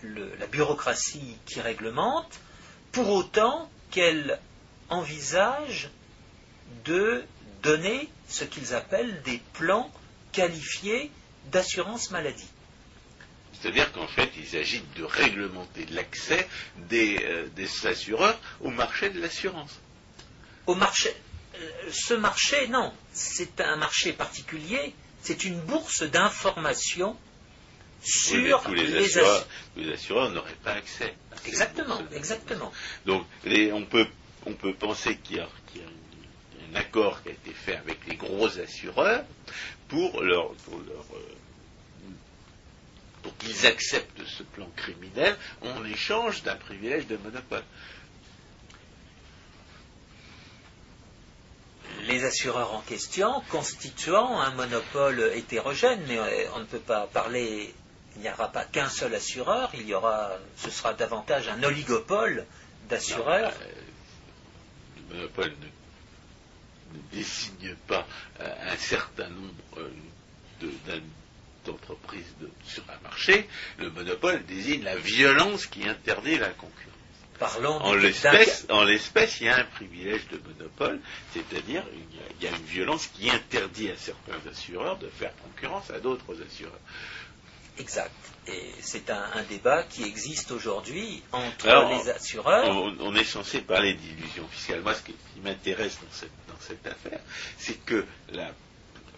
la 0.03 0.47
bureaucratie 0.47 1.37
qui 1.47 1.61
réglemente, 1.61 2.41
pour 2.93 3.09
autant 3.11 3.71
qu'elle 3.91 4.39
envisage 4.89 5.91
de 6.85 7.25
donner 7.63 8.09
ce 8.29 8.45
qu'ils 8.45 8.75
appellent 8.75 9.23
des 9.23 9.41
plans 9.53 9.91
qualifiés 10.33 11.11
d'assurance 11.51 12.11
maladie. 12.11 12.49
C'est-à-dire 13.61 13.93
qu'en 13.93 14.07
fait, 14.07 14.31
il 14.39 14.47
s'agit 14.47 14.83
de 14.97 15.05
réglementer 15.05 15.87
l'accès 15.91 16.49
des, 16.89 17.19
euh, 17.23 17.47
des 17.57 17.87
assureurs 17.87 18.39
au 18.61 18.71
marché 18.71 19.11
de 19.11 19.21
l'assurance. 19.21 19.81
Au 20.67 20.75
marché, 20.75 21.15
ce 21.91 22.15
marché, 22.15 22.69
non, 22.69 22.93
c'est 23.13 23.61
un 23.61 23.77
marché 23.77 24.13
particulier, 24.13 24.95
c'est 25.23 25.45
une 25.45 25.61
bourse 25.61 26.03
d'information 26.03 27.17
sur 28.03 28.37
les, 28.71 28.97
assureurs. 28.97 29.47
Les 29.77 29.93
assureurs 29.93 30.31
n'auraient 30.31 30.55
pas 30.65 30.73
accès. 30.73 31.15
exactement, 31.47 32.01
exactement. 32.15 32.73
Donc, 33.05 33.27
on, 33.45 33.85
peut, 33.85 34.07
on 34.47 34.55
peut 34.55 34.75
penser 34.75 35.17
qu'il 35.17 35.37
y, 35.37 35.41
a 35.41 35.49
un 36.73 36.75
accord 36.77 37.23
qui 37.23 37.29
a 37.29 37.33
été 37.33 37.53
fait 37.53 37.77
avec 37.77 37.99
les 38.07 38.17
gros 38.17 38.59
assureurs 38.59 39.25
pour 39.91 40.23
leur, 40.23 40.53
pour 40.55 40.79
leur 40.79 41.05
euh, 41.15 41.37
pour 43.23 43.37
qu'ils 43.37 43.67
acceptent 43.67 44.25
ce 44.25 44.43
plan 44.43 44.69
criminel 44.77 45.37
en 45.61 45.85
échange 45.85 46.43
d'un 46.43 46.57
privilège 46.57 47.07
de 47.07 47.19
monopole. 47.19 47.65
les 52.07 52.25
assureurs 52.25 52.75
en 52.75 52.81
question 52.81 53.43
constituant 53.51 54.41
un 54.41 54.51
monopole 54.53 55.33
hétérogène, 55.35 56.03
mais 56.09 56.19
euh, 56.19 56.51
on 56.55 56.61
ne 56.61 56.65
peut 56.65 56.79
pas 56.79 57.07
parler, 57.07 57.75
il 58.17 58.23
n'y 58.23 58.31
aura 58.31 58.51
pas 58.51 58.65
qu'un 58.65 58.89
seul 58.89 59.15
assureur, 59.15 59.71
il 59.75 59.87
y 59.87 59.95
aura, 59.95 60.31
ce 60.57 60.71
sera 60.71 60.95
davantage 60.95 61.49
un 61.49 61.63
oligopole 61.63 62.47
d'assureurs. 62.89 63.53
Euh, 63.61 63.73
le 65.11 65.17
monopole 65.17 65.51
ne, 65.51 65.80
désigne 67.13 67.75
pas 67.87 68.07
euh, 68.41 68.73
un 68.73 68.77
certain 68.77 69.29
nombre 69.29 69.91
d'entreprises 71.65 72.35
sur 72.65 72.83
un 72.89 73.01
marché, 73.03 73.49
le 73.79 73.91
monopole 73.91 74.45
désigne 74.47 74.83
la 74.83 74.97
violence 74.97 75.67
qui 75.67 75.87
interdit 75.89 76.39
la 76.39 76.51
concurrence 76.51 76.91
en 77.79 77.95
l'espèce, 77.95 79.41
il 79.41 79.47
y 79.47 79.49
a 79.49 79.59
un 79.59 79.65
privilège 79.65 80.27
de 80.29 80.39
monopole, 80.39 81.01
c'est-à-dire 81.33 81.85
il 81.95 82.45
y 82.45 82.47
a 82.47 82.51
une 82.51 82.65
violence 82.65 83.07
qui 83.07 83.31
interdit 83.31 83.91
à 83.91 83.97
certains 83.97 84.39
assureurs 84.51 84.99
de 84.99 85.09
faire 85.09 85.33
concurrence 85.43 85.91
à 85.91 86.01
d'autres 86.01 86.37
assureurs. 86.47 86.79
Exact. 87.79 88.11
Et 88.47 88.73
c'est 88.81 89.11
un, 89.11 89.43
débat 89.49 89.83
qui 89.85 90.03
existe 90.03 90.51
aujourd'hui 90.51 91.23
entre 91.33 91.67
les 91.67 92.11
assureurs. 92.11 92.69
On, 93.01 93.15
est 93.15 93.25
censé 93.25 93.61
parler 93.61 93.95
d'illusion 93.95 94.47
fiscale. 94.49 94.81
Moi, 94.81 94.95
ce 94.95 95.03
qui, 95.03 95.15
m'intéresse 95.45 95.99
dans 96.01 96.57
cette, 96.61 96.87
affaire, 96.87 97.21
c'est 97.59 97.85
que 97.85 98.05
la 98.33 98.51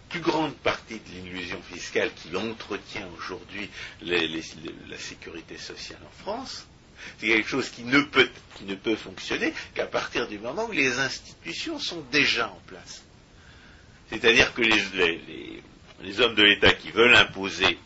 plus 0.09 0.21
grande 0.21 0.55
partie 0.55 0.99
de 0.99 1.09
l'illusion 1.09 1.61
fiscale 1.61 2.11
qui 2.13 2.35
entretient 2.35 3.07
aujourd'hui 3.17 3.69
la 4.01 4.97
sécurité 4.97 5.57
sociale 5.57 5.99
en 6.05 6.23
France, 6.23 6.67
c'est 7.17 7.27
quelque 7.27 7.49
chose 7.49 7.69
qui 7.69 7.83
ne 7.83 8.01
peut, 8.01 8.29
qui 8.55 8.65
ne 8.65 8.75
peut 8.75 8.95
fonctionner 8.95 9.53
qu'à 9.73 9.85
partir 9.87 10.27
du 10.27 10.39
moment 10.39 10.65
où 10.65 10.71
les 10.71 10.99
institutions 10.99 11.79
sont 11.79 12.01
déjà 12.11 12.49
en 12.49 12.61
place. 12.67 13.03
C'est-à-dire 14.09 14.53
que 14.53 14.61
les, 14.61 15.61
les, 16.01 16.21
hommes 16.21 16.35
de 16.35 16.43
l'État 16.43 16.73
qui 16.73 16.91
veulent 16.91 17.15
imposer 17.15 17.79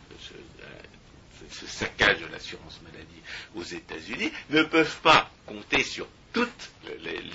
ce, 1.51 1.65
saccage 1.67 2.19
de 2.19 2.27
l'assurance 2.27 2.79
maladie 2.83 3.21
aux 3.55 3.63
États-Unis 3.63 4.31
ne 4.49 4.63
peuvent 4.63 4.99
pas 5.01 5.29
compter 5.45 5.83
sur 5.83 6.07
toute 6.33 6.71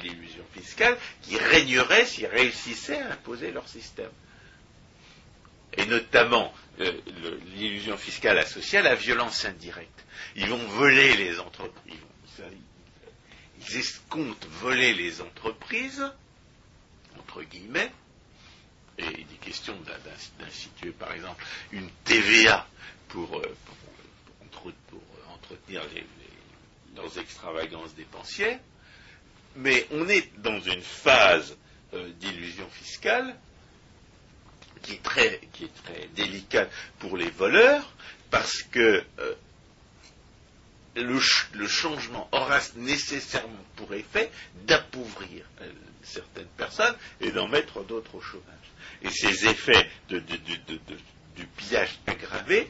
l'illusion 0.02 0.44
fiscale 0.54 0.96
qui 1.22 1.36
régnerait 1.38 2.06
s'ils 2.06 2.26
réussissaient 2.26 2.98
à 3.00 3.12
imposer 3.12 3.50
leur 3.50 3.68
système. 3.68 4.10
Et 5.74 5.86
notamment 5.86 6.52
euh, 6.80 6.92
l'illusion 7.56 7.96
fiscale 7.96 8.38
associée 8.38 8.78
à 8.78 8.82
la 8.82 8.94
violence 8.94 9.44
indirecte. 9.44 10.04
Ils 10.36 10.48
vont 10.48 10.64
voler 10.68 11.16
les 11.16 11.40
entreprises. 11.40 11.96
Ils 13.68 13.76
escomptent 13.76 14.46
voler 14.50 14.92
les 14.94 15.20
entreprises, 15.20 16.04
entre 17.18 17.42
guillemets, 17.42 17.90
et 18.98 19.04
il 19.04 19.20
est 19.20 19.40
question 19.40 19.74
d'instituer 20.38 20.90
par 20.90 21.12
exemple 21.12 21.44
une 21.72 21.88
TVA 22.04 22.66
pour, 23.08 23.40
euh, 24.70 25.32
entretenir 25.34 25.82
leurs 26.96 27.18
extravagances 27.18 27.94
dépensières, 27.94 28.58
mais 29.56 29.86
on 29.90 30.08
est 30.08 30.30
dans 30.38 30.60
une 30.60 30.80
phase 30.80 31.56
euh, 31.94 32.10
d'illusion 32.20 32.68
fiscale 32.70 33.34
qui 34.82 34.94
est, 34.94 35.02
très, 35.02 35.40
délicate 36.16 36.70
pour 36.98 37.16
les 37.16 37.30
voleurs, 37.30 37.92
parce 38.30 38.62
que 38.62 39.04
euh, 39.20 39.34
le, 40.96 41.68
changement 41.68 42.28
aura 42.32 42.58
nécessairement 42.76 43.64
pour 43.76 43.94
effet 43.94 44.30
d'appauvrir 44.66 45.44
certaines 46.02 46.48
personnes 46.56 46.96
et 47.20 47.30
d'en 47.30 47.46
mettre 47.46 47.84
d'autres 47.84 48.16
au 48.16 48.20
chômage. 48.20 48.46
Et 49.02 49.10
ces 49.10 49.46
effets 49.46 49.88
du 50.08 51.46
pillage 51.56 51.98
aggravé 52.06 52.68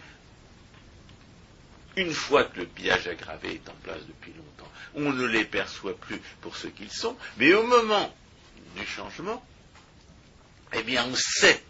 une 1.97 2.13
fois 2.13 2.45
que 2.45 2.61
le 2.61 2.67
pillage 2.67 3.09
aggravé 3.09 3.55
est 3.55 3.69
en 3.69 3.75
place 3.83 4.01
depuis 4.07 4.33
longtemps, 4.33 4.71
on 4.95 5.13
ne 5.13 5.27
les 5.27 5.45
perçoit 5.45 5.97
plus 5.97 6.21
pour 6.41 6.57
ce 6.57 6.69
qu'ils 6.69 6.93
sont, 6.93 7.17
mais 7.37 7.53
au 7.55 7.67
moment 7.67 8.15
du 8.77 8.87
changement, 8.87 9.45
eh 10.73 10.83
bien 10.83 11.05
on 11.07 11.15
sait 11.15 11.63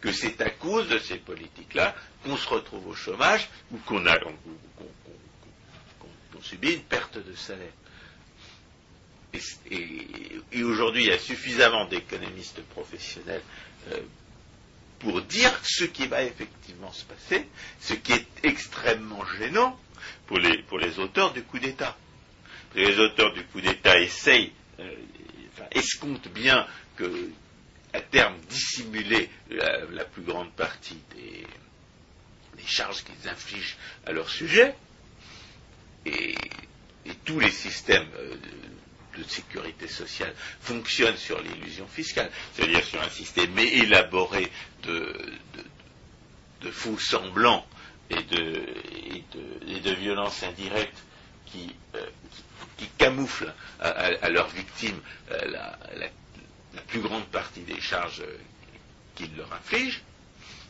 que 0.00 0.12
c'est 0.12 0.40
à 0.40 0.50
cause 0.50 0.88
de 0.88 0.98
ces 0.98 1.16
politiques-là 1.16 1.94
qu'on 2.24 2.36
se 2.36 2.48
retrouve 2.48 2.86
au 2.88 2.94
chômage 2.94 3.48
ou 3.72 3.78
qu'on 3.78 4.02
subit 6.42 6.74
une 6.74 6.82
perte 6.82 7.18
de 7.18 7.34
salaire. 7.34 7.72
Et, 9.70 10.62
aujourd'hui, 10.62 11.04
il 11.04 11.08
y 11.08 11.12
a 11.12 11.18
suffisamment 11.18 11.86
d'économistes 11.86 12.62
professionnels 12.62 13.42
euh, 13.92 14.00
pour 14.98 15.22
dire 15.22 15.52
ce 15.62 15.84
qui 15.84 16.06
va 16.06 16.22
effectivement 16.22 16.92
se 16.92 17.04
passer, 17.04 17.46
ce 17.80 17.94
qui 17.94 18.12
est 18.12 18.26
extrêmement 18.42 19.24
gênant 19.38 19.78
pour 20.26 20.38
les, 20.38 20.62
pour 20.62 20.78
les 20.78 20.98
auteurs 20.98 21.32
du 21.32 21.42
coup 21.42 21.58
d'État. 21.58 21.96
Les 22.74 22.98
auteurs 22.98 23.32
du 23.32 23.44
coup 23.44 23.60
d'État 23.60 23.98
essayent, 23.98 24.52
euh, 24.80 24.94
escomptent 25.70 26.28
bien 26.28 26.66
que, 26.96 27.30
à 27.92 28.00
terme, 28.00 28.36
dissimuler 28.48 29.30
la, 29.50 30.04
plus 30.04 30.22
grande 30.22 30.52
partie 30.52 30.98
des, 31.14 31.46
charges 32.66 33.04
qu'ils 33.04 33.28
infligent 33.28 33.76
à 34.06 34.12
leur 34.12 34.28
sujet, 34.28 34.74
et, 36.04 36.34
tous 37.24 37.38
les 37.38 37.52
systèmes 37.52 38.08
euh, 38.16 38.34
de 39.16 39.24
sécurité 39.24 39.88
sociale 39.88 40.32
fonctionne 40.60 41.16
sur 41.16 41.40
l'illusion 41.40 41.86
fiscale, 41.86 42.30
c'est-à-dire 42.54 42.84
sur 42.84 43.02
un 43.02 43.08
système 43.08 43.58
élaboré 43.58 44.50
de, 44.82 45.14
faux 46.70 46.98
semblants 46.98 47.64
et 48.10 48.22
de, 48.22 49.94
violences 49.94 50.42
indirectes 50.42 51.02
qui, 51.46 51.74
euh, 51.94 52.06
camouflent 52.98 53.52
à, 53.80 54.28
leurs 54.28 54.48
victimes 54.48 55.00
euh, 55.30 55.50
la, 55.50 55.78
plus 56.88 57.00
grande 57.00 57.24
partie 57.26 57.62
des 57.62 57.80
charges 57.80 58.22
qu'ils 59.14 59.34
leur 59.36 59.50
infligent. 59.52 60.02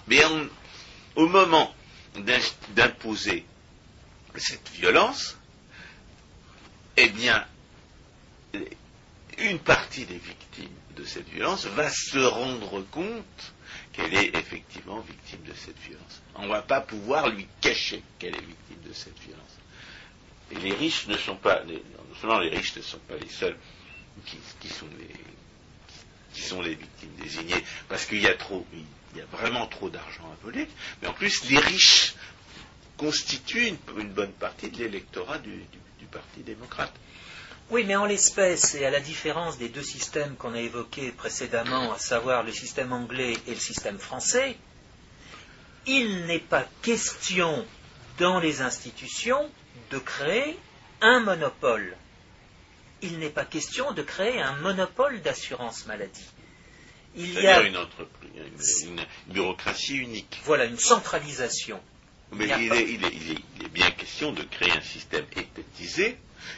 Mais 0.06 0.22
au 1.16 1.26
moment 1.26 1.74
d'imposer 2.74 3.44
cette 4.36 4.68
violence, 4.70 5.36
eh 6.96 7.08
bien, 7.08 7.44
une 9.38 9.58
partie 9.58 10.04
des 10.06 10.18
victimes 10.18 10.68
de 10.96 11.04
cette 11.04 11.28
violence 11.28 11.66
va 11.66 11.90
se 11.90 12.18
rendre 12.18 12.82
compte 12.90 13.52
qu'elle 13.92 14.14
est 14.14 14.34
effectivement 14.36 15.00
victime 15.00 15.42
de 15.46 15.52
cette 15.52 15.78
violence. 15.78 16.22
On 16.34 16.44
ne 16.44 16.48
va 16.48 16.62
pas 16.62 16.80
pouvoir 16.80 17.28
lui 17.28 17.46
cacher 17.60 18.02
qu'elle 18.18 18.34
est 18.34 18.40
victime 18.40 18.80
de 18.86 18.92
cette 18.92 19.18
violence. 19.20 19.42
Les 20.62 20.72
riches 20.74 21.06
ne 21.08 21.16
sont 21.16 21.36
pas, 21.36 21.62
seulement 22.20 22.38
les 22.38 22.50
riches 22.50 22.76
ne 22.76 22.82
sont 22.82 22.98
pas 23.00 23.16
les 23.16 23.28
seuls 23.28 23.56
qui, 24.24 24.68
sont, 24.68 24.86
les, 24.98 26.68
les 26.68 26.74
victimes 26.74 27.14
désignées, 27.20 27.62
parce 27.88 28.06
qu'il 28.06 28.22
y 28.22 28.26
a 28.26 28.34
trop, 28.34 28.66
il 28.72 29.18
y 29.18 29.20
a 29.20 29.26
vraiment 29.26 29.66
trop 29.66 29.90
d'argent 29.90 30.24
à 30.24 30.44
voler, 30.44 30.66
mais 31.02 31.08
en 31.08 31.12
plus 31.12 31.48
les 31.50 31.58
riches 31.58 32.14
constituent 32.96 33.66
une, 33.66 34.08
bonne 34.08 34.32
partie 34.32 34.70
de 34.70 34.78
l'électorat 34.78 35.38
du 35.38 35.60
Parti 36.10 36.40
démocrate. 36.40 36.94
Oui, 37.70 37.84
mais 37.84 37.96
en 37.96 38.06
l'espèce, 38.06 38.76
et 38.76 38.86
à 38.86 38.90
la 38.90 39.00
différence 39.00 39.58
des 39.58 39.68
deux 39.68 39.82
systèmes 39.82 40.36
qu'on 40.36 40.54
a 40.54 40.60
évoqués 40.60 41.10
précédemment, 41.10 41.92
à 41.92 41.98
savoir 41.98 42.44
le 42.44 42.52
système 42.52 42.92
anglais 42.92 43.36
et 43.48 43.54
le 43.54 43.60
système 43.60 43.98
français, 43.98 44.56
il 45.86 46.26
n'est 46.26 46.38
pas 46.38 46.64
question 46.82 47.66
dans 48.18 48.38
les 48.38 48.62
institutions 48.62 49.50
de 49.90 49.98
créer 49.98 50.58
un 51.00 51.20
monopole. 51.20 51.96
Il 53.02 53.18
n'est 53.18 53.30
pas 53.30 53.44
question 53.44 53.92
de 53.92 54.02
créer 54.02 54.40
un 54.40 54.56
monopole 54.56 55.20
d'assurance 55.22 55.86
maladie. 55.86 56.30
Il 57.16 57.32
y 57.34 57.46
a 57.46 57.62
une, 57.62 57.78
une, 58.84 59.00
bureaucratie 59.28 59.96
unique. 59.96 60.40
Voilà, 60.44 60.66
une 60.66 60.78
centralisation. 60.78 61.80
Mais 62.36 62.48
il, 62.58 63.04
est, 63.04 63.68
bien 63.68 63.90
question 63.90 64.32
de 64.32 64.42
créer 64.42 64.72
un 64.72 64.80
système 64.80 65.24
étatisé 65.36 66.16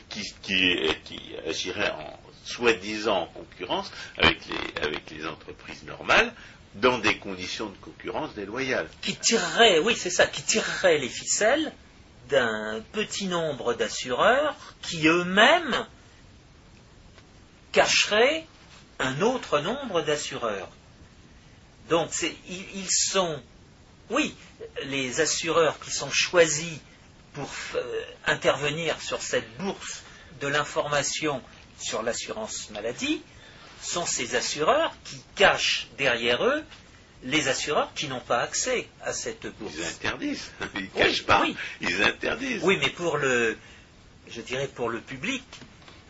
qui, 0.09 0.23
qui, 0.43 1.35
agirait 1.47 1.91
en 1.91 2.19
soi-disant 2.45 3.23
en 3.23 3.27
concurrence 3.27 3.91
avec 4.17 4.39
les, 4.47 4.83
avec 4.83 5.11
les 5.11 5.27
entreprises 5.27 5.83
normales 5.85 6.33
dans 6.75 6.99
des 6.99 7.19
conditions 7.19 7.67
de 7.67 7.77
concurrence 7.77 8.35
déloyales. 8.35 8.89
Qui 9.03 9.17
tirerait, 9.17 9.79
oui, 9.81 9.95
c'est 9.97 10.11
ça, 10.11 10.27
qui 10.27 10.43
tirerait 10.43 10.99
les 10.99 11.09
ficelles 11.09 11.73
d'un 12.29 12.83
petit 12.93 13.27
nombre 13.27 13.75
d'assureurs 13.75 14.55
qui 14.83 15.07
eux-mêmes 15.09 15.87
cacheraient 17.73 18.47
un 18.99 19.21
autre 19.21 19.61
nombre 19.61 20.03
d'assureurs. 20.03 20.69
Donc, 21.89 22.11
ils, 22.49 22.91
sont, 22.91 23.41
oui, 24.11 24.35
les 24.85 25.21
assureurs 25.21 25.79
qui 25.81 25.91
sont 25.91 26.11
choisis 26.11 26.79
pour 27.35 27.51
euh, 27.75 28.03
intervenir 28.27 29.01
sur 29.01 29.23
cette 29.23 29.57
bourse 29.59 30.03
de 30.41 30.49
l'information 30.49 31.43
sur 31.79 32.03
l'assurance 32.03 32.71
maladie 32.71 33.23
sont 33.83 34.07
ces 34.07 34.35
assureurs 34.35 34.93
qui 35.05 35.23
cachent 35.37 35.89
derrière 35.97 36.45
eux 36.45 36.65
les 37.25 37.49
assureurs 37.49 37.93
qui 37.95 38.09
n'ont 38.09 38.21
pas 38.21 38.41
accès 38.41 38.89
à 39.03 39.13
cette 39.13 39.47
bourse. 39.59 39.75
Ils 39.77 39.85
interdisent. 39.85 40.51
Ils 40.75 40.83
ne 40.83 40.87
cachent 40.87 41.25
pas. 41.25 41.43
Oui. 41.43 41.57
Ils 41.81 42.03
interdisent. 42.03 42.63
Oui, 42.63 42.79
mais 42.81 42.91
pour 42.91 43.17
le, 43.17 43.57
je 44.29 44.41
dirais 44.41 44.69
pour 44.69 44.89
le 44.89 45.01
public, 45.01 45.45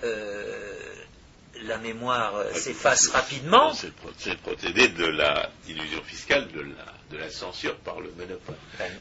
euh, 0.04 0.97
la 1.64 1.78
mémoire 1.78 2.36
euh, 2.36 2.52
s'efface 2.54 3.08
rapidement. 3.08 3.72
C'est 3.74 3.88
le 3.88 4.36
procédé 4.36 4.88
de 4.88 5.06
la 5.06 5.50
illusion 5.68 6.02
fiscale 6.02 6.48
de 6.52 6.60
la 6.60 6.98
de 7.10 7.16
la 7.16 7.30
censure 7.30 7.76
par 7.78 8.00
le 8.00 8.10
monopole. 8.12 8.56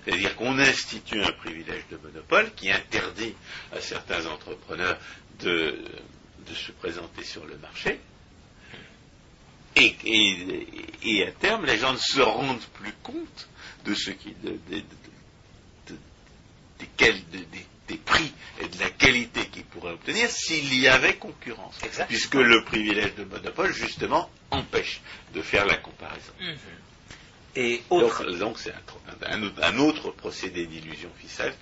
C'est-à-dire 0.05 0.35
qu'on 0.35 0.57
institue 0.59 1.21
un 1.21 1.31
privilège 1.31 1.83
de 1.91 1.97
monopole 1.97 2.53
qui 2.55 2.71
interdit 2.71 3.35
à 3.73 3.81
certains 3.81 4.25
entrepreneurs 4.25 4.97
de, 5.39 5.77
se 6.53 6.71
présenter 6.71 7.23
sur 7.23 7.45
le 7.45 7.57
marché. 7.57 7.99
Et, 9.75 11.23
à 11.27 11.31
terme, 11.33 11.65
les 11.65 11.77
gens 11.77 11.93
ne 11.93 11.97
se 11.97 12.21
rendent 12.21 12.65
plus 12.73 12.93
compte 13.03 13.47
de 13.85 13.93
ce 13.93 14.11
qui, 14.11 14.33
des, 14.41 14.83
prix 17.95 18.33
et 18.59 18.67
de 18.67 18.79
la 18.79 18.89
qualité 18.89 19.45
qu'ils 19.47 19.63
pourraient 19.63 19.93
obtenir 19.93 20.29
s'il 20.29 20.73
y 20.73 20.87
avait 20.87 21.15
concurrence. 21.15 21.77
Puisque 22.07 22.35
le 22.35 22.63
privilège 22.65 23.15
de 23.15 23.23
monopole, 23.23 23.71
justement, 23.73 24.29
empêche 24.51 25.01
de 25.33 25.41
faire 25.41 25.65
la 25.65 25.77
comparaison. 25.77 26.33
Mhm. 26.41 26.57
Donc, 28.39 28.59
c'est 28.59 28.73
un, 29.25 29.77
autre 29.79 30.11
procédé 30.11 30.67
d'illusion 30.67 31.09
fiscale, 31.17 31.53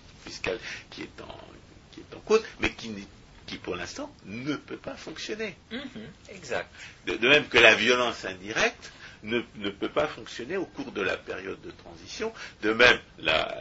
qui, 0.89 1.03
est 1.03 1.21
en, 1.21 2.19
cause, 2.26 2.43
mais 2.59 2.71
qui, 2.73 3.57
pour 3.57 3.76
l'instant 3.76 4.13
ne 4.26 4.55
peut 4.55 4.78
pas 4.78 4.95
fonctionner. 4.95 5.55
Mm-hmm. 5.71 6.36
exact. 6.36 6.69
De, 7.05 7.15
même 7.28 7.47
que 7.47 7.59
la 7.59 7.76
violence 7.76 8.26
indirecte 8.26 8.91
ne, 9.24 9.70
peut 9.70 9.89
pas 9.89 10.07
fonctionner 10.07 10.57
au 10.57 10.66
cours 10.66 10.91
de 10.91 11.01
la 11.01 11.18
période 11.18 11.61
de 11.61 11.72
transition. 11.72 12.34
De 12.61 12.72
même, 12.72 12.99
la, 13.20 13.55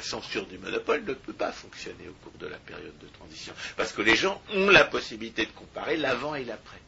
censure 0.00 0.46
du 0.46 0.58
monopole 0.58 1.04
ne 1.04 1.14
peut 1.14 1.32
pas 1.32 1.52
fonctionner 1.52 2.08
au 2.08 2.12
cours 2.24 2.38
de 2.38 2.46
la 2.46 2.58
période 2.58 2.96
de 2.98 3.06
transition. 3.08 3.52
Parce 3.76 3.92
que 3.92 4.02
les 4.02 4.16
gens 4.16 4.40
ont 4.54 4.70
la 4.70 4.84
possibilité 4.84 5.46
de 5.46 5.52
comparer 5.52 5.96
l'avant 5.96 6.34
et 6.34 6.44
l'après. 6.44 6.80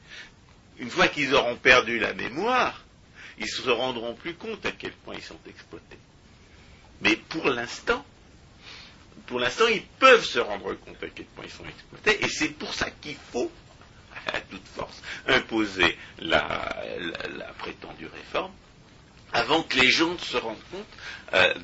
Une 0.78 0.90
fois 0.90 1.08
qu'ils 1.08 1.34
auront 1.34 1.56
perdu 1.56 1.98
la 1.98 2.14
mémoire, 2.14 2.84
ils 3.38 3.48
se 3.48 3.68
rendront 3.68 4.14
plus 4.14 4.34
compte 4.34 4.64
à 4.66 4.72
quel 4.72 4.92
point 4.92 5.14
ils 5.14 5.22
sont 5.22 5.40
exploités. 5.46 5.98
Mais 7.02 7.16
pour 7.16 7.48
l'instant, 7.48 8.04
pour 9.26 9.38
l'instant, 9.38 9.66
ils 9.68 9.82
peuvent 9.82 10.24
se 10.24 10.38
rendre 10.38 10.74
compte 10.74 11.02
à 11.02 11.08
quel 11.08 11.26
point 11.26 11.44
ils 11.44 11.50
sont 11.50 11.64
exploités, 11.64 12.24
et 12.24 12.28
c'est 12.28 12.48
pour 12.48 12.74
ça 12.74 12.90
qu'il 12.90 13.16
faut, 13.32 13.50
à 14.34 14.40
toute 14.40 14.66
force, 14.66 15.02
imposer 15.26 15.96
la, 16.18 16.82
prétendue 17.58 18.06
réforme, 18.06 18.52
avant 19.32 19.62
que 19.62 19.78
les 19.78 19.90
gens 19.90 20.18
se 20.18 20.36
rendent 20.36 20.64
compte, 20.70 20.86
euh, 21.34 21.54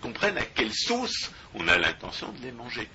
comprennent 0.00 0.38
à 0.38 0.44
quelle 0.44 0.72
sauce 0.72 1.30
on 1.54 1.66
a 1.68 1.78
l'intention 1.78 2.32
de 2.32 2.42
les 2.42 2.52
manger. 2.52 2.88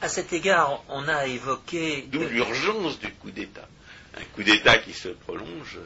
À 0.00 0.08
cet 0.08 0.32
égard, 0.32 0.82
on 0.88 1.06
a 1.08 1.26
évoqué. 1.26 2.08
D'où 2.08 2.20
l'urgence 2.20 2.98
du 2.98 3.12
coup 3.12 3.30
d'État 3.30 3.68
un 4.16 4.24
coup 4.34 4.42
d'État 4.42 4.78
qui 4.78 4.92
se 4.92 5.08
prolonge. 5.08 5.78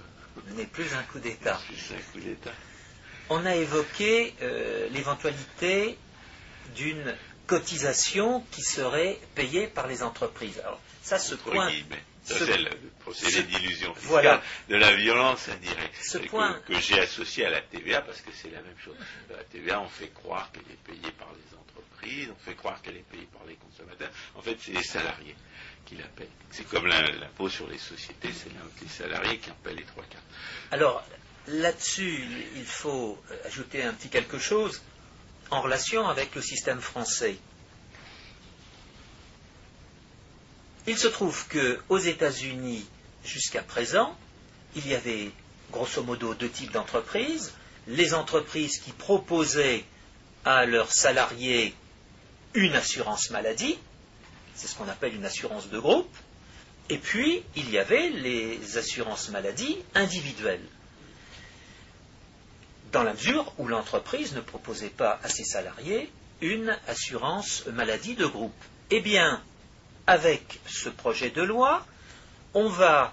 N'est 0.57 0.67
plus 0.67 0.93
un 0.95 1.03
coup 1.05 1.19
d'État. 1.19 1.61
Plus 1.67 1.93
un 1.93 2.13
coup 2.13 2.21
d'État. 2.21 2.53
On 3.31 3.45
a 3.45 3.57
évoqué 3.57 4.35
euh, 4.43 4.89
l'éventualité 4.91 5.99
d'une 6.75 7.15
cotisation 7.47 8.45
qui 8.51 8.63
serait 8.63 9.19
payée 9.35 9.67
par 9.67 9.87
les 9.87 10.03
entreprises. 10.03 10.59
Alors, 10.61 10.81
ça, 11.03 11.19
ce 11.19 11.35
point, 11.35 11.71
c'est 12.25 12.57
le 12.59 12.71
procédé 13.01 13.43
d'illusion 13.45 13.95
fiscale 13.95 14.41
de 14.69 14.77
la 14.77 14.95
violence 14.97 15.49
indirecte 15.49 16.19
que, 16.67 16.81
j'ai 16.81 16.99
associé 16.99 17.47
à 17.47 17.51
la 17.51 17.61
TVA 17.61 18.03
parce 18.03 18.21
que 18.21 18.31
c'est 18.33 18.51
la 18.51 18.61
même 18.61 18.77
chose. 18.85 18.97
La 19.31 19.45
TVA, 19.45 19.81
on 19.81 19.89
fait 19.89 20.13
croire 20.13 20.51
qu'elle 20.53 20.63
est 20.63 20.83
payée 20.85 21.13
par 21.17 21.29
les 21.35 21.57
entreprises, 21.57 22.29
on 22.33 22.45
fait 22.45 22.57
croire 22.57 22.83
qu'elle 22.83 22.97
est 22.97 23.09
payée 23.11 23.29
par 23.33 23.47
les 23.47 23.55
consommateurs. 23.55 24.11
En 24.35 24.43
fait, 24.43 24.57
c'est 24.61 24.73
les 24.73 24.83
salariés 24.83 25.37
qui 25.85 25.95
la 25.95 26.07
payent. 26.07 26.29
C'est 26.51 26.69
comme 26.69 26.87
l'impôt 26.87 27.49
sur 27.49 27.69
les 27.69 27.79
sociétés, 27.79 28.31
c'est 28.33 28.51
les 28.51 28.89
salariés 28.89 29.39
qui 29.39 29.51
en 29.51 29.57
payent 29.63 29.77
les 29.77 29.85
trois 29.85 30.05
quarts. 30.05 30.23
Alors, 30.73 31.05
là-dessus, 31.47 32.25
il 32.57 32.65
faut 32.65 33.23
ajouter 33.45 33.85
un 33.85 33.93
petit 33.93 34.09
quelque 34.09 34.39
chose 34.39 34.83
en 35.51 35.61
relation 35.61 36.09
avec 36.09 36.35
le 36.35 36.43
système 36.43 36.81
français. 36.81 37.37
Il 40.87 40.97
se 40.97 41.09
trouve 41.09 41.47
qu'aux 41.49 41.99
États-Unis, 41.99 42.87
jusqu'à 43.25 43.63
présent, 43.63 44.17
il 44.77 44.87
y 44.87 44.95
avait 44.95 45.31
grosso 45.73 46.03
modo 46.03 46.35
deux 46.35 46.49
types 46.49 46.73
d'entreprises. 46.73 47.53
Les 47.89 48.15
entreprises 48.15 48.79
qui 48.79 48.93
proposaient 48.93 49.85
à 50.45 50.65
leurs 50.65 50.93
salariés 50.93 51.75
une 52.55 52.75
assurance 52.75 53.31
maladie, 53.31 53.79
c'est 54.55 54.69
ce 54.69 54.75
qu'on 54.77 54.89
appelle 54.89 55.15
une 55.15 55.25
assurance 55.25 55.69
de 55.69 55.79
groupe, 55.79 56.15
et 56.89 56.99
puis 56.99 57.43
il 57.57 57.71
y 57.71 57.79
avait 57.79 58.11
les 58.11 58.79
assurances 58.79 59.29
maladie 59.31 59.79
individuelles, 59.95 60.65
dans 62.97 63.03
la 63.03 63.13
mesure 63.13 63.53
où 63.59 63.69
l'entreprise 63.69 64.35
ne 64.35 64.41
proposait 64.41 64.89
pas 64.89 65.21
à 65.23 65.29
ses 65.29 65.45
salariés 65.45 66.11
une 66.41 66.75
assurance 66.89 67.67
maladie 67.67 68.15
de 68.15 68.25
groupe. 68.25 68.57
Eh 68.91 69.03
bien, 69.03 69.43
avec 70.07 70.61
ce 70.67 70.89
projet 70.89 71.29
de 71.29 71.43
loi, 71.43 71.85
on 72.55 72.71
va 72.71 73.13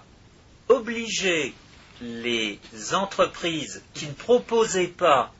obliger 0.70 1.52
les 2.00 2.58
entreprises 2.94 3.82
qui 3.92 4.06
ne 4.06 4.14
proposaient 4.14 4.86
pas 4.86 5.34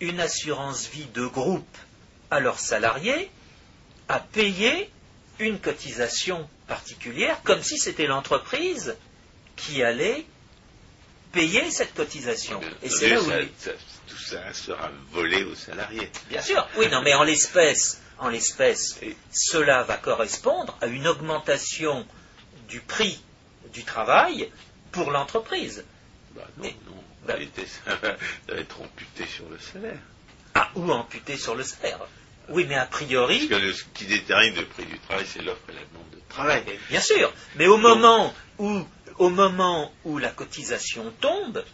une 0.00 0.20
assurance 0.20 0.88
vie 0.88 1.08
de 1.12 1.26
groupe 1.26 1.76
à 2.30 2.40
leurs 2.40 2.60
salariés 2.60 3.30
à 4.08 4.20
payer 4.20 4.88
une 5.38 5.58
cotisation 5.58 6.48
particulière, 6.66 7.42
comme 7.44 7.62
si 7.62 7.76
c'était 7.76 8.06
l'entreprise 8.06 8.96
qui 9.56 9.82
allait 9.82 10.24
payer 11.32 11.70
cette 11.70 11.94
cotisation. 11.94 12.60
Et 12.82 12.90
c'est 12.90 13.08
là 13.08 13.20
où 13.20 13.30
tout 14.06 14.18
ça 14.18 14.52
sera 14.52 14.90
volé 15.10 15.42
aux 15.44 15.54
salariés. 15.54 16.10
Bien 16.28 16.42
sûr, 16.42 16.66
oui, 16.76 16.88
non, 16.90 17.02
mais 17.02 17.14
en 17.14 17.22
l'espèce, 17.22 18.00
en 18.18 18.28
l'espèce, 18.28 19.00
cela 19.32 19.82
va 19.82 19.96
correspondre 19.96 20.76
à 20.80 20.86
une 20.86 21.08
augmentation 21.08 22.06
du 22.68 22.80
prix 22.80 23.20
du 23.72 23.84
travail 23.84 24.50
pour 24.92 25.10
l'entreprise. 25.10 25.84
Bah 26.34 26.46
non, 26.58 26.70
non. 26.86 27.04
Bah 27.26 27.34
ça, 27.86 27.94
va, 27.96 28.16
être 28.58 28.80
amputé 28.80 29.26
sur 29.26 29.48
le 29.48 29.58
salaire. 29.58 29.98
Ah, 30.54 30.70
ou 30.74 30.90
amputé 30.90 31.36
sur 31.36 31.54
le 31.54 31.62
salaire. 31.62 32.00
Oui, 32.48 32.66
mais 32.68 32.74
a 32.74 32.86
priori. 32.86 33.46
Parce 33.48 33.62
que 33.62 33.72
ce 33.72 33.84
qui 33.94 34.06
détermine 34.06 34.54
le 34.56 34.66
prix 34.66 34.84
du 34.84 34.98
travail, 34.98 35.24
c'est 35.26 35.42
l'offre 35.42 35.62
et 35.68 35.72
la 35.72 35.80
demande 35.80 36.10
de 36.12 36.20
travail. 36.28 36.64
Bien 36.90 37.00
sûr. 37.00 37.32
Mais 37.56 37.66
au 37.68 37.76
moment 37.76 38.34
où, 38.58 38.82
au 39.18 39.30
moment 39.30 39.92
où 40.04 40.18
la 40.18 40.30
cotisation 40.30 41.12
tombe, 41.20 41.64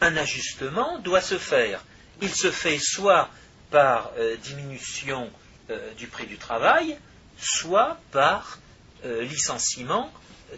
un 0.00 0.16
ajustement 0.16 0.98
doit 0.98 1.20
se 1.20 1.38
faire. 1.38 1.82
Il 2.22 2.34
se 2.34 2.50
fait 2.50 2.78
soit 2.78 3.30
par 3.70 4.12
euh, 4.18 4.36
diminution 4.36 5.30
euh, 5.70 5.92
du 5.94 6.06
prix 6.06 6.26
du 6.26 6.38
travail, 6.38 6.96
soit 7.38 7.98
par 8.12 8.58
euh, 9.04 9.22
licenciement 9.22 10.12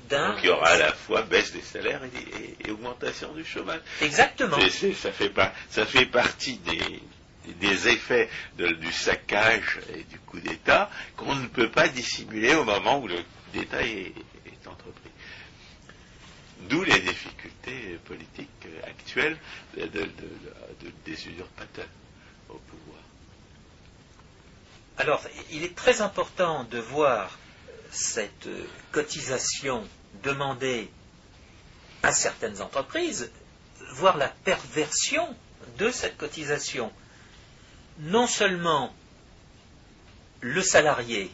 d'un. 0.08 0.32
Donc 0.32 0.40
il 0.42 0.46
y 0.46 0.50
aura 0.50 0.68
à 0.68 0.78
la 0.78 0.92
fois 0.92 1.22
baisse 1.22 1.52
des 1.52 1.62
salaires 1.62 2.02
et, 2.04 2.70
augmentation 2.70 3.32
du 3.32 3.44
chômage. 3.44 3.80
Exactement. 4.02 4.58
ça, 4.60 5.12
fait 5.12 5.30
pas, 5.30 5.52
ça 5.70 5.86
fait 5.86 6.06
partie 6.06 6.58
des, 6.58 7.02
des 7.54 7.88
effets 7.88 8.28
du 8.56 8.92
saccage 8.92 9.80
et 9.94 10.02
du 10.04 10.18
coup 10.18 10.40
d'État 10.40 10.90
qu'on 11.16 11.34
ne 11.34 11.46
peut 11.46 11.70
pas 11.70 11.88
dissimuler 11.88 12.54
au 12.54 12.64
moment 12.64 12.98
où 13.00 13.08
le 13.08 13.18
d'État 13.52 13.82
est. 13.82 14.12
D'où 16.68 16.84
les 16.84 17.00
difficultés 17.00 17.98
politiques 18.04 18.68
actuelles 18.84 19.38
des 19.74 21.28
usurpateurs 21.28 21.88
au 22.48 22.54
pouvoir. 22.54 23.00
Alors, 24.98 25.22
il 25.50 25.64
est 25.64 25.74
très 25.74 26.00
important 26.02 26.64
de 26.64 26.78
voir 26.78 27.38
cette 27.90 28.48
cotisation 28.92 29.86
demandée 30.22 30.90
à 32.02 32.12
certaines 32.12 32.60
entreprises, 32.60 33.30
voir 33.94 34.16
la 34.16 34.28
perversion 34.28 35.34
de 35.78 35.90
cette 35.90 36.16
cotisation. 36.16 36.92
Non 38.00 38.26
seulement 38.26 38.92
le 40.40 40.62
salarié 40.62 41.30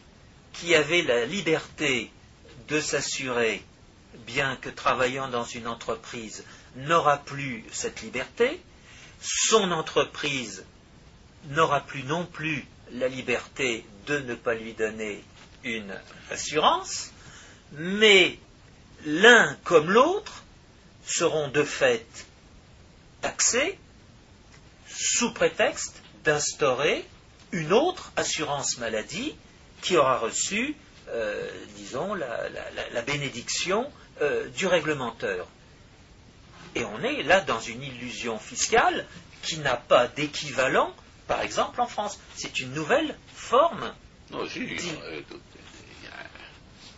qui 0.53 0.74
avait 0.74 1.03
la 1.03 1.26
liberté 1.26 2.11
de 2.68 2.80
s'assurer, 2.80 3.62
bien 4.26 4.56
que 4.56 4.68
travaillant 4.68 5.28
dans 5.28 5.44
une 5.44 5.66
entreprise, 5.66 6.44
n'aura 6.76 7.18
plus 7.18 7.64
cette 7.72 8.02
liberté, 8.02 8.60
son 9.20 9.70
entreprise 9.72 10.64
n'aura 11.48 11.80
plus 11.80 12.02
non 12.04 12.26
plus 12.26 12.66
la 12.92 13.08
liberté 13.08 13.84
de 14.06 14.18
ne 14.18 14.34
pas 14.34 14.54
lui 14.54 14.74
donner 14.74 15.22
une 15.62 15.94
assurance, 16.30 17.10
mais 17.72 18.38
l'un 19.04 19.56
comme 19.64 19.90
l'autre 19.90 20.42
seront 21.06 21.48
de 21.48 21.62
fait 21.62 22.06
taxés 23.20 23.78
sous 24.88 25.32
prétexte 25.32 26.02
d'instaurer 26.24 27.04
une 27.52 27.72
autre 27.72 28.12
assurance 28.16 28.78
maladie 28.78 29.34
qui 29.80 29.96
aura 29.96 30.18
reçu, 30.18 30.76
euh, 31.08 31.50
disons, 31.76 32.14
la, 32.14 33.02
bénédiction 33.02 33.90
euh, 34.20 34.48
du 34.48 34.66
réglementeur. 34.66 35.46
Et 36.74 36.84
on 36.84 37.02
est 37.02 37.22
là 37.22 37.40
dans 37.40 37.60
une 37.60 37.82
illusion 37.82 38.38
fiscale 38.38 39.06
qui 39.42 39.58
n'a 39.58 39.76
pas 39.76 40.08
d'équivalent 40.08 40.94
par 41.26 41.42
exemple 41.42 41.80
en 41.80 41.86
France. 41.86 42.18
C'est 42.34 42.60
une 42.60 42.72
nouvelle 42.72 43.16
forme. 43.34 43.94
Non, 44.30 44.48
si, 44.48 44.66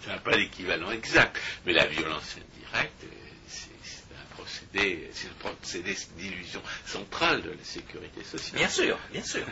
ça 0.05 0.13
n'a 0.13 0.19
pas 0.19 0.37
l'équivalent 0.37 0.91
exact. 0.91 1.41
Mais 1.65 1.73
la 1.73 1.87
violence 1.87 2.37
indirecte, 2.37 3.05
c'est 3.49 3.69
un 4.15 4.35
procédé, 4.35 5.11
c'est 5.13 5.29
un 5.29 5.53
procédé 5.53 5.97
d'illusion 6.17 6.63
centrale 6.87 7.43
de 7.43 7.51
la 7.51 7.65
sécurité 7.65 8.23
sociale. 8.23 8.59
Bien 8.59 8.69
sûr, 8.69 8.99
bien 9.13 9.25
sûr. 9.25 9.45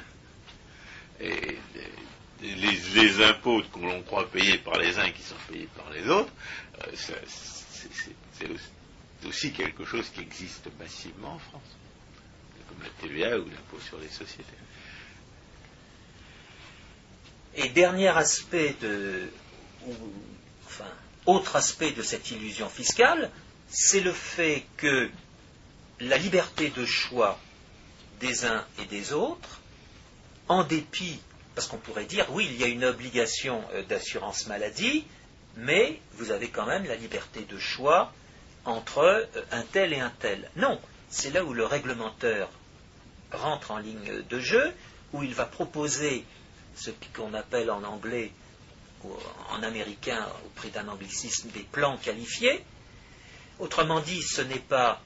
Et 1.20 1.58
les, 2.44 3.24
impôts 3.24 3.62
que 3.72 3.80
l'on 3.80 4.02
croit 4.02 4.30
payés 4.30 4.58
par 4.58 4.78
les 4.78 4.98
uns 4.98 5.10
qui 5.10 5.22
sont 5.22 5.34
payés 5.48 5.68
par 5.76 5.90
les 5.90 6.08
autres, 6.08 6.32
euh, 6.82 6.86
c'est 6.94 8.48
aussi 9.26 9.52
quelque 9.52 9.84
chose 9.84 10.08
qui 10.10 10.20
existe 10.20 10.68
massivement 10.78 11.32
en 11.32 11.38
France 11.38 11.76
comme 12.68 12.82
la 12.82 12.90
TVA 13.00 13.38
ou 13.38 13.48
l'impôt 13.48 13.80
sur 13.80 13.98
les 13.98 14.08
sociétés. 14.08 14.44
Et 17.56 17.68
dernier 17.68 18.08
aspect 18.08 18.74
de, 18.80 19.30
enfin, 20.66 20.90
autre 21.26 21.56
aspect 21.56 21.92
de 21.92 22.02
cette 22.02 22.30
illusion 22.30 22.68
fiscale, 22.68 23.30
c'est 23.68 24.00
le 24.00 24.12
fait 24.12 24.64
que 24.76 25.10
la 26.00 26.18
liberté 26.18 26.70
de 26.70 26.84
choix 26.84 27.38
des 28.20 28.44
uns 28.44 28.64
et 28.82 28.86
des 28.86 29.12
autres, 29.12 29.60
en 30.48 30.64
dépit, 30.64 31.20
parce 31.54 31.66
qu'on 31.68 31.78
pourrait 31.78 32.06
dire, 32.06 32.26
oui, 32.30 32.48
il 32.50 32.60
y 32.60 32.64
a 32.64 32.66
une 32.66 32.84
obligation 32.84 33.62
euh, 33.72 33.82
d'assurance 33.82 34.46
maladie, 34.46 35.04
mais 35.56 36.00
vous 36.14 36.30
avez 36.30 36.48
quand 36.48 36.66
même 36.66 36.84
la 36.84 36.96
liberté 36.96 37.42
de 37.48 37.58
choix 37.58 38.12
entre 38.64 38.98
euh, 38.98 39.24
un 39.52 39.62
tel 39.62 39.92
et 39.92 40.00
un 40.00 40.12
tel. 40.18 40.50
Non, 40.56 40.80
c'est 41.10 41.30
là 41.30 41.44
où 41.44 41.52
le 41.52 41.64
réglementeur 41.64 42.50
rentre 43.32 43.70
en 43.70 43.78
ligne 43.78 44.22
de 44.28 44.40
jeu, 44.40 44.72
où 45.12 45.22
il 45.22 45.34
va 45.34 45.44
proposer 45.44 46.24
ce 46.74 46.90
qu'on 47.14 47.34
appelle 47.34 47.70
en 47.70 47.84
anglais 47.84 48.32
ou 49.04 49.12
en 49.50 49.62
américain, 49.62 50.26
au 50.46 50.48
prix 50.56 50.70
d'un 50.70 50.88
anglicisme, 50.88 51.50
des 51.50 51.60
plans 51.60 51.98
qualifiés. 51.98 52.64
Autrement 53.58 54.00
dit, 54.00 54.22
ce 54.22 54.40
n'est 54.40 54.58
pas 54.58 55.00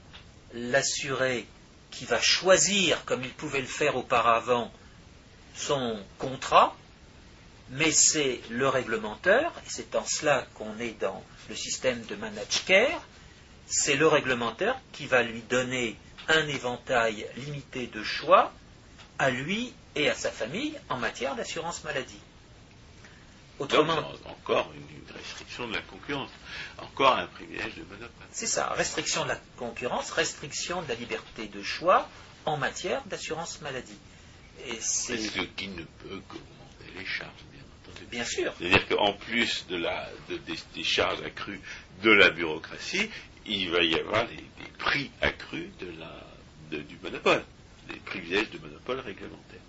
l'assuré 0.53 1.45
qui 1.91 2.05
va 2.05 2.19
choisir, 2.19 3.03
comme 3.05 3.23
il 3.23 3.33
pouvait 3.33 3.61
le 3.61 3.67
faire 3.67 3.97
auparavant, 3.97 4.71
son 5.59 5.99
contrat, 6.17 6.75
mais 7.71 7.91
c'est 7.91 8.39
le 8.49 8.67
réglementeur, 8.67 9.51
et 9.65 9.69
c'est 9.69 9.95
en 9.95 10.05
cela 10.05 10.45
qu'on 10.55 10.79
est 10.79 10.99
dans 10.99 11.23
le 11.49 11.55
système 11.55 12.01
de 12.05 12.15
managed 12.15 12.65
care, 12.65 13.01
c'est 13.67 13.95
le 13.95 14.07
réglementeur 14.07 14.79
qui 14.93 15.05
va 15.05 15.21
lui 15.21 15.41
donner 15.41 15.95
un 16.27 16.47
éventail 16.47 17.27
limité 17.37 17.87
de 17.87 18.03
choix 18.03 18.51
à 19.19 19.29
lui 19.29 19.73
et 19.95 20.09
à 20.09 20.15
sa 20.15 20.31
famille 20.31 20.75
en 20.89 20.97
matière 20.97 21.35
d'assurance 21.35 21.83
maladie. 21.83 22.21
Autrement, 23.59 23.95
Donc, 24.01 24.25
encore 24.25 24.71
une, 24.73 24.97
une 24.97 25.13
restriction 25.13 25.67
de 25.67 25.73
la 25.73 25.81
concurrence, 25.81 26.29
encore 26.77 27.17
un 27.17 27.27
privilège 27.27 27.75
de 27.75 27.83
monopole. 27.83 28.09
c'est 28.31 28.47
ça, 28.47 28.69
restriction 28.69 29.23
de 29.23 29.29
la 29.29 29.39
concurrence, 29.57 30.11
restriction 30.11 30.81
de 30.81 30.87
la 30.87 30.95
liberté 30.95 31.47
de 31.47 31.61
choix 31.61 32.07
en 32.45 32.55
matière 32.55 33.03
d'assurance 33.05 33.59
maladie. 33.61 33.97
Et 34.67 34.77
C'est 34.81 35.17
c'est 35.17 35.29
ce 35.29 35.41
qui 35.55 35.67
ne 35.69 35.83
peut 35.83 36.21
qu'augmenter 36.27 36.91
les 36.97 37.05
charges, 37.05 37.31
bien 37.51 37.61
entendu. 37.83 38.05
bien 38.11 38.23
sûr. 38.25 38.53
C'est-à-dire 38.59 38.87
qu'en 38.87 39.13
plus 39.13 39.65
de 39.67 39.77
la, 39.77 40.09
de- 40.29 40.37
des, 40.37 40.55
des 40.75 40.83
charges 40.83 41.21
accrues 41.23 41.61
de 42.03 42.11
la 42.11 42.29
bureaucratie, 42.29 43.09
il 43.45 43.69
va 43.71 43.83
y 43.83 43.95
avoir 43.95 44.25
les, 44.27 44.35
des 44.35 44.69
prix 44.77 45.09
accrus 45.21 45.69
de 45.79 45.87
la, 45.99 46.11
de- 46.71 46.81
du 46.83 46.97
monopole, 47.01 47.43
des 47.89 47.99
privilèges 47.99 48.49
de 48.51 48.59
monopole 48.59 48.99
réglementaire. 48.99 49.59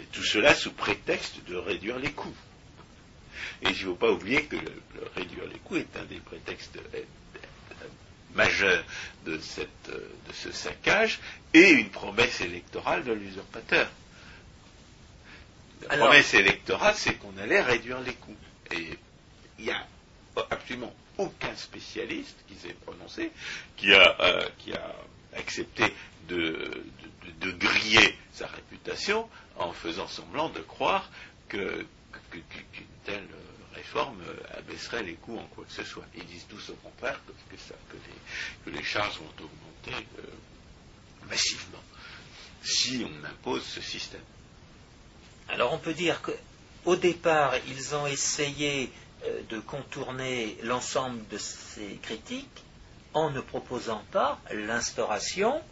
Et 0.00 0.04
tout 0.12 0.22
cela 0.24 0.54
sous 0.54 0.72
prétexte 0.72 1.42
de 1.48 1.56
réduire 1.56 1.98
les 1.98 2.12
coûts. 2.12 2.36
Et 3.62 3.66
il 3.66 3.70
ne 3.70 3.74
faut 3.74 3.94
pas 3.94 4.10
oublier 4.10 4.44
que 4.44 4.56
le, 4.56 4.72
le 4.94 5.08
réduire 5.14 5.46
les 5.46 5.58
coûts 5.60 5.76
est 5.76 5.96
un 5.96 6.04
des 6.04 6.18
prétextes 6.20 6.78
majeurs 8.36 8.84
de, 9.24 9.38
cette, 9.40 9.68
euh, 9.88 10.08
de 10.28 10.32
ce 10.32 10.52
saccage 10.52 11.18
et 11.54 11.70
une 11.70 11.88
promesse 11.90 12.40
électorale 12.40 13.02
de 13.04 13.12
l'usurpateur. 13.12 13.88
La 15.82 15.88
Alors- 15.94 16.08
promesse 16.08 16.34
électorale, 16.34 16.94
c'est 16.96 17.14
qu'on 17.14 17.36
allait 17.38 17.60
réduire 17.62 18.00
les 18.00 18.14
coûts. 18.14 18.36
Et 18.72 18.98
il 19.58 19.64
n'y 19.64 19.70
a 19.70 19.86
absolument 20.50 20.94
aucun 21.18 21.54
spécialiste 21.56 22.36
qui 22.48 22.54
s'est 22.56 22.74
prononcé, 22.84 23.30
qui 23.76 23.92
a, 23.94 24.16
euh, 24.20 24.48
qui 24.58 24.72
a 24.74 24.94
accepté 25.36 25.84
de, 26.28 26.82
de- 27.32 27.50
de 27.50 27.50
griller 27.52 28.16
sa 28.32 28.46
réputation 28.46 29.28
en 29.58 29.72
faisant 29.72 30.08
semblant 30.08 30.48
de 30.50 30.60
croire 30.60 31.08
que, 31.48 31.84
que- 32.30 32.38
telle 33.04 33.22
euh, 33.22 33.45
réforme 33.76 34.20
euh, 34.22 34.58
abaisserait 34.58 35.02
les 35.02 35.14
coûts 35.14 35.38
en 35.38 35.46
quoi 35.54 35.64
que 35.64 35.72
ce 35.72 35.84
soit. 35.84 36.04
Ils 36.16 36.26
disent 36.26 36.46
tous 36.48 36.70
au 36.70 36.74
contraire 36.74 37.20
que, 37.26 37.32
que 38.64 38.70
les, 38.70 38.82
charges 38.82 39.18
vont 39.18 39.44
augmenter 39.44 40.06
euh, 40.18 40.22
massivement 41.28 41.82
si 42.62 43.06
on 43.06 43.24
impose 43.24 43.64
ce 43.64 43.80
système. 43.80 44.24
Alors 45.48 45.72
on 45.72 45.78
peut 45.78 45.94
dire 45.94 46.20
qu'au 46.22 46.96
départ, 46.96 47.54
ils 47.68 47.94
ont 47.94 48.06
essayé 48.06 48.90
euh, 49.24 49.42
de 49.48 49.60
contourner 49.60 50.58
l'ensemble 50.62 51.26
de 51.28 51.38
ces 51.38 51.98
critiques 52.02 52.64
en 53.14 53.30
ne 53.30 53.40
proposant 53.40 54.02
pas 54.10 54.40
l'instauration 54.52 55.62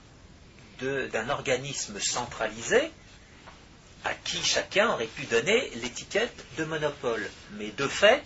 d'un 0.81 1.29
organisme 1.31 2.01
centralisé 2.01 2.91
à 4.05 4.15
qui 4.15 4.43
chacun 4.45 4.91
aurait 4.91 5.07
pu 5.07 5.25
donner 5.27 5.71
l'étiquette 5.77 6.45
de 6.59 6.65
monopole. 6.65 7.29
Mais 7.53 7.71
de 7.71 7.89
fait, 7.89 8.23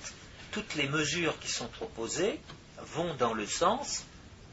toutes 0.51 0.74
les 0.74 0.89
mesures 0.89 1.39
qui 1.39 1.49
sont 1.51 1.68
proposées 1.68 2.41
vont 2.83 3.14
dans 3.14 3.35
le 3.35 3.47
sens 3.47 4.05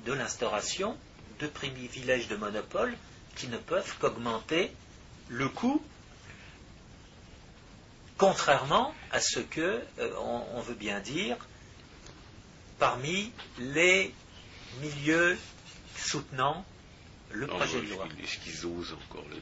de 0.06 0.14
l'instauration 0.14 0.98
de 1.40 1.48
privilèges 1.48 2.28
de 2.28 2.36
monopole 2.36 2.96
qui 3.36 3.48
ne 3.48 3.58
peuvent 3.58 3.96
qu'augmenter 4.00 4.72
le 5.30 5.50
coût 5.50 5.84
contrairement 8.18 8.94
à 9.12 9.20
ce 9.20 9.40
que 9.40 9.82
euh, 10.00 10.14
on, 10.20 10.44
on 10.54 10.62
veut 10.62 10.74
bien 10.76 11.00
dire 11.00 11.36
parmi 12.80 13.32
les 13.60 14.14
milieux 14.82 15.38
soutenant 15.98 16.66
le 17.32 17.48
Non, 17.48 17.58
projet 17.58 17.82
de 17.82 17.88
loi. 17.90 18.08
qu'ils- 18.08 18.24
Est-ce 18.26 18.38
qu'ils 18.40 18.66
osent 18.66 18.94
encore 18.94 19.24
le 19.30 19.36
dire 19.36 19.42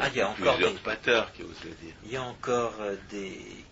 Ah, 0.00 0.08
il 0.08 0.16
y 0.16 0.20
a 0.20 0.28
encore 0.28 0.58
des- 0.58 0.70
pateurs 0.84 1.32
qui 1.32 1.42
osent 1.42 1.64
le 1.64 1.70
dire. 1.70 1.94
Il 2.04 2.10
y 2.12 2.16
a 2.16 2.22
encore 2.22 2.74
euh, 2.80 2.96
des 3.10 3.64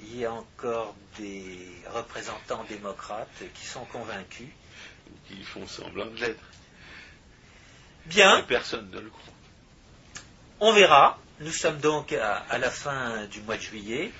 il 0.00 0.18
y 0.18 0.24
a 0.24 0.32
encore 0.32 0.94
des 1.18 1.58
représentants 1.94 2.64
démocrates 2.64 3.42
qui 3.54 3.66
sont 3.66 3.84
convaincus. 3.86 4.48
qui 5.28 5.42
font 5.44 5.66
semblant 5.66 6.06
de 6.06 6.16
l'être. 6.18 6.42
Bien, 8.06 8.42
personne 8.42 8.90
ne 8.90 8.98
le 9.00 9.08
croit. 9.10 9.22
on 10.60 10.72
verra. 10.72 11.18
Nous 11.40 11.52
sommes 11.52 11.78
donc 11.78 12.12
à, 12.12 12.36
à 12.50 12.58
la 12.58 12.70
fin 12.70 13.26
du 13.26 13.40
mois 13.42 13.56
de 13.56 13.62
juillet. 13.62 14.12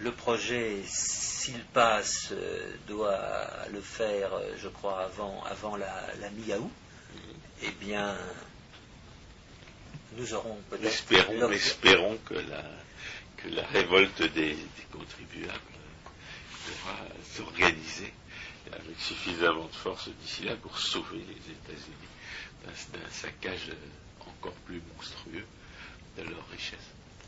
Le 0.00 0.12
projet, 0.12 0.82
s'il 0.86 1.62
passe, 1.64 2.28
euh, 2.32 2.72
doit 2.86 3.48
le 3.72 3.80
faire, 3.80 4.32
euh, 4.34 4.54
je 4.60 4.68
crois, 4.68 5.02
avant, 5.02 5.42
avant 5.44 5.76
la, 5.76 5.92
la 6.20 6.30
mi-août. 6.30 6.70
Eh 7.62 7.70
bien, 7.80 8.16
nous 10.16 10.34
aurons 10.34 10.56
peut-être. 10.70 10.84
Espérons, 10.84 11.50
espérons 11.52 12.18
que 12.26 12.34
la, 12.34 12.62
que 13.36 13.48
la 13.48 13.66
révolte 13.66 14.22
des, 14.22 14.54
des 14.54 14.86
contribuables 14.92 15.60
pourra 16.66 16.96
s'organiser 17.34 18.12
avec 18.72 18.98
suffisamment 19.00 19.64
de 19.66 19.74
force 19.74 20.08
d'ici 20.20 20.42
là 20.44 20.54
pour 20.56 20.78
sauver 20.78 21.18
les 21.18 21.52
États-Unis 21.52 22.08
d'un- 22.64 22.98
d'un 22.98 23.10
saccage 23.10 23.70
encore 24.20 24.52
plus 24.66 24.82
monstrueux 24.94 25.44
de 26.18 26.22
leur 26.22 26.48
richesse. 26.50 26.78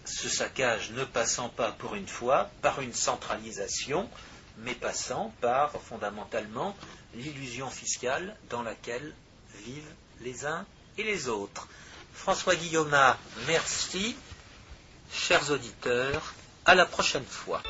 ce 0.05 0.29
saccage 0.29 0.91
ne 0.91 1.05
passant 1.05 1.49
pas 1.49 1.73
pour 1.73 1.95
une 1.95 2.07
fois 2.09 2.51
par 2.63 2.81
une 2.83 2.93
centralisation, 2.93 4.11
mais 4.59 4.75
passant 4.75 5.33
par 5.41 5.73
fondamentalement 5.81 6.77
l'illusion 7.15 7.71
fiscale 7.71 8.37
dans 8.51 8.63
laquelle 8.63 9.15
vivent 9.65 9.95
les 10.21 10.45
uns 10.45 10.67
et 10.99 11.05
les 11.05 11.29
autres. 11.29 11.69
François 12.23 12.55
Guillaume, 12.55 12.95
merci. 13.47 14.15
Chers 15.11 15.51
auditeurs, 15.51 16.35
à 16.67 16.75
la 16.75 16.85
prochaine 16.85 17.25
fois. 17.25 17.63